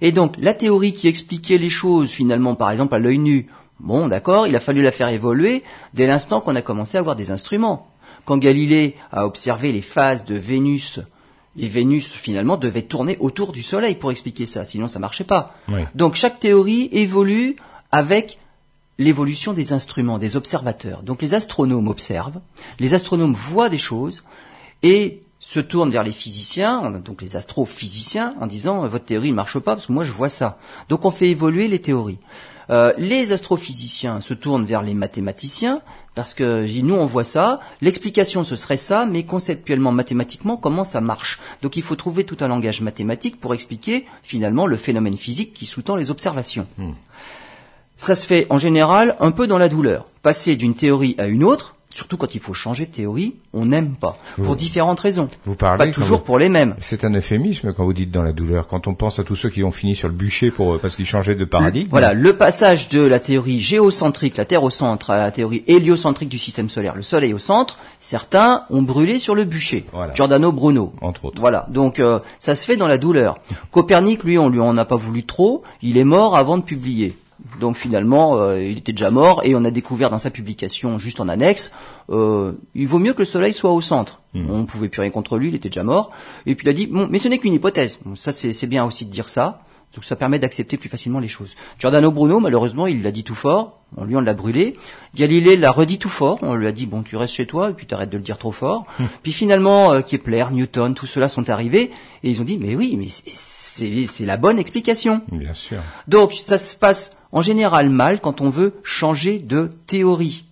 Et 0.00 0.12
donc, 0.12 0.34
la 0.38 0.54
théorie 0.54 0.92
qui 0.92 1.08
expliquait 1.08 1.58
les 1.58 1.70
choses 1.70 2.10
finalement, 2.10 2.54
par 2.54 2.70
exemple 2.70 2.94
à 2.94 2.98
l'œil 2.98 3.18
nu, 3.18 3.46
bon, 3.80 4.08
d'accord, 4.08 4.46
il 4.46 4.54
a 4.56 4.60
fallu 4.60 4.82
la 4.82 4.92
faire 4.92 5.08
évoluer 5.08 5.62
dès 5.94 6.06
l'instant 6.06 6.40
qu'on 6.40 6.54
a 6.56 6.62
commencé 6.62 6.96
à 6.98 7.00
avoir 7.00 7.16
des 7.16 7.30
instruments. 7.30 7.88
Quand 8.26 8.36
Galilée 8.38 8.96
a 9.12 9.24
observé 9.26 9.72
les 9.72 9.82
phases 9.82 10.24
de 10.24 10.34
Vénus, 10.34 11.00
et 11.58 11.68
Vénus 11.68 12.08
finalement 12.12 12.58
devait 12.58 12.82
tourner 12.82 13.16
autour 13.20 13.52
du 13.52 13.62
Soleil 13.62 13.94
pour 13.94 14.10
expliquer 14.10 14.44
ça, 14.44 14.64
sinon 14.66 14.88
ça 14.88 14.98
marchait 14.98 15.24
pas. 15.24 15.54
Oui. 15.68 15.80
Donc 15.94 16.14
chaque 16.16 16.38
théorie 16.40 16.90
évolue 16.92 17.56
avec 17.92 18.38
l'évolution 18.98 19.52
des 19.52 19.72
instruments, 19.72 20.18
des 20.18 20.36
observateurs. 20.36 21.02
Donc 21.02 21.22
les 21.22 21.34
astronomes 21.34 21.88
observent, 21.88 22.40
les 22.78 22.94
astronomes 22.94 23.34
voient 23.34 23.68
des 23.68 23.78
choses 23.78 24.24
et 24.82 25.22
se 25.40 25.60
tournent 25.60 25.90
vers 25.90 26.02
les 26.02 26.12
physiciens, 26.12 26.90
donc 26.90 27.22
les 27.22 27.36
astrophysiciens, 27.36 28.34
en 28.40 28.46
disant 28.46 28.84
euh, 28.84 28.88
votre 28.88 29.04
théorie 29.04 29.30
ne 29.30 29.36
marche 29.36 29.58
pas 29.58 29.76
parce 29.76 29.86
que 29.86 29.92
moi 29.92 30.04
je 30.04 30.12
vois 30.12 30.28
ça. 30.28 30.58
Donc 30.88 31.04
on 31.04 31.10
fait 31.10 31.28
évoluer 31.28 31.68
les 31.68 31.80
théories. 31.80 32.18
Euh, 32.68 32.92
les 32.98 33.30
astrophysiciens 33.30 34.20
se 34.20 34.34
tournent 34.34 34.64
vers 34.64 34.82
les 34.82 34.94
mathématiciens 34.94 35.82
parce 36.16 36.34
que 36.34 36.66
nous 36.80 36.94
on 36.94 37.06
voit 37.06 37.22
ça, 37.22 37.60
l'explication 37.80 38.42
ce 38.42 38.56
serait 38.56 38.76
ça, 38.76 39.06
mais 39.06 39.22
conceptuellement, 39.22 39.92
mathématiquement, 39.92 40.56
comment 40.56 40.82
ça 40.82 41.00
marche? 41.00 41.38
Donc 41.62 41.76
il 41.76 41.82
faut 41.82 41.94
trouver 41.94 42.24
tout 42.24 42.38
un 42.40 42.48
langage 42.48 42.80
mathématique 42.80 43.38
pour 43.38 43.54
expliquer 43.54 44.06
finalement 44.22 44.66
le 44.66 44.76
phénomène 44.76 45.16
physique 45.16 45.54
qui 45.54 45.66
sous-tend 45.66 45.94
les 45.94 46.10
observations. 46.10 46.66
Ça 47.96 48.14
se 48.14 48.26
fait 48.26 48.46
en 48.50 48.58
général 48.58 49.16
un 49.20 49.30
peu 49.30 49.46
dans 49.46 49.58
la 49.58 49.68
douleur. 49.68 50.04
Passer 50.22 50.56
d'une 50.56 50.74
théorie 50.74 51.14
à 51.18 51.26
une 51.28 51.42
autre, 51.44 51.74
surtout 51.94 52.18
quand 52.18 52.34
il 52.34 52.42
faut 52.42 52.52
changer 52.52 52.84
de 52.84 52.90
théorie, 52.90 53.36
on 53.54 53.64
n'aime 53.64 53.94
pas. 53.98 54.18
Pour 54.42 54.54
différentes 54.54 55.00
raisons. 55.00 55.30
Vous 55.46 55.54
parlez 55.54 55.78
Pas 55.86 55.90
toujours 55.90 56.18
vous- 56.18 56.24
pour 56.24 56.38
les 56.38 56.50
mêmes. 56.50 56.74
C'est 56.78 57.04
un 57.04 57.14
euphémisme 57.14 57.72
quand 57.72 57.86
vous 57.86 57.94
dites 57.94 58.10
dans 58.10 58.22
la 58.22 58.34
douleur. 58.34 58.66
Quand 58.66 58.86
on 58.86 58.94
pense 58.94 59.18
à 59.18 59.24
tous 59.24 59.34
ceux 59.34 59.48
qui 59.48 59.64
ont 59.64 59.70
fini 59.70 59.94
sur 59.96 60.08
le 60.08 60.14
bûcher 60.14 60.50
pour 60.50 60.74
euh, 60.74 60.78
parce 60.78 60.94
qu'ils 60.94 61.06
changeaient 61.06 61.34
de 61.36 61.46
paradigme. 61.46 61.88
Voilà, 61.90 62.12
le 62.12 62.36
passage 62.36 62.88
de 62.90 63.00
la 63.00 63.18
théorie 63.18 63.60
géocentrique, 63.60 64.36
la 64.36 64.44
Terre 64.44 64.62
au 64.62 64.68
centre, 64.68 65.08
à 65.08 65.16
la 65.16 65.30
théorie 65.30 65.64
héliocentrique 65.66 66.28
du 66.28 66.36
système 66.38 66.68
solaire, 66.68 66.94
le 66.96 67.02
Soleil 67.02 67.32
au 67.32 67.38
centre, 67.38 67.78
certains 67.98 68.64
ont 68.68 68.82
brûlé 68.82 69.18
sur 69.18 69.34
le 69.34 69.44
bûcher. 69.44 69.86
Voilà. 69.94 70.12
Giordano 70.12 70.52
Bruno. 70.52 70.92
Entre 71.00 71.24
autres. 71.24 71.40
Voilà, 71.40 71.66
donc 71.70 71.98
euh, 71.98 72.18
ça 72.40 72.54
se 72.56 72.66
fait 72.66 72.76
dans 72.76 72.88
la 72.88 72.98
douleur. 72.98 73.38
Copernic, 73.70 74.22
lui, 74.22 74.36
on 74.36 74.50
lui 74.50 74.60
en 74.60 74.76
a 74.76 74.84
pas 74.84 74.96
voulu 74.96 75.24
trop, 75.24 75.62
il 75.80 75.96
est 75.96 76.04
mort 76.04 76.36
avant 76.36 76.58
de 76.58 76.62
publier. 76.62 77.16
Donc 77.60 77.76
finalement, 77.76 78.36
euh, 78.36 78.62
il 78.62 78.78
était 78.78 78.92
déjà 78.92 79.10
mort 79.10 79.42
et 79.44 79.54
on 79.54 79.64
a 79.64 79.70
découvert 79.70 80.10
dans 80.10 80.18
sa 80.18 80.30
publication, 80.30 80.98
juste 80.98 81.20
en 81.20 81.28
annexe, 81.28 81.72
euh, 82.10 82.52
il 82.74 82.86
vaut 82.86 82.98
mieux 82.98 83.14
que 83.14 83.20
le 83.20 83.24
Soleil 83.24 83.52
soit 83.52 83.72
au 83.72 83.80
centre. 83.80 84.20
On 84.34 84.58
ne 84.58 84.64
pouvait 84.64 84.90
plus 84.90 85.00
rien 85.00 85.10
contre 85.10 85.38
lui, 85.38 85.48
il 85.48 85.54
était 85.54 85.70
déjà 85.70 85.82
mort. 85.82 86.10
Et 86.44 86.54
puis 86.54 86.66
il 86.66 86.68
a 86.68 86.74
dit, 86.74 86.86
bon, 86.86 87.08
mais 87.10 87.18
ce 87.18 87.28
n'est 87.28 87.38
qu'une 87.38 87.54
hypothèse. 87.54 87.98
Bon, 88.04 88.16
ça 88.16 88.32
c'est 88.32 88.66
bien 88.66 88.84
aussi 88.84 89.06
de 89.06 89.10
dire 89.10 89.30
ça. 89.30 89.62
Donc 89.94 90.04
ça 90.04 90.14
permet 90.14 90.38
d'accepter 90.38 90.76
plus 90.76 90.90
facilement 90.90 91.20
les 91.20 91.28
choses. 91.28 91.54
Giordano 91.78 92.10
Bruno, 92.10 92.38
malheureusement, 92.38 92.86
il 92.86 93.02
l'a 93.02 93.10
dit 93.10 93.24
tout 93.24 93.34
fort. 93.34 93.80
On 93.96 94.04
lui 94.04 94.14
on 94.14 94.20
l'a 94.20 94.34
brûlé. 94.34 94.76
Galilée 95.14 95.56
l'a 95.56 95.70
redit 95.70 95.98
tout 95.98 96.10
fort. 96.10 96.38
On 96.42 96.54
lui 96.54 96.66
a 96.66 96.72
dit 96.72 96.84
bon, 96.84 97.02
tu 97.02 97.16
restes 97.16 97.32
chez 97.32 97.46
toi 97.46 97.70
et 97.70 97.72
puis 97.72 97.86
t'arrêtes 97.86 98.10
de 98.10 98.18
le 98.18 98.22
dire 98.22 98.36
trop 98.36 98.52
fort. 98.52 98.84
Puis 99.22 99.32
finalement, 99.32 99.92
euh, 99.92 100.02
Kepler, 100.02 100.44
Newton, 100.52 100.92
tout 100.92 101.06
cela 101.06 101.30
sont 101.30 101.48
arrivés 101.48 101.90
et 102.22 102.30
ils 102.30 102.42
ont 102.42 102.44
dit 102.44 102.58
mais 102.58 102.74
oui, 102.74 102.96
mais 102.98 103.06
c'est 103.08 104.26
la 104.26 104.36
bonne 104.36 104.58
explication. 104.58 105.22
Bien 105.32 105.54
sûr. 105.54 105.78
Donc 106.08 106.34
ça 106.34 106.58
se 106.58 106.76
passe 106.76 107.16
en 107.36 107.42
général 107.42 107.90
mal 107.90 108.20
quand 108.20 108.40
on 108.40 108.48
veut 108.48 108.80
changer 108.82 109.38
de 109.38 109.70
théorie. 109.86 110.46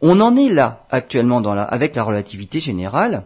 On 0.00 0.20
en 0.20 0.36
est 0.36 0.48
là 0.48 0.86
actuellement 0.90 1.42
avec 1.42 1.96
la 1.96 2.04
relativité 2.04 2.60
générale. 2.60 3.24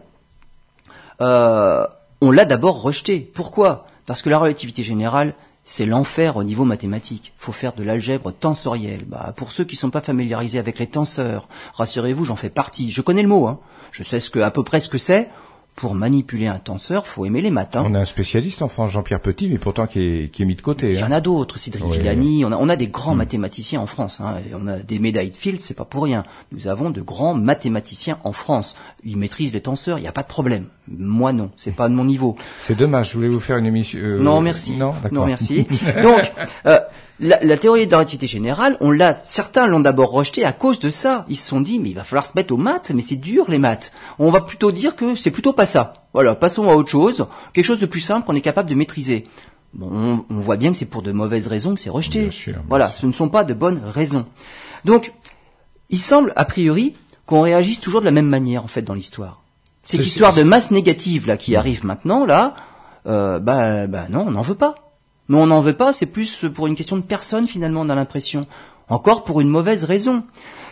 Euh, 1.21 1.85
on 2.19 2.31
l'a 2.31 2.45
d'abord 2.45 2.81
rejeté. 2.81 3.19
Pourquoi? 3.19 3.85
Parce 4.07 4.23
que 4.23 4.31
la 4.31 4.39
relativité 4.39 4.81
générale, 4.81 5.35
c'est 5.65 5.85
l'enfer 5.85 6.35
au 6.35 6.43
niveau 6.43 6.65
mathématique. 6.65 7.31
faut 7.37 7.51
faire 7.51 7.73
de 7.73 7.83
l'algèbre 7.83 8.31
tensorielle. 8.31 9.05
Bah, 9.05 9.33
pour 9.35 9.51
ceux 9.51 9.63
qui 9.63 9.75
ne 9.75 9.79
sont 9.81 9.91
pas 9.91 10.01
familiarisés 10.01 10.57
avec 10.57 10.79
les 10.79 10.87
tenseurs, 10.87 11.47
rassurez-vous, 11.75 12.25
j'en 12.25 12.35
fais 12.35 12.49
partie. 12.49 12.89
Je 12.89 13.01
connais 13.01 13.21
le 13.21 13.27
mot. 13.27 13.45
Hein. 13.45 13.59
Je 13.91 14.01
sais 14.01 14.19
ce 14.19 14.31
que, 14.31 14.39
à 14.39 14.49
peu 14.49 14.63
près 14.63 14.79
ce 14.79 14.89
que 14.89 14.97
c'est. 14.97 15.29
Pour 15.77 15.93
manipuler 15.93 16.47
un 16.47 16.57
tenseur, 16.57 17.05
faut 17.05 17.23
aimer 17.25 17.39
les 17.39 17.51
maths. 17.51 17.75
hein. 17.75 17.83
On 17.85 17.93
a 17.93 17.99
un 17.99 18.05
spécialiste 18.05 18.63
en 18.63 18.67
France, 18.67 18.91
Jean-Pierre 18.91 19.19
Petit, 19.19 19.47
mais 19.47 19.59
pourtant 19.59 19.85
qui 19.85 19.99
est, 20.01 20.31
qui 20.33 20.41
est 20.41 20.45
mis 20.45 20.55
de 20.55 20.61
côté. 20.63 20.89
Il 20.89 20.95
y 20.95 21.01
hein. 21.03 21.07
en 21.07 21.11
a 21.11 21.21
d'autres, 21.21 21.59
Cédric. 21.59 21.85
Villani, 21.85 22.43
on 22.45 22.51
a, 22.51 22.57
on 22.57 22.67
a 22.67 22.75
des 22.75 22.87
grands 22.87 23.13
mathématiciens 23.13 23.79
en 23.79 23.85
France, 23.85 24.19
hein, 24.19 24.37
et 24.49 24.55
on 24.55 24.65
a 24.65 24.77
des 24.79 24.97
médailles 24.97 25.29
de 25.29 25.35
Fields, 25.35 25.61
c'est 25.61 25.75
pas 25.75 25.85
pour 25.85 26.03
rien. 26.05 26.25
Nous 26.51 26.67
avons 26.67 26.89
de 26.89 27.01
grands 27.01 27.35
mathématiciens 27.35 28.17
en 28.23 28.31
France. 28.31 28.75
Ils 29.03 29.17
maîtrisent 29.17 29.53
les 29.53 29.61
tenseurs, 29.61 29.99
il 29.99 30.01
n'y 30.01 30.07
a 30.07 30.11
pas 30.11 30.23
de 30.23 30.27
problème. 30.27 30.65
Moi 30.89 31.33
non, 31.33 31.51
c'est 31.57 31.71
pas 31.75 31.89
de 31.89 31.93
mon 31.93 32.05
niveau. 32.05 32.37
C'est 32.59 32.75
dommage. 32.75 33.11
Je 33.11 33.17
voulais 33.17 33.27
vous 33.29 33.39
faire 33.39 33.57
une 33.57 33.65
émission. 33.65 33.99
euh, 34.01 34.19
Non, 34.19 34.39
merci. 34.41 34.75
Non, 34.77 34.93
d'accord. 35.03 35.25
merci. 35.25 35.67
Donc, 36.01 36.31
euh, 36.65 36.79
la, 37.19 37.39
la 37.43 37.57
théorie 37.57 37.87
de 37.87 37.91
la 37.91 37.97
relativité 37.97 38.27
générale, 38.27 38.77
on 38.79 38.91
l'a, 38.91 39.19
certains 39.23 39.67
l'ont 39.67 39.79
d'abord 39.81 40.11
rejetée 40.11 40.45
à 40.45 40.53
cause 40.53 40.79
de 40.79 40.89
ça. 40.89 41.25
Ils 41.27 41.35
se 41.35 41.47
sont 41.47 41.59
dit, 41.61 41.79
mais 41.79 41.89
il 41.89 41.95
va 41.95 42.03
falloir 42.03 42.25
se 42.25 42.33
mettre 42.35 42.53
aux 42.53 42.57
maths, 42.57 42.91
mais 42.95 43.01
c'est 43.01 43.15
dur 43.17 43.45
les 43.49 43.57
maths. 43.57 43.91
On 44.17 44.31
va 44.31 44.41
plutôt 44.41 44.71
dire 44.71 44.95
que 44.95 45.15
c'est 45.15 45.31
plutôt 45.31 45.51
pas 45.53 45.65
ça. 45.65 46.05
Voilà, 46.13 46.35
passons 46.35 46.69
à 46.69 46.75
autre 46.75 46.89
chose, 46.89 47.27
quelque 47.53 47.65
chose 47.65 47.79
de 47.79 47.85
plus 47.85 47.99
simple 48.01 48.25
qu'on 48.25 48.35
est 48.35 48.41
capable 48.41 48.69
de 48.69 48.75
maîtriser. 48.75 49.27
Bon, 49.73 49.89
on, 49.91 50.25
on 50.33 50.39
voit 50.39 50.55
bien 50.57 50.71
que 50.71 50.77
c'est 50.77 50.85
pour 50.89 51.01
de 51.01 51.11
mauvaises 51.11 51.47
raisons 51.47 51.75
que 51.75 51.81
c'est 51.81 51.89
rejeté. 51.89 52.21
Bien 52.21 52.31
sûr, 52.31 52.53
bien 52.53 52.63
voilà, 52.69 52.87
sûr. 52.87 52.99
ce 53.01 53.05
ne 53.07 53.11
sont 53.11 53.27
pas 53.29 53.43
de 53.43 53.53
bonnes 53.53 53.81
raisons. 53.83 54.25
Donc, 54.85 55.11
il 55.89 55.99
semble 55.99 56.31
a 56.37 56.45
priori 56.45 56.93
qu'on 57.25 57.41
réagisse 57.41 57.81
toujours 57.81 57.99
de 57.99 58.05
la 58.05 58.11
même 58.11 58.27
manière 58.27 58.63
en 58.63 58.67
fait 58.67 58.81
dans 58.83 58.93
l'histoire. 58.93 59.41
Cette 59.87 60.05
histoire 60.05 60.35
de 60.35 60.43
masse 60.43 60.69
négative 60.69 61.27
là 61.27 61.37
qui 61.37 61.55
arrive 61.55 61.85
maintenant 61.85 62.25
là, 62.25 62.55
euh, 63.05 63.39
bah, 63.39 63.87
bah 63.87 64.07
non, 64.09 64.25
on 64.27 64.31
n'en 64.31 64.41
veut 64.41 64.55
pas. 64.55 64.75
Mais 65.29 65.37
on 65.37 65.47
n'en 65.47 65.61
veut 65.61 65.73
pas, 65.73 65.93
c'est 65.93 66.05
plus 66.05 66.45
pour 66.53 66.67
une 66.67 66.75
question 66.75 66.97
de 66.97 67.01
personne 67.01 67.47
finalement, 67.47 67.81
on 67.81 67.89
a 67.89 67.95
l'impression. 67.95 68.47
Encore 68.89 69.23
pour 69.23 69.39
une 69.39 69.49
mauvaise 69.49 69.85
raison. 69.85 70.23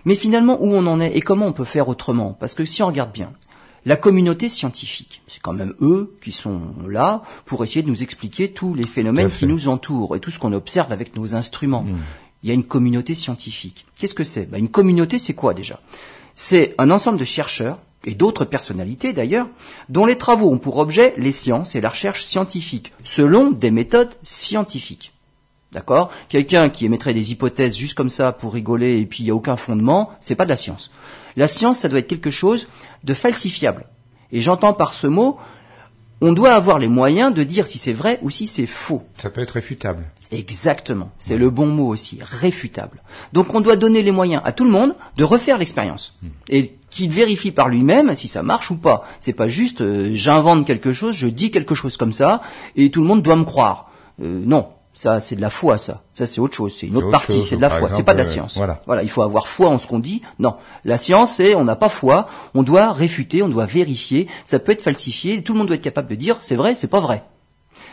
Mais 0.04 0.16
finalement, 0.16 0.58
où 0.62 0.68
on 0.68 0.86
en 0.86 1.00
est 1.00 1.16
et 1.16 1.22
comment 1.22 1.48
on 1.48 1.54
peut 1.54 1.64
faire 1.64 1.88
autrement? 1.88 2.36
Parce 2.38 2.56
que 2.56 2.66
si 2.66 2.84
on 2.84 2.88
regarde 2.88 3.12
bien, 3.14 3.32
la 3.86 3.96
communauté 3.96 4.50
scientifique, 4.50 5.22
c'est 5.28 5.42
quand 5.42 5.54
même 5.54 5.74
eux 5.80 6.18
qui 6.22 6.34
sont 6.34 6.60
là 6.86 7.24
pour 7.46 7.64
essayer 7.64 7.84
de 7.84 7.90
nous 7.90 8.04
expliquer 8.04 8.52
tous 8.52 8.74
les 8.74 8.86
phénomènes 8.86 9.32
qui 9.32 9.46
nous 9.48 9.70
entourent 9.70 10.16
et 10.16 10.20
tout 10.20 10.32
ce 10.32 10.40
qu'on 10.40 10.54
observe 10.54 10.92
avec 10.92 11.16
nos 11.16 11.36
instruments. 11.36 11.84
Mm. 11.84 11.98
il 12.44 12.50
y 12.50 12.52
a 12.52 12.54
une 12.54 12.66
communauté 12.66 13.16
scientifique. 13.16 13.86
Qu'est-ce 13.96 14.14
que 14.14 14.26
c'est? 14.26 14.46
Bah, 14.46 14.58
Une 14.58 14.70
communauté, 14.70 15.20
c'est 15.20 15.34
quoi 15.34 15.54
déjà? 15.54 15.80
C'est 16.36 16.76
un 16.78 16.92
ensemble 16.92 17.18
de 17.18 17.24
chercheurs 17.24 17.80
et 18.06 18.16
d'autres 18.16 18.46
personnalités 18.46 19.14
d'ailleurs, 19.14 19.48
dont 19.90 20.06
les 20.06 20.18
travaux 20.18 20.52
ont 20.52 20.60
pour 20.60 20.78
objet 20.78 21.14
les 21.18 21.32
sciences 21.32 21.76
et 21.76 21.82
la 21.82 21.90
recherche 21.90 22.24
scientifique, 22.24 22.94
selon 23.04 23.52
des 23.52 23.72
méthodes 23.72 24.16
scientifiques. 24.24 25.14
D'accord? 25.72 26.10
Quelqu'un 26.30 26.70
qui 26.70 26.86
émettrait 26.86 27.14
des 27.14 27.32
hypothèses 27.32 27.76
juste 27.76 27.96
comme 27.96 28.10
ça 28.10 28.32
pour 28.32 28.54
rigoler 28.54 29.00
et 29.00 29.06
puis 29.06 29.24
il 29.24 29.26
n'y 29.26 29.32
a 29.32 29.36
aucun 29.36 29.58
fondement, 29.58 30.12
c'est 30.22 30.36
pas 30.36 30.46
de 30.46 30.50
la 30.50 30.56
science. 30.56 30.92
La 31.36 31.50
science, 31.50 31.80
ça 31.80 31.90
doit 31.90 32.00
être 32.00 32.08
quelque 32.08 32.32
chose 32.32 32.70
de 33.04 33.14
falsifiable. 33.14 33.86
Et 34.32 34.40
j'entends 34.40 34.74
par 34.74 34.94
ce 34.94 35.08
mot, 35.08 35.38
on 36.22 36.32
doit 36.32 36.54
avoir 36.54 36.80
les 36.80 36.88
moyens 36.88 37.34
de 37.34 37.44
dire 37.44 37.68
si 37.68 37.78
c'est 37.78 37.94
vrai 37.94 38.20
ou 38.22 38.30
si 38.30 38.48
c'est 38.48 38.68
faux. 38.68 39.04
Ça 39.18 39.30
peut 39.30 39.42
être 39.42 39.52
réfutable. 39.52 40.06
Exactement, 40.32 41.12
c'est 41.20 41.38
le 41.38 41.50
bon 41.50 41.68
mot 41.68 41.88
aussi, 41.88 42.20
réfutable. 42.22 43.02
Donc 43.34 43.54
on 43.54 43.62
doit 43.62 43.76
donner 43.76 44.02
les 44.02 44.12
moyens 44.12 44.42
à 44.46 44.52
tout 44.52 44.64
le 44.64 44.72
monde 44.72 44.96
de 45.18 45.24
refaire 45.24 45.58
l'expérience 45.58 46.18
hmm. 46.22 46.28
et 46.50 46.76
qu'il 46.96 47.12
vérifie 47.12 47.52
par 47.52 47.68
lui-même 47.68 48.16
si 48.16 48.28
ça 48.28 48.42
marche 48.42 48.72
ou 48.72 48.78
pas. 48.78 49.04
C'est 49.20 49.34
pas 49.34 49.48
juste 49.48 49.82
euh, 49.82 50.12
j'invente 50.14 50.66
quelque 50.66 50.94
chose, 50.94 51.16
je 51.16 51.28
dis 51.28 51.52
quelque 51.52 51.76
chose 51.76 51.98
comme 51.98 52.14
ça 52.14 52.42
et 52.76 52.90
tout 52.90 53.02
le 53.02 53.08
monde 53.08 53.22
doit 53.22 53.36
me 53.36 53.44
croire. 53.44 53.92
Euh, 54.22 54.42
non, 54.46 54.70
ça, 54.94 55.20
c'est 55.20 55.36
de 55.36 55.42
la 55.42 55.50
foi, 55.50 55.78
ça. 55.78 56.04
Ça, 56.14 56.26
c'est 56.26 56.40
autre 56.40 56.56
chose. 56.56 56.74
C'est 56.80 56.88
une 56.88 56.96
autre 56.96 57.12
partie. 57.12 57.44
C'est 57.44 57.58
de 57.58 57.62
la 57.62 57.70
foi. 57.70 57.90
C'est 57.90 58.04
pas 58.04 58.14
de 58.14 58.20
la 58.20 58.24
science. 58.24 58.56
voilà. 58.56 58.82
voilà. 58.86 59.04
Il 59.04 59.10
faut 59.10 59.24
avoir 59.24 59.50
foi 59.50 59.68
en 59.68 59.78
ce 59.78 59.88
qu'on 59.88 60.00
dit. 60.00 60.22
Non. 60.40 60.56
La 60.86 60.98
science, 60.98 61.36
c'est 61.36 61.54
on 61.54 61.66
n'a 61.66 61.76
pas 61.76 61.90
foi. 61.90 62.30
On 62.54 62.64
doit 62.64 62.94
réfuter. 62.94 63.44
On 63.44 63.50
doit 63.50 63.66
vérifier. 63.66 64.30
Ça 64.46 64.58
peut 64.58 64.72
être 64.72 64.82
falsifié. 64.82 65.44
Tout 65.44 65.52
le 65.52 65.60
monde 65.60 65.68
doit 65.68 65.76
être 65.76 65.82
capable 65.82 66.08
de 66.08 66.16
dire 66.16 66.38
c'est 66.40 66.56
vrai, 66.56 66.76
c'est 66.76 66.88
pas 66.88 67.02
vrai. 67.02 67.24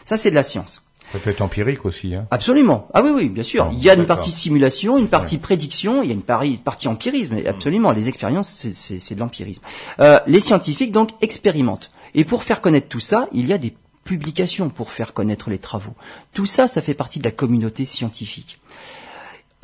Ça, 0.04 0.16
c'est 0.16 0.30
de 0.30 0.36
la 0.36 0.44
science. 0.44 0.84
Ça 1.12 1.18
peut 1.18 1.28
être 1.28 1.42
empirique 1.42 1.84
aussi. 1.84 2.14
Hein. 2.14 2.26
Absolument. 2.30 2.88
Ah 2.94 3.02
oui, 3.02 3.10
oui, 3.14 3.28
bien 3.28 3.42
sûr. 3.42 3.68
il 3.72 3.82
y 3.82 3.90
a 3.90 3.94
une 3.94 4.06
partie 4.06 4.30
simulation, 4.30 4.96
une 4.96 5.08
partie 5.08 5.36
prédiction, 5.36 6.02
il 6.02 6.08
y 6.08 6.10
a 6.10 6.14
une 6.14 6.22
partie 6.58 6.88
empirisme. 6.88 7.36
Absolument. 7.46 7.92
Les 7.92 8.08
expériences, 8.08 8.66
c'est 8.72 9.14
de 9.14 9.20
l'empirisme. 9.20 9.62
Euh, 10.00 10.18
les 10.26 10.40
scientifiques, 10.40 10.90
donc, 10.90 11.10
expérimentent. 11.20 11.90
Et 12.14 12.24
pour 12.24 12.42
faire 12.42 12.62
connaître 12.62 12.88
tout 12.88 13.00
ça, 13.00 13.28
il 13.32 13.46
y 13.46 13.52
a 13.52 13.58
des 13.58 13.74
publications 14.04 14.70
pour 14.70 14.90
faire 14.90 15.12
connaître 15.12 15.50
les 15.50 15.58
travaux. 15.58 15.94
Tout 16.32 16.46
ça, 16.46 16.66
ça 16.66 16.80
fait 16.80 16.94
partie 16.94 17.18
de 17.18 17.24
la 17.24 17.30
communauté 17.30 17.84
scientifique. 17.84 18.58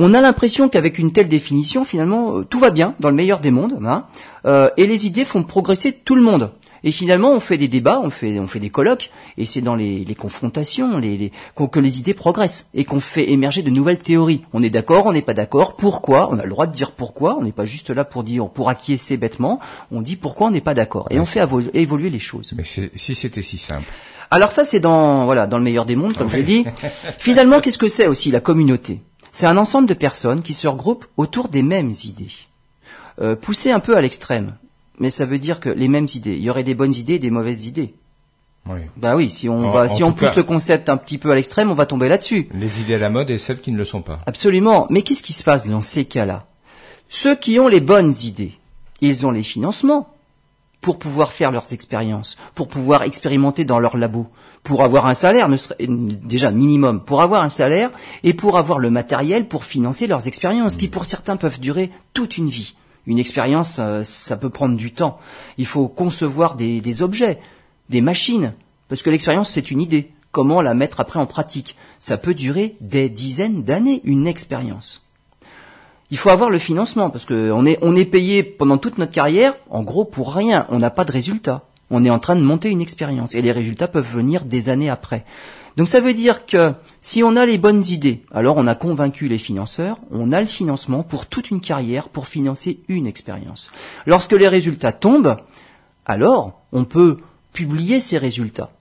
On 0.00 0.14
a 0.14 0.20
l'impression 0.20 0.68
qu'avec 0.68 0.98
une 0.98 1.12
telle 1.12 1.26
définition, 1.28 1.84
finalement, 1.84 2.38
euh, 2.38 2.44
tout 2.44 2.60
va 2.60 2.70
bien 2.70 2.94
dans 3.00 3.08
le 3.08 3.16
meilleur 3.16 3.40
des 3.40 3.50
mondes, 3.50 3.80
hein, 3.84 4.04
euh, 4.46 4.70
et 4.76 4.86
les 4.86 5.06
idées 5.06 5.24
font 5.24 5.42
progresser 5.42 5.92
tout 5.92 6.14
le 6.14 6.22
monde. 6.22 6.52
Et 6.84 6.92
finalement, 6.92 7.32
on 7.32 7.40
fait 7.40 7.56
des 7.56 7.68
débats, 7.68 8.00
on 8.02 8.10
fait, 8.10 8.38
on 8.38 8.46
fait 8.46 8.60
des 8.60 8.70
colloques, 8.70 9.10
et 9.36 9.46
c'est 9.46 9.60
dans 9.60 9.74
les, 9.74 10.04
confrontations 10.14 10.98
les, 10.98 11.32
que 11.54 11.80
les 11.80 11.98
idées 11.98 12.14
progressent 12.14 12.68
et 12.74 12.84
qu'on 12.84 13.00
fait 13.00 13.30
émerger 13.30 13.62
de 13.62 13.70
nouvelles 13.70 13.98
théories. 13.98 14.42
On 14.52 14.62
est 14.62 14.70
d'accord, 14.70 15.06
on 15.06 15.12
n'est 15.12 15.22
pas 15.22 15.34
d'accord, 15.34 15.76
pourquoi? 15.76 16.28
On 16.30 16.38
a 16.38 16.44
le 16.44 16.50
droit 16.50 16.66
de 16.66 16.72
dire 16.72 16.92
pourquoi. 16.92 17.36
On 17.38 17.44
n'est 17.44 17.52
pas 17.52 17.64
juste 17.64 17.90
là 17.90 18.04
pour 18.04 18.24
dire, 18.24 18.48
pour 18.48 18.68
acquiescer 18.68 19.16
bêtement. 19.16 19.60
On 19.90 20.02
dit 20.02 20.16
pourquoi 20.16 20.48
on 20.48 20.50
n'est 20.50 20.60
pas 20.60 20.74
d'accord, 20.74 21.06
et 21.10 21.18
on 21.18 21.24
fait 21.24 21.46
évoluer 21.74 22.10
les 22.10 22.18
choses. 22.18 22.54
Mais 22.56 22.64
si 22.64 23.14
c'était 23.14 23.42
si 23.42 23.58
simple. 23.58 23.86
Alors 24.30 24.52
ça, 24.52 24.64
c'est 24.64 24.80
dans 24.80 25.24
voilà 25.24 25.46
dans 25.46 25.58
le 25.58 25.64
meilleur 25.64 25.86
des 25.86 25.96
mondes, 25.96 26.14
comme 26.14 26.28
je 26.28 26.36
l'ai 26.36 26.42
dit. 26.42 26.64
Finalement, 27.18 27.60
qu'est-ce 27.60 27.78
que 27.78 27.88
c'est 27.88 28.06
aussi 28.06 28.30
la 28.30 28.40
communauté? 28.40 29.00
C'est 29.32 29.46
un 29.46 29.56
ensemble 29.56 29.88
de 29.88 29.94
personnes 29.94 30.42
qui 30.42 30.54
se 30.54 30.68
regroupent 30.68 31.06
autour 31.16 31.48
des 31.48 31.62
mêmes 31.62 31.92
idées, 32.04 32.32
euh, 33.20 33.36
poussées 33.36 33.70
un 33.70 33.80
peu 33.80 33.96
à 33.96 34.00
l'extrême. 34.00 34.56
Mais 34.98 35.10
ça 35.10 35.24
veut 35.24 35.38
dire 35.38 35.60
que 35.60 35.68
les 35.68 35.88
mêmes 35.88 36.08
idées. 36.14 36.36
Il 36.36 36.42
y 36.42 36.50
aurait 36.50 36.64
des 36.64 36.74
bonnes 36.74 36.94
idées 36.94 37.14
et 37.14 37.18
des 37.18 37.30
mauvaises 37.30 37.66
idées. 37.66 37.94
Oui. 38.68 38.80
Bah 38.96 39.16
oui, 39.16 39.30
si 39.30 39.48
on 39.48 39.70
va, 39.70 39.88
si 39.88 40.04
on 40.04 40.12
pousse 40.12 40.34
le 40.36 40.42
concept 40.42 40.88
un 40.88 40.96
petit 40.96 41.16
peu 41.16 41.30
à 41.30 41.34
l'extrême, 41.34 41.70
on 41.70 41.74
va 41.74 41.86
tomber 41.86 42.08
là-dessus. 42.08 42.48
Les 42.52 42.80
idées 42.80 42.94
à 42.94 42.98
la 42.98 43.08
mode 43.08 43.30
et 43.30 43.38
celles 43.38 43.60
qui 43.60 43.72
ne 43.72 43.78
le 43.78 43.84
sont 43.84 44.02
pas. 44.02 44.18
Absolument. 44.26 44.86
Mais 44.90 45.02
qu'est-ce 45.02 45.22
qui 45.22 45.32
se 45.32 45.44
passe 45.44 45.68
dans 45.68 45.80
ces 45.80 46.04
cas-là? 46.04 46.46
Ceux 47.08 47.34
qui 47.34 47.58
ont 47.58 47.68
les 47.68 47.80
bonnes 47.80 48.12
idées, 48.24 48.52
ils 49.00 49.26
ont 49.26 49.30
les 49.30 49.42
financements 49.42 50.12
pour 50.80 50.98
pouvoir 50.98 51.32
faire 51.32 51.50
leurs 51.50 51.72
expériences, 51.72 52.36
pour 52.54 52.68
pouvoir 52.68 53.02
expérimenter 53.02 53.64
dans 53.64 53.78
leur 53.78 53.96
labo, 53.96 54.26
pour 54.62 54.84
avoir 54.84 55.06
un 55.06 55.14
salaire, 55.14 55.48
déjà 55.78 56.50
minimum, 56.50 57.02
pour 57.02 57.22
avoir 57.22 57.42
un 57.42 57.48
salaire 57.48 57.90
et 58.22 58.34
pour 58.34 58.58
avoir 58.58 58.78
le 58.78 58.90
matériel 58.90 59.48
pour 59.48 59.64
financer 59.64 60.06
leurs 60.06 60.28
expériences, 60.28 60.76
qui 60.76 60.88
pour 60.88 61.06
certains 61.06 61.36
peuvent 61.36 61.60
durer 61.60 61.90
toute 62.12 62.36
une 62.36 62.48
vie. 62.48 62.74
Une 63.08 63.18
expérience, 63.18 63.78
euh, 63.80 64.02
ça 64.04 64.36
peut 64.36 64.50
prendre 64.50 64.76
du 64.76 64.92
temps. 64.92 65.18
Il 65.56 65.64
faut 65.64 65.88
concevoir 65.88 66.56
des, 66.56 67.02
objets, 67.02 67.40
des 67.88 68.02
machines, 68.02 68.52
parce 68.88 69.02
que 69.02 69.08
l'expérience, 69.08 69.50
c'est 69.50 69.70
une 69.70 69.80
idée. 69.80 70.12
Comment 70.30 70.60
la 70.60 70.74
mettre 70.74 71.00
après 71.00 71.18
en 71.18 71.24
pratique? 71.24 71.74
Ça 71.98 72.18
peut 72.18 72.34
durer 72.34 72.76
des 72.82 73.08
dizaines 73.08 73.64
d'années, 73.64 74.02
une 74.04 74.28
expérience 74.28 75.06
il 76.10 76.16
faut 76.16 76.30
avoir 76.30 76.48
le 76.48 76.58
financement 76.58 77.10
parce 77.10 77.26
qu'on 77.26 77.66
est 77.66 77.78
est 77.82 78.04
payé 78.06 78.42
pendant 78.42 78.78
toute 78.78 78.96
notre 78.96 79.12
carrière 79.12 79.54
en 79.68 79.82
gros 79.82 80.06
pour 80.06 80.34
rien. 80.34 80.66
On 80.70 80.78
n'a 80.78 80.88
pas 80.88 81.04
de 81.04 81.12
résultats. 81.12 81.64
On 81.90 82.02
est 82.02 82.08
en 82.08 82.18
train 82.18 82.34
de 82.34 82.40
monter 82.40 82.70
une 82.70 82.80
expérience 82.80 83.34
et 83.34 83.42
les 83.42 83.52
résultats 83.52 83.88
peuvent 83.88 84.10
venir 84.10 84.46
des 84.46 84.70
années 84.70 84.88
après. 84.88 85.26
Donc 85.78 85.86
ça 85.86 86.00
veut 86.00 86.12
dire 86.12 86.44
que 86.44 86.72
si 87.00 87.22
on 87.22 87.36
a 87.36 87.46
les 87.46 87.56
bonnes 87.56 87.84
idées, 87.84 88.24
alors 88.32 88.56
on 88.56 88.66
a 88.66 88.74
convaincu 88.74 89.28
les 89.28 89.38
financeurs, 89.38 89.96
on 90.10 90.32
a 90.32 90.40
le 90.40 90.48
financement 90.48 91.04
pour 91.04 91.26
toute 91.26 91.52
une 91.52 91.60
carrière 91.60 92.08
pour 92.08 92.26
financer 92.26 92.80
une 92.88 93.06
expérience. 93.06 93.70
Lorsque 94.04 94.32
les 94.32 94.48
résultats 94.48 94.90
tombent, 94.90 95.36
alors 96.04 96.60
on 96.72 96.84
peut 96.84 97.18
publier 97.52 98.00
ces 98.00 98.18
résultats. 98.18 98.72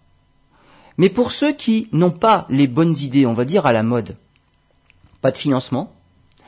Mais 0.97 1.09
pour 1.09 1.31
ceux 1.31 1.53
qui 1.53 1.87
n'ont 1.91 2.09
pas 2.09 2.47
les 2.49 2.65
bonnes 2.65 2.95
idées, 2.97 3.27
on 3.27 3.35
va 3.35 3.45
dire 3.45 3.67
à 3.67 3.73
la 3.73 3.83
mode, 3.83 4.17
pas 5.21 5.29
de 5.29 5.37
financement, 5.37 5.93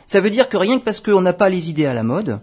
ça 0.07 0.19
veut 0.19 0.31
dire 0.31 0.49
que 0.49 0.57
rien 0.57 0.79
que 0.79 0.83
parce 0.83 0.99
qu'on 0.99 1.21
n'a 1.21 1.33
pas 1.33 1.49
les 1.49 1.69
idées 1.69 1.85
à 1.85 1.93
la 1.93 2.01
mode, 2.01 2.39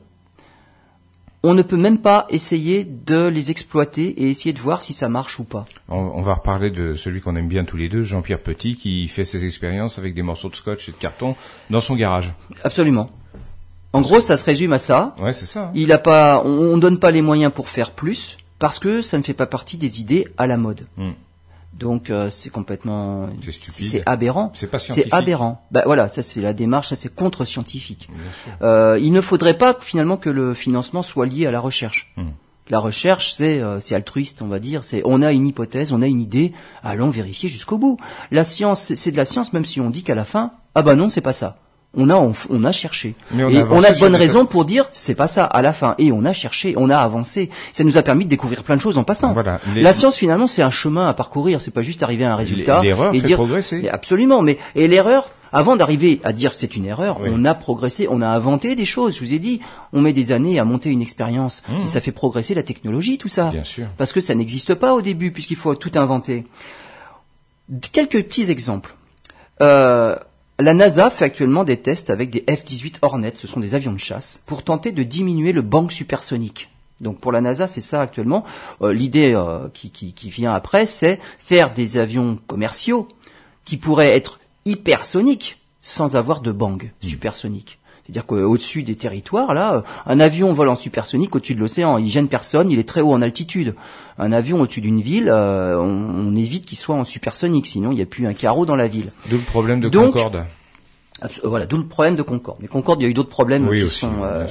on 1.46 1.54
ne 1.54 1.62
peut 1.62 1.76
même 1.76 1.98
pas 1.98 2.26
essayer 2.28 2.82
de 2.82 3.28
les 3.28 3.52
exploiter 3.52 4.08
et 4.20 4.30
essayer 4.30 4.52
de 4.52 4.58
voir 4.58 4.82
si 4.82 4.92
ça 4.92 5.08
marche 5.08 5.38
ou 5.38 5.44
pas. 5.44 5.64
On, 5.88 6.20
va 6.20 6.34
reparler 6.34 6.70
de 6.70 6.94
celui 6.94 7.20
qu'on 7.20 7.36
aime 7.36 7.46
bien 7.46 7.64
tous 7.64 7.76
les 7.76 7.88
deux, 7.88 8.02
Jean-Pierre 8.02 8.40
Petit, 8.40 8.74
qui 8.74 9.06
fait 9.06 9.24
ses 9.24 9.44
expériences 9.44 9.96
avec 9.96 10.12
des 10.14 10.22
morceaux 10.22 10.48
de 10.48 10.56
scotch 10.56 10.88
et 10.88 10.92
de 10.92 10.96
carton 10.96 11.36
dans 11.70 11.78
son 11.78 11.94
garage. 11.94 12.34
Absolument. 12.64 13.10
En 13.92 14.00
gros, 14.00 14.20
ça 14.20 14.36
se 14.36 14.44
résume 14.44 14.72
à 14.72 14.78
ça. 14.78 15.14
Ouais, 15.20 15.32
c'est 15.32 15.46
ça. 15.46 15.66
Hein. 15.66 15.72
Il 15.76 15.92
a 15.92 15.98
pas, 15.98 16.42
on, 16.44 16.74
ne 16.76 16.80
donne 16.80 16.98
pas 16.98 17.12
les 17.12 17.22
moyens 17.22 17.52
pour 17.52 17.68
faire 17.68 17.92
plus 17.92 18.38
parce 18.58 18.80
que 18.80 19.00
ça 19.00 19.16
ne 19.16 19.22
fait 19.22 19.32
pas 19.32 19.46
partie 19.46 19.76
des 19.76 20.00
idées 20.00 20.26
à 20.38 20.48
la 20.48 20.56
mode. 20.56 20.88
Hmm. 20.96 21.12
Donc 21.78 22.08
euh, 22.08 22.30
c'est 22.30 22.50
complètement 22.50 23.28
c'est 23.60 24.02
aberrant. 24.06 24.50
C'est 24.54 24.70
pas 24.70 24.78
scientifique. 24.78 25.10
C'est 25.10 25.16
aberrant. 25.16 25.66
Bah 25.70 25.82
voilà, 25.84 26.08
ça 26.08 26.22
c'est 26.22 26.40
la 26.40 26.54
démarche, 26.54 26.88
ça 26.88 26.96
c'est 26.96 27.14
contre 27.14 27.44
scientifique. 27.44 28.08
Euh, 28.62 28.98
il 29.00 29.12
ne 29.12 29.20
faudrait 29.20 29.58
pas 29.58 29.76
finalement 29.80 30.16
que 30.16 30.30
le 30.30 30.54
financement 30.54 31.02
soit 31.02 31.26
lié 31.26 31.46
à 31.46 31.50
la 31.50 31.60
recherche. 31.60 32.12
Hmm. 32.16 32.30
La 32.68 32.78
recherche, 32.78 33.34
c'est 33.34 33.60
euh, 33.60 33.78
c'est 33.80 33.94
altruiste, 33.94 34.40
on 34.40 34.48
va 34.48 34.58
dire. 34.58 34.84
C'est 34.84 35.02
on 35.04 35.20
a 35.20 35.32
une 35.32 35.46
hypothèse, 35.46 35.92
on 35.92 36.00
a 36.00 36.06
une 36.06 36.20
idée, 36.20 36.52
allons 36.82 37.10
vérifier 37.10 37.48
jusqu'au 37.48 37.76
bout. 37.76 37.98
La 38.30 38.42
science, 38.42 38.94
c'est 38.94 39.12
de 39.12 39.16
la 39.16 39.26
science, 39.26 39.52
même 39.52 39.66
si 39.66 39.80
on 39.80 39.90
dit 39.90 40.02
qu'à 40.02 40.14
la 40.14 40.24
fin, 40.24 40.52
ah 40.74 40.82
bah 40.82 40.94
non, 40.94 41.10
c'est 41.10 41.20
pas 41.20 41.34
ça 41.34 41.58
on 41.96 42.10
a 42.10 42.32
on, 42.50 42.64
a 42.64 42.72
cherché 42.72 43.14
et 43.36 43.42
on 43.42 43.82
a 43.82 43.90
de 43.90 43.98
bonnes 43.98 44.14
raisons 44.14 44.46
pour 44.46 44.64
dire 44.64 44.88
c'est 44.92 45.14
pas 45.14 45.26
ça 45.26 45.44
à 45.44 45.62
la 45.62 45.72
fin 45.72 45.94
et 45.98 46.12
on 46.12 46.24
a 46.24 46.32
cherché 46.32 46.74
on 46.76 46.90
a 46.90 46.96
avancé 46.96 47.50
ça 47.72 47.84
nous 47.84 47.96
a 47.96 48.02
permis 48.02 48.24
de 48.24 48.30
découvrir 48.30 48.62
plein 48.62 48.76
de 48.76 48.80
choses 48.80 48.98
en 48.98 49.04
passant 49.04 49.34
la 49.74 49.92
science 49.92 50.16
finalement 50.16 50.46
c'est 50.46 50.62
un 50.62 50.70
chemin 50.70 51.08
à 51.08 51.14
parcourir 51.14 51.60
c'est 51.60 51.72
pas 51.72 51.82
juste 51.82 52.02
arriver 52.02 52.24
à 52.24 52.32
un 52.32 52.36
résultat 52.36 52.80
l'erreur 52.82 53.14
et 53.14 53.20
fait 53.20 53.26
dire 53.26 53.38
progresser 53.38 53.88
absolument 53.88 54.42
mais 54.42 54.58
et 54.74 54.88
l'erreur 54.88 55.28
avant 55.52 55.76
d'arriver 55.76 56.20
à 56.24 56.32
dire 56.32 56.50
que 56.50 56.56
c'est 56.56 56.76
une 56.76 56.84
erreur, 56.84 57.18
on 57.24 57.44
a 57.44 57.54
progressé, 57.54 58.08
on 58.10 58.20
a 58.20 58.28
inventé 58.28 58.74
des 58.74 58.84
choses. 58.84 59.16
Je 59.16 59.20
vous 59.20 59.32
ai 59.32 59.38
dit, 59.38 59.60
on 59.92 60.00
met 60.00 60.12
des 60.12 60.32
années 60.32 60.58
à 60.58 60.64
monter 60.64 60.90
une 60.90 61.00
expérience, 61.00 61.62
mmh. 61.68 61.84
et 61.84 61.86
ça 61.86 62.00
fait 62.00 62.12
progresser 62.12 62.54
la 62.54 62.62
technologie, 62.62 63.16
tout 63.16 63.28
ça. 63.28 63.50
Bien 63.50 63.64
sûr. 63.64 63.86
Parce 63.96 64.12
que 64.12 64.20
ça 64.20 64.34
n'existe 64.34 64.74
pas 64.74 64.92
au 64.92 65.02
début, 65.02 65.30
puisqu'il 65.30 65.56
faut 65.56 65.74
tout 65.74 65.92
inventer. 65.94 66.44
Quelques 67.92 68.22
petits 68.24 68.50
exemples. 68.50 68.94
Euh, 69.62 70.16
la 70.58 70.74
NASA 70.74 71.10
fait 71.10 71.24
actuellement 71.24 71.64
des 71.64 71.76
tests 71.76 72.10
avec 72.10 72.30
des 72.30 72.40
F-18 72.40 72.96
Hornet, 73.02 73.32
ce 73.34 73.46
sont 73.46 73.60
des 73.60 73.74
avions 73.74 73.92
de 73.92 73.98
chasse, 73.98 74.42
pour 74.46 74.62
tenter 74.62 74.92
de 74.92 75.02
diminuer 75.02 75.52
le 75.52 75.62
bang 75.62 75.90
supersonique. 75.90 76.70
Donc 77.00 77.18
pour 77.18 77.30
la 77.30 77.42
NASA, 77.42 77.66
c'est 77.66 77.82
ça 77.82 78.00
actuellement. 78.00 78.44
Euh, 78.80 78.92
l'idée 78.92 79.34
euh, 79.34 79.68
qui, 79.74 79.90
qui, 79.90 80.30
vient 80.30 80.54
après, 80.54 80.86
c'est 80.86 81.20
faire 81.38 81.72
des 81.72 81.98
avions 81.98 82.38
commerciaux 82.46 83.08
qui 83.64 83.76
pourraient 83.76 84.16
être 84.16 84.40
hypersoniques 84.64 85.58
sans 85.82 86.16
avoir 86.16 86.40
de 86.40 86.52
bang 86.52 86.84
hmm. 86.84 87.06
supersonique. 87.06 87.78
C'est-à-dire 88.06 88.26
qu'au-dessus 88.26 88.84
des 88.84 88.94
territoires, 88.94 89.52
là, 89.52 89.82
un 90.06 90.20
avion 90.20 90.52
vole 90.52 90.68
en 90.68 90.76
supersonique 90.76 91.34
au-dessus 91.34 91.56
de 91.56 91.60
l'océan. 91.60 91.98
Il 91.98 92.08
gêne 92.08 92.28
personne, 92.28 92.70
il 92.70 92.78
est 92.78 92.88
très 92.88 93.00
haut 93.00 93.12
en 93.12 93.20
altitude. 93.20 93.74
Un 94.18 94.30
avion 94.30 94.60
au-dessus 94.60 94.80
d'une 94.80 95.00
ville, 95.00 95.28
euh, 95.28 95.76
on, 95.76 96.34
évite 96.36 96.66
qu'il 96.66 96.78
soit 96.78 96.94
en 96.94 97.04
supersonique, 97.04 97.66
sinon 97.66 97.90
il 97.90 97.96
n'y 97.96 98.02
a 98.02 98.06
plus 98.06 98.26
un 98.26 98.32
carreau 98.32 98.64
dans 98.64 98.76
la 98.76 98.86
ville. 98.86 99.10
D'où 99.28 99.36
le 99.36 99.42
problème 99.42 99.80
de 99.80 99.88
Concorde. 99.88 100.44
Voilà, 101.42 101.66
d'où 101.66 101.78
le 101.78 101.86
problème 101.86 102.14
de 102.14 102.22
Concorde. 102.22 102.58
Mais 102.60 102.68
Concorde, 102.68 103.00
il 103.00 103.04
y 103.04 103.06
a 103.06 103.10
eu 103.10 103.14
d'autres 103.14 103.28
problèmes 103.28 103.66
oui, 103.68 103.78
qui 103.78 103.84
aussi, 103.84 104.00
sont. 104.00 104.22
Euh, 104.22 104.46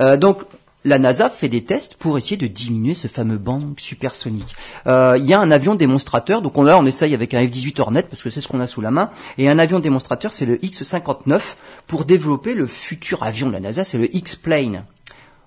euh, 0.00 0.16
donc, 0.16 0.38
la 0.84 0.98
NASA 0.98 1.30
fait 1.30 1.48
des 1.48 1.64
tests 1.64 1.94
pour 1.94 2.18
essayer 2.18 2.36
de 2.36 2.46
diminuer 2.46 2.94
ce 2.94 3.08
fameux 3.08 3.38
bang 3.38 3.78
supersonique. 3.78 4.54
Euh, 4.86 5.16
Il 5.18 5.24
y 5.24 5.32
a 5.32 5.40
un 5.40 5.50
avion 5.50 5.74
démonstrateur, 5.74 6.42
donc 6.42 6.58
on, 6.58 6.62
là 6.62 6.78
on 6.78 6.86
essaye 6.86 7.14
avec 7.14 7.34
un 7.34 7.42
F-18 7.42 7.80
Hornet 7.80 8.02
parce 8.02 8.22
que 8.22 8.30
c'est 8.30 8.40
ce 8.40 8.48
qu'on 8.48 8.60
a 8.60 8.66
sous 8.66 8.80
la 8.80 8.90
main, 8.90 9.10
et 9.38 9.48
un 9.48 9.58
avion 9.58 9.80
démonstrateur 9.80 10.32
c'est 10.32 10.46
le 10.46 10.62
X-59 10.64 11.40
pour 11.86 12.04
développer 12.04 12.54
le 12.54 12.66
futur 12.66 13.22
avion 13.22 13.48
de 13.48 13.52
la 13.52 13.60
NASA, 13.60 13.84
c'est 13.84 13.98
le 13.98 14.14
X-Plane. 14.14 14.84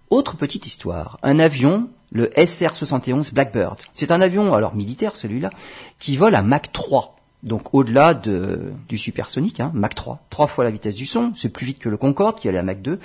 Autre 0.09 0.37
petite 0.37 0.65
histoire, 0.65 1.19
un 1.21 1.37
avion, 1.37 1.89
le 2.11 2.27
SR-71 2.27 3.33
Blackbird. 3.33 3.77
C'est 3.93 4.11
un 4.11 4.21
avion, 4.21 4.53
alors 4.53 4.73
militaire 4.73 5.15
celui-là, 5.15 5.49
qui 5.99 6.15
vole 6.15 6.35
à 6.35 6.41
Mach 6.41 6.71
3. 6.71 7.15
Donc 7.43 7.73
au-delà 7.73 8.13
de, 8.13 8.71
du 8.87 8.97
supersonique, 8.97 9.59
hein, 9.59 9.71
Mach 9.73 9.93
3, 9.93 10.25
trois 10.29 10.47
fois 10.47 10.63
la 10.63 10.71
vitesse 10.71 10.95
du 10.95 11.05
son, 11.05 11.33
c'est 11.35 11.49
plus 11.49 11.65
vite 11.65 11.79
que 11.79 11.89
le 11.89 11.97
Concorde 11.97 12.39
qui 12.39 12.47
allait 12.49 12.57
à 12.57 12.63
Mach 12.63 12.77
2. 12.81 12.99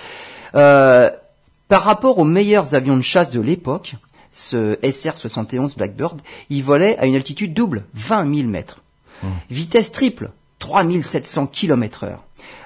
Euh, 0.55 1.11
par 1.73 1.85
rapport 1.85 2.19
aux 2.19 2.25
meilleurs 2.25 2.75
avions 2.75 2.99
de 2.99 3.01
chasse 3.03 3.31
de 3.31 3.41
l'époque, 3.41 3.95
ce 4.31 4.75
SR-71 4.83 5.75
Blackbird, 5.79 6.21
il 6.51 6.63
volait 6.63 6.99
à 6.99 7.07
une 7.07 7.15
altitude 7.15 7.55
double, 7.55 7.85
20 7.95 8.35
000 8.37 8.47
mètres. 8.47 8.83
Vitesse 9.49 9.91
triple, 9.91 10.33
3700 10.59 11.47
km 11.47 12.05
heure. 12.05 12.25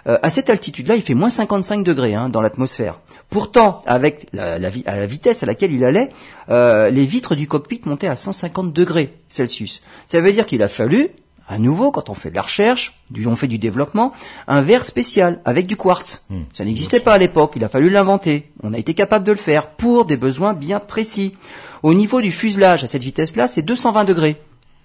Euh, 0.09 0.19
à 0.25 0.31
cette 0.31 0.51
altitude-là, 0.51 0.97
il 0.97 1.03
fait 1.03 1.15
moins 1.15 1.31
55 1.31 1.85
degrés 1.85 2.15
hein, 2.15 2.29
dans 2.29 2.41
l'atmosphère. 2.41 2.99
Pourtant, 3.31 3.79
avec 3.87 4.27
la, 4.33 4.59
la 4.59 4.71
vi- 4.71 4.83
à 4.87 4.97
la 4.97 5.07
vitesse 5.07 5.45
à 5.45 5.47
laquelle 5.47 5.71
il 5.73 5.85
allait, 5.85 6.11
euh, 6.49 6.91
les 6.91 7.07
vitres 7.07 7.37
du 7.37 7.47
cockpit 7.47 7.83
montaient 7.85 8.09
à 8.09 8.17
150 8.17 8.73
degrés 8.73 9.15
Celsius. 9.29 9.83
Ça 10.09 10.21
veut 10.21 10.33
dire 10.33 10.47
qu'il 10.47 10.65
a 10.65 10.69
fallu, 10.69 11.11
à 11.49 11.59
nouveau, 11.59 11.93
quand 11.93 12.11
on 12.11 12.15
fait 12.15 12.31
de 12.31 12.35
la 12.35 12.43
recherche, 12.43 12.95
du, 13.11 13.27
on 13.27 13.37
fait 13.37 13.47
du 13.47 13.59
développement, 13.59 14.13
un 14.49 14.63
verre 14.63 14.85
spécial 14.85 15.41
avec 15.45 15.67
du 15.67 15.77
quartz. 15.77 16.27
Ça 16.53 16.65
n'existait 16.65 17.01
pas 17.01 17.15
à 17.15 17.19
l'époque, 17.19 17.53
il 17.57 17.65
a 17.65 17.69
fallu 17.69 17.89
l'inventer. 17.89 18.51
On 18.63 18.75
a 18.75 18.79
été 18.79 18.95
capable 18.95 19.25
de 19.25 19.33
le 19.33 19.39
faire 19.39 19.69
pour 19.69 20.07
des 20.07 20.17
besoins 20.17 20.55
bien 20.55 20.81
précis. 20.81 21.37
Au 21.85 21.95
niveau 21.95 22.21
du 22.21 22.33
fuselage, 22.33 22.83
à 22.83 22.89
cette 22.89 23.03
vitesse-là, 23.03 23.47
c'est 23.47 23.63
220 23.63 24.05
degrés. 24.05 24.37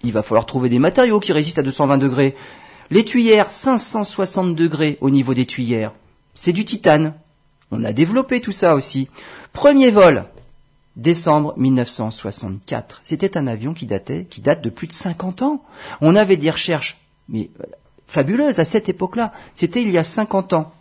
Il 0.04 0.12
va 0.12 0.22
falloir 0.22 0.46
trouver 0.46 0.68
des 0.68 0.78
matériaux 0.78 1.20
qui 1.20 1.32
résistent 1.32 1.58
à 1.58 1.62
220 1.62 1.98
degrés. 1.98 2.36
Les 2.90 3.04
tuyères, 3.04 3.50
560 3.50 4.54
degrés 4.54 4.98
au 5.00 5.10
niveau 5.10 5.34
des 5.34 5.46
tuyères. 5.46 5.92
C'est 6.34 6.52
du 6.52 6.64
titane. 6.64 7.14
On 7.70 7.82
a 7.84 7.92
développé 7.92 8.40
tout 8.40 8.52
ça 8.52 8.74
aussi. 8.74 9.08
Premier 9.52 9.90
vol, 9.90 10.24
décembre 10.96 11.54
1964. 11.56 13.00
C'était 13.02 13.36
un 13.36 13.46
avion 13.46 13.72
qui 13.74 13.86
datait, 13.86 14.26
qui 14.28 14.40
date 14.40 14.62
de 14.62 14.70
plus 14.70 14.86
de 14.86 14.92
50 14.92 15.42
ans. 15.42 15.62
On 16.00 16.16
avait 16.16 16.36
des 16.36 16.50
recherches, 16.50 16.98
mais 17.28 17.50
euh, 17.60 17.64
fabuleuses 18.06 18.58
à 18.58 18.64
cette 18.64 18.88
époque-là. 18.88 19.32
C'était 19.54 19.82
il 19.82 19.90
y 19.90 19.98
a 19.98 20.04
50 20.04 20.52
ans. 20.52 20.72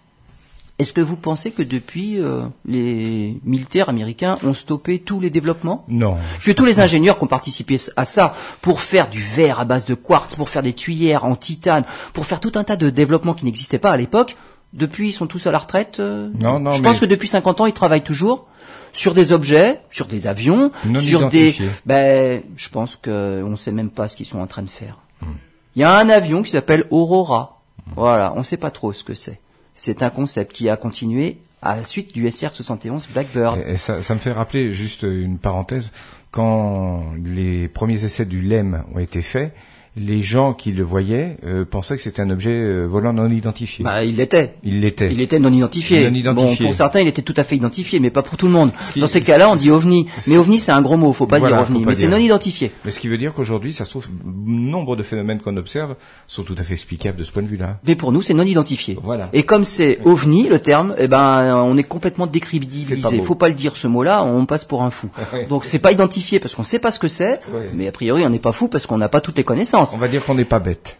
Est-ce 0.80 0.94
que 0.94 1.02
vous 1.02 1.16
pensez 1.16 1.52
que 1.52 1.62
depuis, 1.62 2.20
euh, 2.20 2.42
les 2.66 3.40
militaires 3.46 3.90
américains 3.90 4.38
ont 4.44 4.56
stoppé 4.56 4.98
tous 5.00 5.20
les 5.20 5.30
développements? 5.30 5.86
Non. 5.88 6.18
que 6.44 6.52
tous 6.52 6.66
les 6.66 6.80
ingénieurs 6.80 7.20
qui 7.20 7.24
ont 7.24 7.28
participé 7.28 7.78
à 7.98 8.06
ça, 8.06 8.34
pour 8.62 8.82
faire 8.82 9.08
du 9.08 9.22
verre 9.22 9.60
à 9.60 9.66
base 9.66 9.86
de 9.86 9.94
quartz, 9.94 10.34
pour 10.36 10.50
faire 10.50 10.64
des 10.64 10.74
tuyères 10.74 11.24
en 11.24 11.36
titane, 11.36 11.84
pour 12.14 12.26
faire 12.26 12.40
tout 12.40 12.54
un 12.56 12.64
tas 12.64 12.78
de 12.78 12.90
développements 12.90 13.36
qui 13.36 13.46
n'existaient 13.46 13.78
pas 13.78 13.92
à 13.92 13.98
l'époque, 13.98 14.36
depuis 14.74 15.10
ils 15.10 15.14
sont 15.14 15.28
tous 15.28 15.46
à 15.46 15.52
la 15.52 15.60
retraite. 15.60 16.00
euh, 16.00 16.30
Non, 16.42 16.60
non, 16.60 16.72
Je 16.72 16.82
mais- 16.82 16.90
pense 16.90 17.00
que 17.00 17.06
depuis 17.06 17.28
50 17.28 17.62
ans, 17.62 17.66
ils 17.68 17.74
travaillent 17.74 18.04
toujours 18.04 18.48
sur 18.94 19.14
des 19.14 19.32
objets, 19.32 19.80
sur 19.90 20.08
des 20.08 20.28
avions, 20.28 20.72
Non 20.86 21.02
sur 21.02 21.30
des. 21.30 21.56
Ben, 21.86 22.42
je 22.56 22.70
pense 22.70 22.96
que 22.96 23.44
on 23.44 23.56
sait 23.56 23.72
même 23.72 23.90
pas 23.90 24.08
ce 24.08 24.16
qu'ils 24.16 24.26
sont 24.26 24.40
en 24.40 24.48
train 24.48 24.64
de 24.64 24.70
faire. 24.70 25.00
Hmm. 25.22 25.34
Il 25.76 25.82
y 25.82 25.86
a 25.86 25.98
un 25.98 26.10
avion 26.10 26.44
qui 26.44 26.52
s'appelle 26.52 26.86
Aurora. 26.90 27.62
Voilà, 27.96 28.34
on 28.36 28.44
sait 28.44 28.58
pas 28.58 28.72
trop 28.72 28.94
ce 28.94 29.04
que 29.04 29.14
c'est. 29.14 29.40
C'est 29.74 30.04
un 30.04 30.10
concept 30.10 30.54
qui 30.54 30.70
a 30.70 30.78
continué 30.78 31.38
à 31.62 31.76
la 31.76 31.84
suite 31.84 32.14
du 32.14 32.28
SR-71 32.28 33.12
Blackbird. 33.14 33.60
Et, 33.66 33.72
et 33.72 33.78
ça, 33.78 34.02
ça 34.02 34.14
me 34.14 34.20
fait 34.20 34.32
rappeler 34.32 34.72
juste 34.72 35.04
une 35.04 35.38
parenthèse. 35.38 35.92
Quand 36.32 37.06
les 37.24 37.68
premiers 37.68 38.04
essais 38.04 38.26
du 38.26 38.42
LEM 38.42 38.84
ont 38.94 39.00
été 39.00 39.22
faits, 39.22 39.54
les 39.98 40.22
gens 40.22 40.54
qui 40.54 40.72
le 40.72 40.84
voyaient 40.84 41.36
euh, 41.46 41.66
pensaient 41.66 41.98
que 41.98 42.02
c'était 42.02 42.22
un 42.22 42.30
objet 42.30 42.50
euh, 42.52 42.86
volant 42.86 43.12
non 43.12 43.30
identifié. 43.30 43.84
Bah, 43.84 44.06
il 44.06 44.16
l'était. 44.16 44.56
il 44.64 44.80
l'était. 44.80 45.12
Il 45.12 45.20
était 45.20 45.38
non 45.38 45.52
identifié. 45.52 46.10
Non 46.10 46.16
identifié. 46.16 46.64
Bon, 46.66 46.70
pour 46.72 46.76
certains, 46.78 47.02
il 47.02 47.08
était 47.10 47.22
tout 47.24 47.34
à 47.36 47.44
fait 47.44 47.58
identifié, 47.58 48.00
mais 48.00 48.10
pas 48.10 48.22
pour 48.24 48.38
tout 48.38 48.46
le 48.46 48.54
monde. 48.54 48.72
qui- 48.94 49.02
Dans 49.02 49.08
ces 49.08 49.20
cas-là, 49.20 49.50
on 49.50 49.56
dit 49.56 49.70
ovni. 49.70 50.08
Mais 50.28 50.38
ovni, 50.38 50.60
c'est 50.60 50.72
un 50.72 50.82
gros 50.82 50.96
mot, 50.96 51.12
faut 51.12 51.26
pas 51.28 51.40
Voilà, 51.40 51.58
dire 51.58 51.66
ovni. 51.70 51.84
pas 51.84 51.90
Mais 51.90 51.96
c'est 51.96 52.08
non 52.08 52.16
identifié. 52.16 52.72
Mais 52.86 52.92
ce 52.92 53.00
qui 53.00 53.10
veut 53.10 53.18
dire 53.18 53.34
qu'aujourd'hui, 53.34 53.74
ça 53.74 53.84
se 53.84 53.90
trouve, 53.90 54.08
nombre 54.46 54.96
de 54.96 55.04
phénomènes 55.04 55.40
qu'on 55.42 55.58
observe 55.58 55.96
sont 56.26 56.44
tout 56.44 56.56
à 56.58 56.64
fait 56.64 56.72
explicables 56.74 57.18
de 57.18 57.26
ce 57.26 57.32
point 57.34 57.44
de 57.44 57.48
vue-là. 57.50 57.78
Mais 57.86 57.96
pour 57.96 58.14
nous, 58.14 58.22
c'est 58.22 58.34
non 58.34 58.44
identifié. 58.44 58.98
Voilà. 59.04 59.28
Et 59.34 59.44
comme 59.44 59.66
c'est 59.66 60.00
ovni, 60.06 60.48
le 60.48 60.60
terme, 60.60 60.96
eh 61.00 61.10
ben, 61.10 61.54
on 61.66 61.76
est 61.78 61.84
complètement 61.84 62.28
décrédibilisé. 62.28 62.96
Faut 63.24 63.36
pas 63.36 63.50
le 63.50 63.56
dire, 63.56 63.76
ce 63.76 63.88
mot-là, 63.88 64.24
on 64.24 64.46
passe 64.46 64.64
pour 64.64 64.84
un 64.84 64.92
fou. 64.92 65.10
Donc 65.50 65.66
c'est 65.66 65.80
pas 65.80 65.92
identifié 65.92 66.40
parce 66.40 66.56
qu'on 66.56 66.64
sait 66.64 66.80
pas 66.80 66.92
ce 66.92 67.00
que 67.00 67.10
c'est, 67.10 67.40
Ouais. 67.54 67.68
mais 67.74 67.88
a 67.88 67.92
priori, 67.92 68.24
on 68.26 68.30
n'est 68.30 68.40
pas 68.40 68.54
fou 68.54 68.70
parce 68.70 68.86
qu'on 68.86 68.98
n'a 68.98 69.10
pas 69.10 69.20
toutes 69.20 69.36
les 69.36 69.44
connaissances. 69.44 69.81
On 69.94 69.98
va 69.98 70.08
dire 70.08 70.26
qu'on 70.26 70.36
n'est 70.36 70.46
pas 70.46 70.60
bête. 70.60 70.98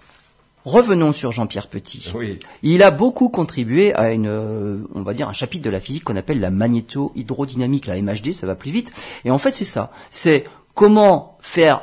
Revenons 0.66 1.12
sur 1.12 1.32
Jean-Pierre 1.32 1.68
Petit. 1.68 2.12
Oui. 2.14 2.38
Il 2.62 2.84
a 2.84 2.92
beaucoup 2.92 3.30
contribué 3.30 3.96
à 3.96 4.12
une, 4.12 4.28
euh, 4.28 4.78
on 4.94 5.02
va 5.02 5.14
dire, 5.14 5.28
un 5.28 5.34
chapitre 5.34 5.64
de 5.64 5.72
la 5.72 5.80
physique 5.80 6.04
qu'on 6.04 6.16
appelle 6.16 6.40
la 6.40 6.52
magnéto-hydrodynamique, 6.52 7.88
la 7.88 8.00
MHD, 8.00 8.34
ça 8.34 8.46
va 8.46 8.56
plus 8.56 8.70
vite. 8.70 8.94
Et 9.26 9.32
en 9.32 9.40
fait, 9.40 9.56
c'est 9.56 9.66
ça. 9.66 9.92
C'est 10.12 10.46
comment 10.76 11.38
faire 11.42 11.82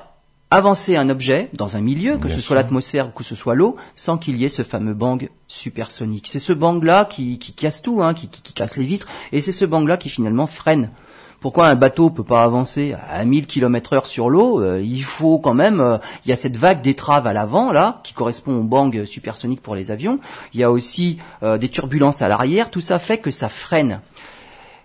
avancer 0.50 0.96
un 0.96 1.10
objet 1.10 1.50
dans 1.54 1.76
un 1.76 1.80
milieu, 1.80 2.16
que 2.18 2.28
Bien 2.28 2.36
ce 2.36 2.40
soit 2.40 2.56
l'atmosphère 2.56 3.08
ou 3.08 3.10
que 3.10 3.24
ce 3.24 3.34
soit 3.34 3.54
l'eau, 3.54 3.76
sans 3.94 4.16
qu'il 4.16 4.36
y 4.36 4.44
ait 4.44 4.48
ce 4.48 4.62
fameux 4.62 4.94
bang 4.94 5.28
supersonique. 5.46 6.28
C'est 6.30 6.38
ce 6.38 6.52
bang-là 6.52 7.04
qui, 7.04 7.38
qui 7.38 7.52
casse 7.52 7.82
tout, 7.82 8.02
hein, 8.02 8.14
qui, 8.14 8.28
qui, 8.28 8.42
qui 8.42 8.52
casse 8.54 8.76
les 8.76 8.84
vitres, 8.84 9.08
et 9.32 9.42
c'est 9.42 9.52
ce 9.52 9.64
bang-là 9.64 9.96
qui 9.96 10.08
finalement 10.08 10.46
freine. 10.46 10.90
Pourquoi 11.40 11.68
un 11.68 11.76
bateau 11.76 12.10
peut 12.10 12.24
pas 12.24 12.42
avancer 12.42 12.96
à 13.08 13.24
1000 13.24 13.46
km 13.46 13.92
heure 13.92 14.06
sur 14.06 14.28
l'eau 14.28 14.60
Euh, 14.60 14.82
Il 14.82 15.04
faut 15.04 15.38
quand 15.38 15.54
même, 15.54 15.80
euh, 15.80 15.98
il 16.24 16.30
y 16.30 16.32
a 16.32 16.36
cette 16.36 16.56
vague 16.56 16.82
d'étrave 16.82 17.28
à 17.28 17.32
l'avant 17.32 17.70
là, 17.70 18.00
qui 18.02 18.12
correspond 18.12 18.56
au 18.56 18.64
bang 18.64 19.04
supersonique 19.04 19.62
pour 19.62 19.76
les 19.76 19.92
avions. 19.92 20.18
Il 20.52 20.58
y 20.58 20.64
a 20.64 20.72
aussi 20.72 21.18
euh, 21.44 21.56
des 21.56 21.68
turbulences 21.68 22.22
à 22.22 22.28
l'arrière. 22.28 22.70
Tout 22.70 22.80
ça 22.80 22.98
fait 22.98 23.18
que 23.18 23.30
ça 23.30 23.48
freine. 23.48 24.00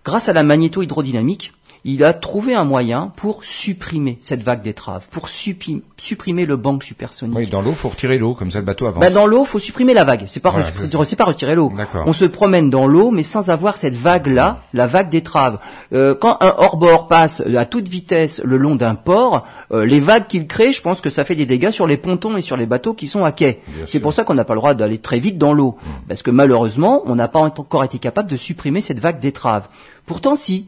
Grâce 0.05 0.29
à 0.29 0.33
la 0.33 0.43
magnéto-hydrodynamique, 0.43 1.53
il 1.85 2.03
a 2.03 2.13
trouvé 2.13 2.55
un 2.55 2.63
moyen 2.63 3.11
pour 3.17 3.43
supprimer 3.43 4.17
cette 4.21 4.41
vague 4.41 4.61
d'étrave, 4.61 5.07
pour 5.09 5.27
supprimer 5.27 6.45
le 6.45 6.55
bang 6.55 6.81
supersonique. 6.81 7.37
Oui, 7.37 7.47
dans 7.47 7.61
l'eau, 7.61 7.73
faut 7.73 7.89
retirer 7.89 8.17
l'eau, 8.17 8.35
comme 8.35 8.51
ça 8.51 8.59
le 8.59 8.65
bateau 8.65 8.85
avance. 8.85 9.01
Bah, 9.01 9.09
dans 9.09 9.27
l'eau, 9.27 9.43
faut 9.43 9.59
supprimer 9.59 9.93
la 9.93 10.05
vague. 10.05 10.23
C'est 10.27 10.39
pas, 10.39 10.51
Voilà, 10.51 10.67
c'est 10.71 11.17
retirer 11.21 11.55
l'eau. 11.55 11.73
On 12.05 12.13
se 12.13 12.25
promène 12.25 12.69
dans 12.69 12.87
l'eau, 12.87 13.11
mais 13.11 13.23
sans 13.23 13.49
avoir 13.49 13.75
cette 13.75 13.95
vague-là, 13.95 14.61
la 14.73 14.87
vague 14.87 15.09
d'étrave. 15.09 15.59
Euh, 15.91 16.15
quand 16.15 16.37
un 16.39 16.55
hors-bord 16.57 17.07
passe 17.07 17.41
à 17.41 17.65
toute 17.65 17.89
vitesse 17.89 18.41
le 18.43 18.57
long 18.57 18.75
d'un 18.75 18.95
port, 18.95 19.45
euh, 19.71 19.85
les 19.85 19.99
vagues 19.99 20.27
qu'il 20.27 20.47
crée, 20.47 20.71
je 20.71 20.81
pense 20.81 21.01
que 21.01 21.09
ça 21.09 21.25
fait 21.25 21.35
des 21.35 21.45
dégâts 21.45 21.71
sur 21.71 21.87
les 21.87 21.97
pontons 21.97 22.37
et 22.37 22.41
sur 22.41 22.55
les 22.55 22.65
bateaux 22.65 22.93
qui 22.93 23.07
sont 23.07 23.25
à 23.25 23.31
quai. 23.33 23.61
C'est 23.87 23.99
pour 23.99 24.13
ça 24.13 24.23
qu'on 24.23 24.33
n'a 24.33 24.45
pas 24.45 24.53
le 24.53 24.59
droit 24.59 24.73
d'aller 24.73 24.99
très 24.99 25.19
vite 25.19 25.37
dans 25.37 25.53
l'eau, 25.53 25.77
parce 26.07 26.21
que 26.21 26.31
malheureusement, 26.31 27.01
on 27.05 27.15
n'a 27.15 27.27
pas 27.27 27.39
encore 27.39 27.83
été 27.83 27.99
capable 27.99 28.29
de 28.29 28.37
supprimer 28.37 28.81
cette 28.81 28.99
vague 28.99 29.19
d'étrave. 29.19 29.67
Pourtant, 30.05 30.35
si, 30.35 30.67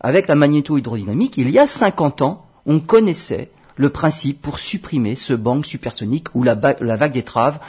avec 0.00 0.28
la 0.28 0.34
magnéto-hydrodynamique, 0.34 1.34
il 1.36 1.50
y 1.50 1.58
a 1.58 1.66
50 1.66 2.22
ans, 2.22 2.44
on 2.66 2.80
connaissait 2.80 3.50
le 3.80 3.90
principe 3.90 4.42
pour 4.42 4.58
supprimer 4.58 5.14
ce 5.14 5.32
bang 5.34 5.64
supersonique 5.64 6.26
ou 6.34 6.42
la, 6.42 6.56
la 6.80 6.96
vague 6.96 7.12
d'étrave 7.12 7.60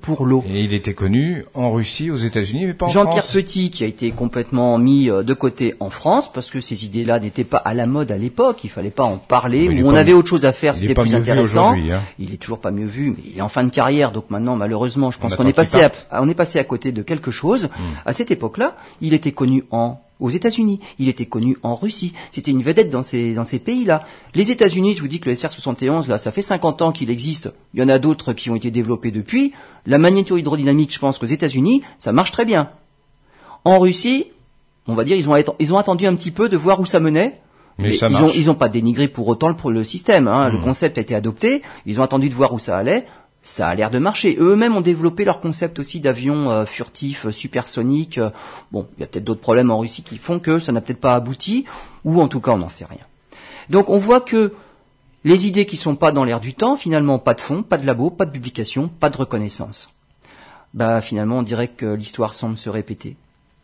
pour 0.00 0.26
l'eau. 0.26 0.42
Et 0.50 0.62
il 0.64 0.74
était 0.74 0.94
connu 0.94 1.44
en 1.54 1.70
Russie, 1.70 2.10
aux 2.10 2.16
États-Unis, 2.16 2.66
mais 2.66 2.74
pas 2.74 2.86
en 2.86 2.88
Jean-Pierre 2.88 3.22
France. 3.22 3.34
Petit 3.34 3.70
qui 3.70 3.84
a 3.84 3.86
été 3.86 4.10
complètement 4.10 4.78
mis 4.78 5.08
euh, 5.08 5.22
de 5.22 5.34
côté 5.34 5.76
en 5.78 5.90
France 5.90 6.28
parce 6.32 6.50
que 6.50 6.60
ces 6.60 6.84
idées-là 6.84 7.20
n'étaient 7.20 7.44
pas 7.44 7.58
à 7.58 7.72
la 7.74 7.86
mode 7.86 8.10
à 8.10 8.18
l'époque, 8.18 8.64
il 8.64 8.70
fallait 8.70 8.90
pas 8.90 9.04
en 9.04 9.16
parler, 9.16 9.68
ou 9.68 9.86
on 9.86 9.94
avait 9.94 10.10
mieux- 10.10 10.16
autre 10.18 10.28
chose 10.28 10.44
à 10.44 10.52
faire, 10.52 10.74
c'était 10.74 10.94
plus 10.94 11.14
intéressant. 11.14 11.74
hein. 11.74 12.00
Il 12.18 12.34
est 12.34 12.38
toujours 12.38 12.58
pas 12.58 12.72
mieux 12.72 12.86
vu, 12.86 13.10
mais 13.10 13.22
il 13.32 13.38
est 13.38 13.42
en 13.42 13.48
fin 13.48 13.62
de 13.62 13.70
carrière, 13.70 14.10
donc 14.10 14.30
maintenant 14.30 14.56
malheureusement, 14.56 15.12
je 15.12 15.20
pense 15.20 15.34
On 15.34 15.36
qu'on 15.36 15.52
passé 15.52 15.78
à, 16.10 16.20
on 16.20 16.28
est 16.28 16.34
passé 16.34 16.58
à 16.58 16.64
côté 16.64 16.90
de 16.90 17.02
quelque 17.02 17.30
chose. 17.30 17.66
Hmm. 17.66 17.82
À 18.06 18.12
cette 18.12 18.32
époque-là, 18.32 18.76
il 19.00 19.14
était 19.14 19.30
connu 19.32 19.62
en 19.70 20.00
aux 20.20 20.30
États-Unis, 20.30 20.80
il 20.98 21.08
était 21.08 21.26
connu 21.26 21.56
en 21.62 21.74
Russie, 21.74 22.12
c'était 22.32 22.50
une 22.50 22.62
vedette 22.62 22.90
dans 22.90 23.02
ces 23.02 23.34
dans 23.34 23.44
ces 23.44 23.58
pays-là. 23.58 24.04
Les 24.34 24.50
États-Unis, 24.50 24.94
je 24.96 25.00
vous 25.02 25.08
dis 25.08 25.20
que 25.20 25.28
le 25.28 25.34
SR-71 25.34 26.08
là, 26.08 26.18
ça 26.18 26.32
fait 26.32 26.42
50 26.42 26.82
ans 26.82 26.92
qu'il 26.92 27.10
existe. 27.10 27.52
Il 27.74 27.80
y 27.80 27.82
en 27.82 27.88
a 27.88 27.98
d'autres 27.98 28.32
qui 28.32 28.50
ont 28.50 28.56
été 28.56 28.70
développés 28.70 29.10
depuis. 29.10 29.52
La 29.86 29.98
magnéto-hydrodynamique, 29.98 30.92
je 30.92 30.98
pense 30.98 31.18
qu'aux 31.18 31.26
États-Unis, 31.26 31.82
ça 31.98 32.12
marche 32.12 32.32
très 32.32 32.44
bien. 32.44 32.70
En 33.64 33.78
Russie, 33.78 34.26
on 34.86 34.94
va 34.94 35.04
dire, 35.04 35.16
ils 35.16 35.28
ont, 35.28 35.34
ils 35.58 35.72
ont 35.72 35.78
attendu 35.78 36.06
un 36.06 36.14
petit 36.14 36.30
peu 36.30 36.48
de 36.48 36.56
voir 36.56 36.80
où 36.80 36.86
ça 36.86 37.00
menait. 37.00 37.40
Mais 37.78 37.92
ça 37.92 38.08
ils 38.08 38.12
marche. 38.12 38.24
ont, 38.24 38.32
ils 38.34 38.50
ont 38.50 38.56
pas 38.56 38.68
dénigré 38.68 39.06
pour 39.06 39.28
autant 39.28 39.48
le, 39.48 39.70
le 39.70 39.84
système. 39.84 40.26
Hein. 40.26 40.48
Le 40.48 40.58
concept 40.58 40.98
a 40.98 41.00
été 41.00 41.14
adopté. 41.14 41.62
Ils 41.86 42.00
ont 42.00 42.02
attendu 42.02 42.28
de 42.28 42.34
voir 42.34 42.52
où 42.52 42.58
ça 42.58 42.76
allait. 42.76 43.06
Ça 43.42 43.68
a 43.68 43.74
l'air 43.74 43.90
de 43.90 43.98
marcher. 43.98 44.36
Eux-mêmes 44.38 44.76
ont 44.76 44.80
développé 44.82 45.24
leur 45.24 45.40
concept 45.40 45.78
aussi 45.78 46.00
d'avions 46.00 46.50
euh, 46.50 46.64
furtifs, 46.66 47.26
euh, 47.26 47.30
supersoniques. 47.32 48.18
Euh, 48.18 48.30
Bon, 48.72 48.86
il 48.96 49.00
y 49.00 49.04
a 49.04 49.06
peut-être 49.06 49.24
d'autres 49.24 49.40
problèmes 49.40 49.70
en 49.70 49.78
Russie 49.78 50.02
qui 50.02 50.18
font 50.18 50.38
que 50.38 50.60
ça 50.60 50.72
n'a 50.72 50.80
peut-être 50.82 51.00
pas 51.00 51.14
abouti, 51.14 51.64
ou 52.04 52.20
en 52.20 52.28
tout 52.28 52.40
cas 52.40 52.50
on 52.52 52.58
n'en 52.58 52.68
sait 52.68 52.84
rien. 52.84 52.98
Donc 53.70 53.88
on 53.88 53.98
voit 53.98 54.20
que 54.20 54.52
les 55.24 55.46
idées 55.46 55.66
qui 55.66 55.76
sont 55.76 55.96
pas 55.96 56.12
dans 56.12 56.24
l'air 56.24 56.40
du 56.40 56.52
temps, 56.54 56.76
finalement 56.76 57.18
pas 57.18 57.34
de 57.34 57.40
fond, 57.40 57.62
pas 57.62 57.78
de 57.78 57.86
labo, 57.86 58.10
pas 58.10 58.26
de 58.26 58.30
publication, 58.30 58.88
pas 58.88 59.08
de 59.10 59.16
reconnaissance. 59.16 59.94
Bah 60.74 61.00
finalement 61.00 61.38
on 61.38 61.42
dirait 61.42 61.68
que 61.68 61.86
l'histoire 61.86 62.34
semble 62.34 62.58
se 62.58 62.68
répéter. 62.68 63.16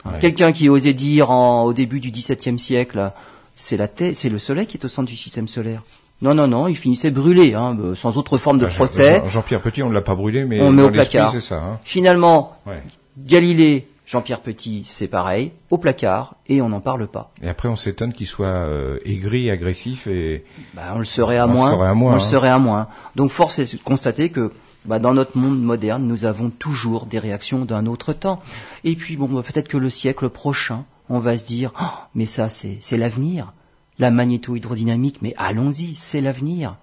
Ouais. 0.06 0.18
Quelqu'un 0.20 0.52
qui 0.52 0.68
osait 0.70 0.94
dire 0.94 1.30
en- 1.30 1.64
au 1.64 1.72
début 1.74 2.00
du 2.00 2.10
XVIIe 2.10 2.58
siècle, 2.58 3.12
c'est 3.56 3.76
la 3.76 3.88
Terre, 3.88 4.12
c'est 4.14 4.28
le 4.30 4.38
Soleil 4.38 4.66
qui 4.66 4.76
est 4.78 4.84
au 4.84 4.88
centre 4.88 5.08
du 5.10 5.16
système 5.16 5.48
solaire. 5.48 5.82
Non, 6.22 6.34
non, 6.34 6.46
non, 6.46 6.68
il 6.68 6.76
finissait 6.76 7.10
brûlé, 7.10 7.54
hein, 7.54 7.76
euh, 7.80 7.94
sans 7.94 8.16
autre 8.16 8.38
forme 8.38 8.58
de 8.58 8.66
Ah, 8.66 8.70
procès. 8.74 9.20
Jean- 9.20 9.28
Jean-Pierre 9.28 9.60
Petit, 9.60 9.82
on 9.82 9.88
ne 9.90 9.94
l'a 9.94 10.00
pas 10.00 10.14
brûlé, 10.14 10.44
mais 10.44 10.60
On 10.62 10.70
le 10.70 10.76
met 10.76 10.82
au 10.84 10.90
placard. 10.90 11.30
ça. 11.40 11.56
Hein. 11.56 11.78
Finalement, 11.84 12.52
Ouais. 12.66 12.82
Galilée, 13.18 13.88
Jean-Pierre 14.06 14.40
Petit, 14.40 14.82
c'est 14.86 15.08
pareil, 15.08 15.52
au 15.70 15.78
placard, 15.78 16.34
et 16.48 16.60
on 16.62 16.68
n'en 16.68 16.80
parle 16.80 17.06
pas. 17.06 17.30
Et 17.42 17.48
après, 17.48 17.68
on 17.68 17.76
s'étonne 17.76 18.12
qu'il 18.12 18.26
soit 18.26 18.46
euh, 18.46 18.98
aigri, 19.04 19.50
agressif 19.50 20.06
et 20.06 20.44
Bah, 20.74 20.82
on 20.94 20.98
le 20.98 21.04
serait 21.04 21.38
à 21.38 21.46
On 21.46 21.50
moins. 21.50 21.70
serait 21.70 21.88
à 21.88 21.94
moins, 21.94 22.12
on 22.12 22.16
le 22.16 22.20
hein. 22.20 22.24
serait 22.24 22.48
à 22.50 22.58
moins. 22.58 22.86
Donc 23.16 23.30
force 23.30 23.58
est 23.58 23.74
de 23.74 23.80
constater 23.82 24.28
que 24.30 24.52
bah, 24.84 24.98
dans 24.98 25.14
notre 25.14 25.38
monde 25.38 25.60
moderne, 25.62 26.04
nous 26.06 26.24
avons 26.26 26.50
toujours 26.50 27.06
des 27.06 27.18
réactions 27.18 27.64
d'un 27.64 27.86
autre 27.86 28.12
temps. 28.12 28.40
Et 28.84 28.94
puis 28.94 29.16
bon, 29.16 29.26
bah, 29.26 29.42
peut-être 29.42 29.68
que 29.68 29.78
le 29.78 29.88
siècle 29.90 30.28
prochain, 30.28 30.84
on 31.08 31.18
va 31.18 31.38
se 31.38 31.46
dire, 31.46 31.72
Oh, 31.80 31.84
mais 32.14 32.26
ça 32.26 32.48
c'est 32.50 32.78
l'avenir. 32.96 33.52
La 33.99 34.11
magnéto-hydrodynamique, 34.11 35.22
mais 35.22 35.34
allons-y, 35.36 35.95
c'est 35.95 36.20
l'avenir. 36.20 36.76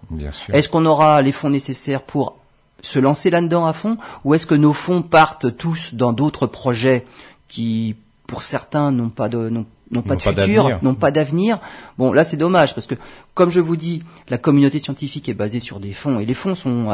Est-ce 0.53 0.69
qu'on 0.69 0.85
aura 0.85 1.21
les 1.21 1.31
fonds 1.31 1.49
nécessaires 1.49 2.03
pour 2.03 2.37
se 2.81 2.99
lancer 2.99 3.29
là-dedans 3.29 3.65
à 3.65 3.73
fond 3.73 3.97
ou 4.23 4.33
est-ce 4.33 4.45
que 4.45 4.55
nos 4.55 4.73
fonds 4.73 5.01
partent 5.01 5.55
tous 5.55 5.93
dans 5.93 6.13
d'autres 6.13 6.47
projets 6.47 7.05
qui, 7.47 7.95
pour 8.27 8.43
certains, 8.43 8.91
n'ont 8.91 9.09
pas 9.09 9.29
de 9.29 9.49
n'ont 9.49 9.65
pas 10.01 10.15
de 10.15 10.23
pas 10.23 10.33
futur, 10.33 10.79
n'ont 10.81 10.95
pas 10.95 11.11
d'avenir? 11.11 11.59
Bon, 11.97 12.13
là 12.13 12.23
c'est 12.23 12.37
dommage 12.37 12.73
parce 12.73 12.87
que, 12.87 12.95
comme 13.33 13.49
je 13.49 13.59
vous 13.59 13.75
dis, 13.75 14.03
la 14.29 14.37
communauté 14.37 14.79
scientifique 14.79 15.29
est 15.29 15.33
basée 15.33 15.59
sur 15.59 15.79
des 15.79 15.91
fonds 15.91 16.19
et 16.19 16.25
les 16.25 16.33
fonds 16.33 16.55
sont 16.55 16.87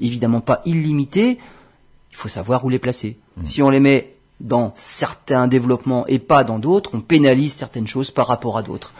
évidemment 0.00 0.40
pas 0.40 0.60
illimités. 0.64 1.38
Il 2.10 2.16
faut 2.16 2.28
savoir 2.28 2.64
où 2.64 2.68
les 2.68 2.78
placer. 2.78 3.18
Mmh. 3.38 3.44
Si 3.44 3.62
on 3.62 3.70
les 3.70 3.80
met 3.80 4.14
dans 4.40 4.72
certains 4.74 5.46
développements 5.46 6.06
et 6.06 6.18
pas 6.18 6.44
dans 6.44 6.58
d'autres, 6.58 6.90
on 6.92 7.00
pénalise 7.00 7.54
certaines 7.54 7.86
choses 7.86 8.10
par 8.10 8.26
rapport 8.26 8.58
à 8.58 8.62
d'autres. 8.62 8.92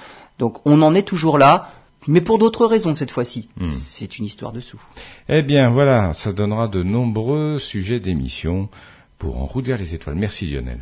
Donc 0.42 0.58
on 0.64 0.82
en 0.82 0.92
est 0.92 1.06
toujours 1.06 1.38
là, 1.38 1.70
mais 2.08 2.20
pour 2.20 2.40
d'autres 2.40 2.66
raisons 2.66 2.96
cette 2.96 3.12
fois-ci. 3.12 3.48
Mmh. 3.58 3.64
C'est 3.64 4.18
une 4.18 4.24
histoire 4.24 4.50
de 4.50 4.58
sous. 4.58 4.82
Eh 5.28 5.42
bien, 5.42 5.70
voilà, 5.70 6.12
ça 6.14 6.32
donnera 6.32 6.66
de 6.66 6.82
nombreux 6.82 7.60
sujets 7.60 8.00
d'émission 8.00 8.68
pour 9.18 9.40
En 9.40 9.46
route 9.46 9.66
vers 9.66 9.78
les 9.78 9.94
étoiles. 9.94 10.16
Merci 10.16 10.50
Lionel. 10.50 10.80